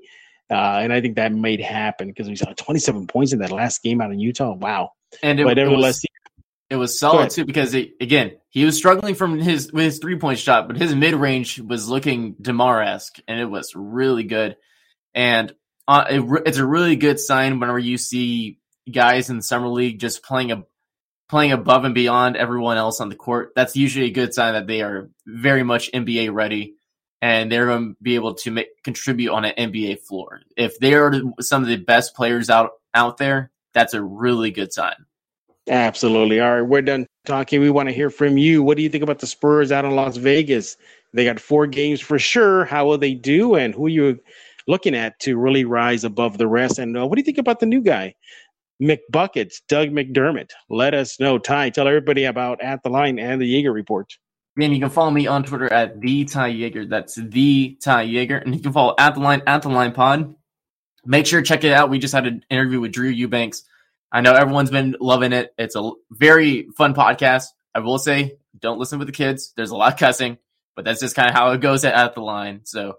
Uh, 0.52 0.80
and 0.82 0.92
I 0.92 1.00
think 1.00 1.16
that 1.16 1.32
might 1.32 1.62
happen 1.62 2.08
because 2.08 2.28
we 2.28 2.36
saw 2.36 2.52
27 2.52 3.08
points 3.08 3.32
in 3.32 3.40
that 3.40 3.52
last 3.52 3.82
game 3.82 4.02
out 4.02 4.12
in 4.12 4.20
Utah. 4.20 4.54
Wow. 4.54 4.92
And 5.24 5.40
it, 5.40 5.46
but 5.46 5.56
nevertheless, 5.56 6.04
it 6.04 6.10
was, 6.12 6.42
it 6.72 6.76
was 6.76 7.00
solid 7.00 7.30
too 7.30 7.46
because 7.46 7.74
it, 7.74 7.94
again 8.00 8.34
he 8.52 8.66
was 8.66 8.78
struggling 8.78 9.16
from 9.16 9.40
his 9.40 9.72
with 9.72 9.86
his 9.86 10.00
three 10.00 10.18
point 10.18 10.38
shot, 10.38 10.68
but 10.68 10.78
his 10.78 10.94
mid 10.94 11.14
range 11.14 11.60
was 11.60 11.88
looking 11.88 12.36
Demar 12.40 12.82
esque, 12.82 13.18
and 13.28 13.40
it 13.40 13.46
was 13.46 13.74
really 13.76 14.24
good. 14.24 14.58
And 15.14 15.54
uh, 15.88 16.06
it, 16.10 16.42
it's 16.46 16.58
a 16.58 16.66
really 16.66 16.98
good 16.98 17.20
sign 17.20 17.60
whenever 17.60 17.80
you 17.80 17.98
see 17.98 18.60
guys 18.92 19.30
in 19.30 19.42
summer 19.42 19.70
league 19.70 20.00
just 20.00 20.22
playing 20.22 20.52
a 20.52 20.64
playing 21.30 21.54
above 21.54 21.86
and 21.86 21.96
beyond 21.96 22.36
everyone 22.36 22.78
else 22.78 23.00
on 23.00 23.08
the 23.08 23.16
court. 23.16 23.54
That's 23.56 23.78
usually 23.78 24.08
a 24.08 24.12
good 24.12 24.34
sign 24.34 24.54
that 24.54 24.68
they 24.68 24.82
are 24.82 25.10
very 25.26 25.64
much 25.64 25.90
NBA 25.94 26.34
ready, 26.34 26.76
and 27.21 27.51
they're 27.51 27.67
going 27.67 27.89
to 27.89 27.95
be 28.01 28.15
able 28.15 28.34
to 28.34 28.51
make, 28.51 28.84
contribute 28.84 29.31
on 29.31 29.45
an 29.45 29.53
NBA 29.57 29.99
floor. 30.01 30.41
If 30.57 30.79
they 30.79 30.93
are 30.95 31.13
some 31.39 31.62
of 31.62 31.69
the 31.69 31.77
best 31.77 32.15
players 32.15 32.49
out 32.49 32.71
out 32.93 33.17
there, 33.17 33.51
that's 33.73 33.93
a 33.93 34.01
really 34.01 34.51
good 34.51 34.73
sign. 34.73 34.95
Absolutely. 35.69 36.39
All 36.39 36.55
right, 36.55 36.62
we're 36.62 36.81
done 36.81 37.05
talking. 37.25 37.62
We 37.62 37.69
want 37.69 37.88
to 37.89 37.93
hear 37.93 38.10
from 38.10 38.38
you. 38.38 38.63
What 38.63 38.77
do 38.77 38.84
you 38.84 38.89
think 38.89 39.03
about 39.03 39.19
the 39.19 39.27
Spurs 39.27 39.71
out 39.71 39.86
in 39.86 39.91
Las 39.91 40.17
Vegas? 40.17 40.75
They 41.13 41.23
got 41.23 41.39
four 41.39 41.67
games 41.67 42.01
for 42.01 42.17
sure. 42.17 42.65
How 42.65 42.86
will 42.86 42.97
they 42.97 43.13
do, 43.13 43.55
and 43.55 43.73
who 43.73 43.86
are 43.86 43.89
you 43.89 44.19
looking 44.67 44.95
at 44.95 45.19
to 45.19 45.38
really 45.38 45.65
rise 45.65 46.03
above 46.03 46.38
the 46.38 46.47
rest? 46.47 46.79
And 46.79 46.97
uh, 46.97 47.05
what 47.05 47.15
do 47.15 47.21
you 47.21 47.25
think 47.25 47.38
about 47.38 47.60
the 47.60 47.65
new 47.65 47.81
guy, 47.81 48.15
McBuckets, 48.81 49.62
Doug 49.67 49.89
McDermott? 49.89 50.49
Let 50.69 50.93
us 50.93 51.19
know. 51.19 51.38
Ty, 51.38 51.69
tell 51.69 51.88
everybody 51.88 52.25
about 52.25 52.62
At 52.62 52.81
the 52.81 52.89
Line 52.89 53.19
and 53.19 53.39
the 53.39 53.53
Yeager 53.53 53.73
Report. 53.73 54.12
And 54.60 54.74
you 54.74 54.80
can 54.80 54.90
follow 54.90 55.12
me 55.12 55.28
on 55.28 55.44
Twitter 55.44 55.72
at 55.72 56.02
the 56.02 56.26
Ty 56.26 56.52
Yeager. 56.52 56.90
That's 56.90 57.16
the 57.16 57.78
Ty 57.82 58.08
Yeager, 58.08 58.42
and 58.42 58.54
you 58.54 58.62
can 58.62 58.74
follow 58.74 58.94
At 58.98 59.16
the 59.16 59.22
Line 59.22 59.42
at 59.48 59.62
the 59.62 59.70
Line 59.70 59.94
Pod. 59.94 60.36
Make 61.06 61.26
sure 61.26 61.42
to 61.42 61.48
check 61.48 61.64
it 61.64 61.74
out. 61.74 61.90
We 61.90 62.00
just 62.00 62.14
had 62.14 62.28
an 62.28 62.46
interview 62.50 62.80
with 62.80 62.92
Drew 62.92 63.10
Eubanks 63.10 63.64
I 64.12 64.22
know 64.22 64.34
everyone's 64.34 64.72
been 64.72 64.98
loving 65.00 65.32
it. 65.32 65.54
It's 65.58 65.76
a 65.76 65.92
very 66.10 66.68
fun 66.76 66.94
podcast. 66.94 67.46
I 67.74 67.80
will 67.80 67.98
say, 67.98 68.38
don't 68.60 68.78
listen 68.78 69.00
with 69.00 69.08
the 69.08 69.14
kids. 69.14 69.54
There's 69.56 69.72
a 69.72 69.76
lot 69.76 69.94
of 69.94 70.00
cussing, 70.00 70.38
but 70.76 70.84
that's 70.84 71.00
just 71.00 71.16
kind 71.16 71.30
of 71.30 71.36
how 71.36 71.52
it 71.52 71.62
goes 71.62 71.86
at, 71.86 71.94
at 71.94 72.14
the 72.14 72.22
line. 72.22 72.62
So, 72.66 72.98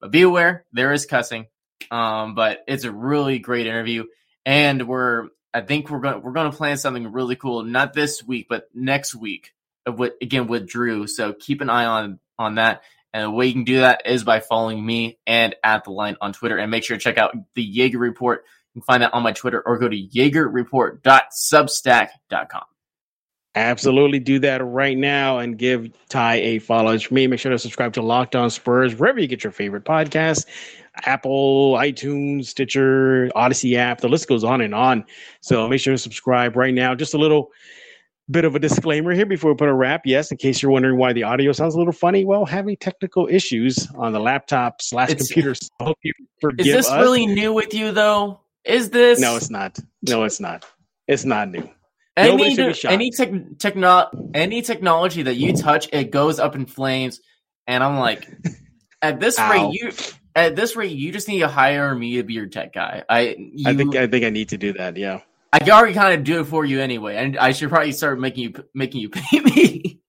but 0.00 0.12
be 0.12 0.22
aware 0.22 0.64
there 0.72 0.92
is 0.92 1.04
cussing. 1.04 1.46
Um, 1.90 2.36
but 2.36 2.62
it's 2.68 2.84
a 2.84 2.92
really 2.92 3.40
great 3.40 3.66
interview, 3.66 4.04
and 4.46 4.86
we're 4.86 5.28
I 5.52 5.62
think 5.62 5.90
we're 5.90 5.98
going 5.98 6.22
we're 6.22 6.32
going 6.32 6.50
to 6.50 6.56
plan 6.56 6.76
something 6.76 7.10
really 7.10 7.34
cool. 7.34 7.64
Not 7.64 7.92
this 7.92 8.22
week, 8.22 8.46
but 8.48 8.68
next 8.72 9.16
week. 9.16 9.52
Uh, 9.86 9.92
with 9.92 10.14
again 10.20 10.46
with 10.46 10.68
Drew. 10.68 11.06
So 11.06 11.32
keep 11.32 11.60
an 11.60 11.70
eye 11.70 11.86
on 11.86 12.18
on 12.38 12.56
that. 12.56 12.82
And 13.14 13.24
the 13.24 13.30
way 13.30 13.46
you 13.46 13.52
can 13.52 13.64
do 13.64 13.80
that 13.80 14.06
is 14.06 14.24
by 14.24 14.40
following 14.40 14.84
me 14.84 15.18
and 15.26 15.54
at 15.62 15.84
the 15.84 15.90
line 15.90 16.16
on 16.22 16.32
Twitter. 16.32 16.56
And 16.56 16.70
make 16.70 16.82
sure 16.82 16.96
to 16.96 17.02
check 17.02 17.18
out 17.18 17.34
the 17.54 17.76
Yeager 17.76 18.00
Report 18.00 18.44
you 18.74 18.80
can 18.80 18.86
find 18.86 19.02
that 19.02 19.12
on 19.12 19.22
my 19.22 19.32
Twitter 19.32 19.62
or 19.64 19.78
go 19.78 19.88
to 19.88 19.96
yeagerreport.substack.com. 19.96 22.62
Absolutely 23.54 24.18
do 24.18 24.38
that 24.38 24.64
right 24.64 24.96
now 24.96 25.40
and 25.40 25.58
give 25.58 25.90
Ty 26.08 26.36
a 26.36 26.58
follow. 26.58 26.98
For 26.98 27.12
me, 27.12 27.26
make 27.26 27.38
sure 27.38 27.52
to 27.52 27.58
subscribe 27.58 27.92
to 27.94 28.00
Locked 28.00 28.34
On 28.34 28.48
Spurs 28.48 28.94
wherever 28.94 29.20
you 29.20 29.26
get 29.26 29.44
your 29.44 29.52
favorite 29.52 29.84
podcast. 29.84 30.46
Apple, 31.04 31.74
iTunes, 31.74 32.46
Stitcher, 32.46 33.28
Audacy 33.36 33.76
app. 33.76 34.00
The 34.00 34.08
list 34.08 34.26
goes 34.26 34.42
on 34.42 34.62
and 34.62 34.74
on. 34.74 35.04
So 35.42 35.68
make 35.68 35.82
sure 35.82 35.92
to 35.92 35.98
subscribe 35.98 36.56
right 36.56 36.72
now. 36.72 36.94
Just 36.94 37.12
a 37.12 37.18
little 37.18 37.50
bit 38.30 38.44
of 38.44 38.54
a 38.54 38.58
disclaimer 38.58 39.12
here 39.12 39.26
before 39.26 39.52
we 39.52 39.56
put 39.56 39.68
a 39.68 39.74
wrap. 39.74 40.02
Yes, 40.04 40.30
in 40.30 40.38
case 40.38 40.62
you're 40.62 40.70
wondering 40.70 40.98
why 40.98 41.12
the 41.12 41.24
audio 41.24 41.52
sounds 41.52 41.74
a 41.74 41.78
little 41.78 41.92
funny, 41.92 42.24
well, 42.24 42.44
having 42.46 42.76
technical 42.76 43.28
issues 43.28 43.88
on 43.96 44.12
the 44.12 44.20
laptop 44.20 44.80
slash 44.80 45.14
computer. 45.14 45.54
So 45.54 45.68
hope 45.80 45.98
you 46.02 46.12
forgive 46.40 46.66
Is 46.66 46.72
this 46.72 46.88
us. 46.88 47.00
really 47.00 47.26
new 47.26 47.52
with 47.52 47.74
you 47.74 47.92
though? 47.92 48.40
Is 48.64 48.90
this? 48.90 49.20
No, 49.20 49.36
it's 49.36 49.50
not. 49.50 49.78
No, 50.02 50.24
it's 50.24 50.40
not. 50.40 50.64
It's 51.08 51.24
not 51.24 51.50
new. 51.50 51.68
Any 52.16 52.56
any 52.84 53.10
te- 53.10 53.54
techno- 53.58 54.10
any 54.34 54.62
technology 54.62 55.22
that 55.22 55.34
you 55.34 55.54
touch, 55.54 55.88
it 55.92 56.10
goes 56.10 56.38
up 56.38 56.54
in 56.54 56.66
flames, 56.66 57.20
and 57.66 57.82
I'm 57.82 57.98
like, 57.98 58.28
at 59.02 59.18
this 59.18 59.38
rate, 59.38 59.70
you 59.72 59.92
at 60.36 60.54
this 60.54 60.76
rate, 60.76 60.92
you 60.92 61.10
just 61.10 61.26
need 61.26 61.40
to 61.40 61.48
hire 61.48 61.94
me 61.94 62.16
to 62.16 62.22
be 62.22 62.34
your 62.34 62.46
tech 62.46 62.74
guy. 62.74 63.02
I 63.08 63.36
you, 63.38 63.68
I 63.68 63.74
think 63.74 63.96
I 63.96 64.06
think 64.06 64.24
I 64.26 64.30
need 64.30 64.50
to 64.50 64.58
do 64.58 64.74
that. 64.74 64.98
Yeah, 64.98 65.20
I 65.52 65.58
can 65.58 65.70
already 65.70 65.94
kind 65.94 66.18
of 66.18 66.24
do 66.24 66.40
it 66.40 66.44
for 66.44 66.64
you 66.64 66.80
anyway, 66.80 67.16
and 67.16 67.36
I 67.38 67.52
should 67.52 67.68
probably 67.68 67.92
start 67.92 68.18
making 68.18 68.44
you 68.44 68.64
making 68.74 69.02
you 69.02 69.10
pay 69.10 69.40
me. 69.40 70.00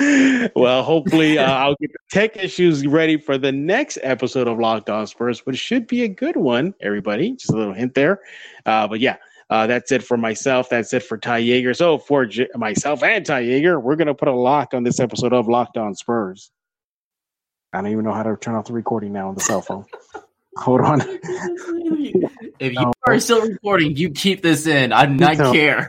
well, 0.54 0.82
hopefully, 0.82 1.38
uh, 1.38 1.50
I'll 1.50 1.74
get 1.80 1.90
the 1.92 1.98
tech 2.10 2.36
issues 2.36 2.86
ready 2.86 3.16
for 3.16 3.36
the 3.36 3.50
next 3.50 3.98
episode 4.02 4.46
of 4.46 4.58
Locked 4.58 4.88
On 4.88 5.06
Spurs, 5.06 5.40
which 5.40 5.58
should 5.58 5.86
be 5.88 6.04
a 6.04 6.08
good 6.08 6.36
one, 6.36 6.72
everybody. 6.80 7.32
Just 7.32 7.52
a 7.52 7.56
little 7.56 7.74
hint 7.74 7.94
there. 7.94 8.20
Uh, 8.64 8.86
but 8.86 9.00
yeah, 9.00 9.16
uh, 9.50 9.66
that's 9.66 9.90
it 9.90 10.04
for 10.04 10.16
myself. 10.16 10.68
That's 10.70 10.92
it 10.92 11.02
for 11.02 11.18
Ty 11.18 11.42
Yeager. 11.42 11.76
So 11.76 11.98
for 11.98 12.24
J- 12.26 12.48
myself 12.54 13.02
and 13.02 13.26
Ty 13.26 13.42
Yeager, 13.42 13.82
we're 13.82 13.96
going 13.96 14.06
to 14.06 14.14
put 14.14 14.28
a 14.28 14.32
lock 14.32 14.72
on 14.72 14.84
this 14.84 15.00
episode 15.00 15.32
of 15.32 15.48
Locked 15.48 15.76
On 15.76 15.94
Spurs. 15.94 16.52
I 17.72 17.78
don't 17.82 17.90
even 17.90 18.04
know 18.04 18.12
how 18.12 18.22
to 18.22 18.36
turn 18.36 18.54
off 18.54 18.66
the 18.66 18.72
recording 18.72 19.12
now 19.12 19.28
on 19.28 19.34
the 19.34 19.40
cell 19.40 19.60
phone. 19.60 19.84
Hold 20.56 20.80
on. 20.80 21.00
if 22.58 22.72
you 22.72 22.92
are 23.06 23.20
still 23.20 23.46
recording, 23.46 23.96
you 23.96 24.10
keep 24.10 24.42
this 24.42 24.66
in. 24.66 24.92
I 24.92 25.06
do 25.06 25.14
not 25.14 25.36
care. 25.36 25.88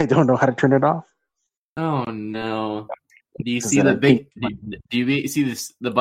I 0.00 0.06
don't 0.06 0.26
know 0.26 0.36
how 0.36 0.46
to 0.46 0.52
turn 0.52 0.72
it 0.72 0.82
off. 0.82 1.04
Oh 1.76 2.04
no. 2.04 2.88
Do 3.42 3.50
you 3.50 3.60
see 3.60 3.80
the 3.80 3.94
big? 3.94 4.26
Do 4.90 4.98
you 4.98 5.28
see 5.28 5.44
this 5.44 5.72
the 5.80 5.90
button? 5.90 6.00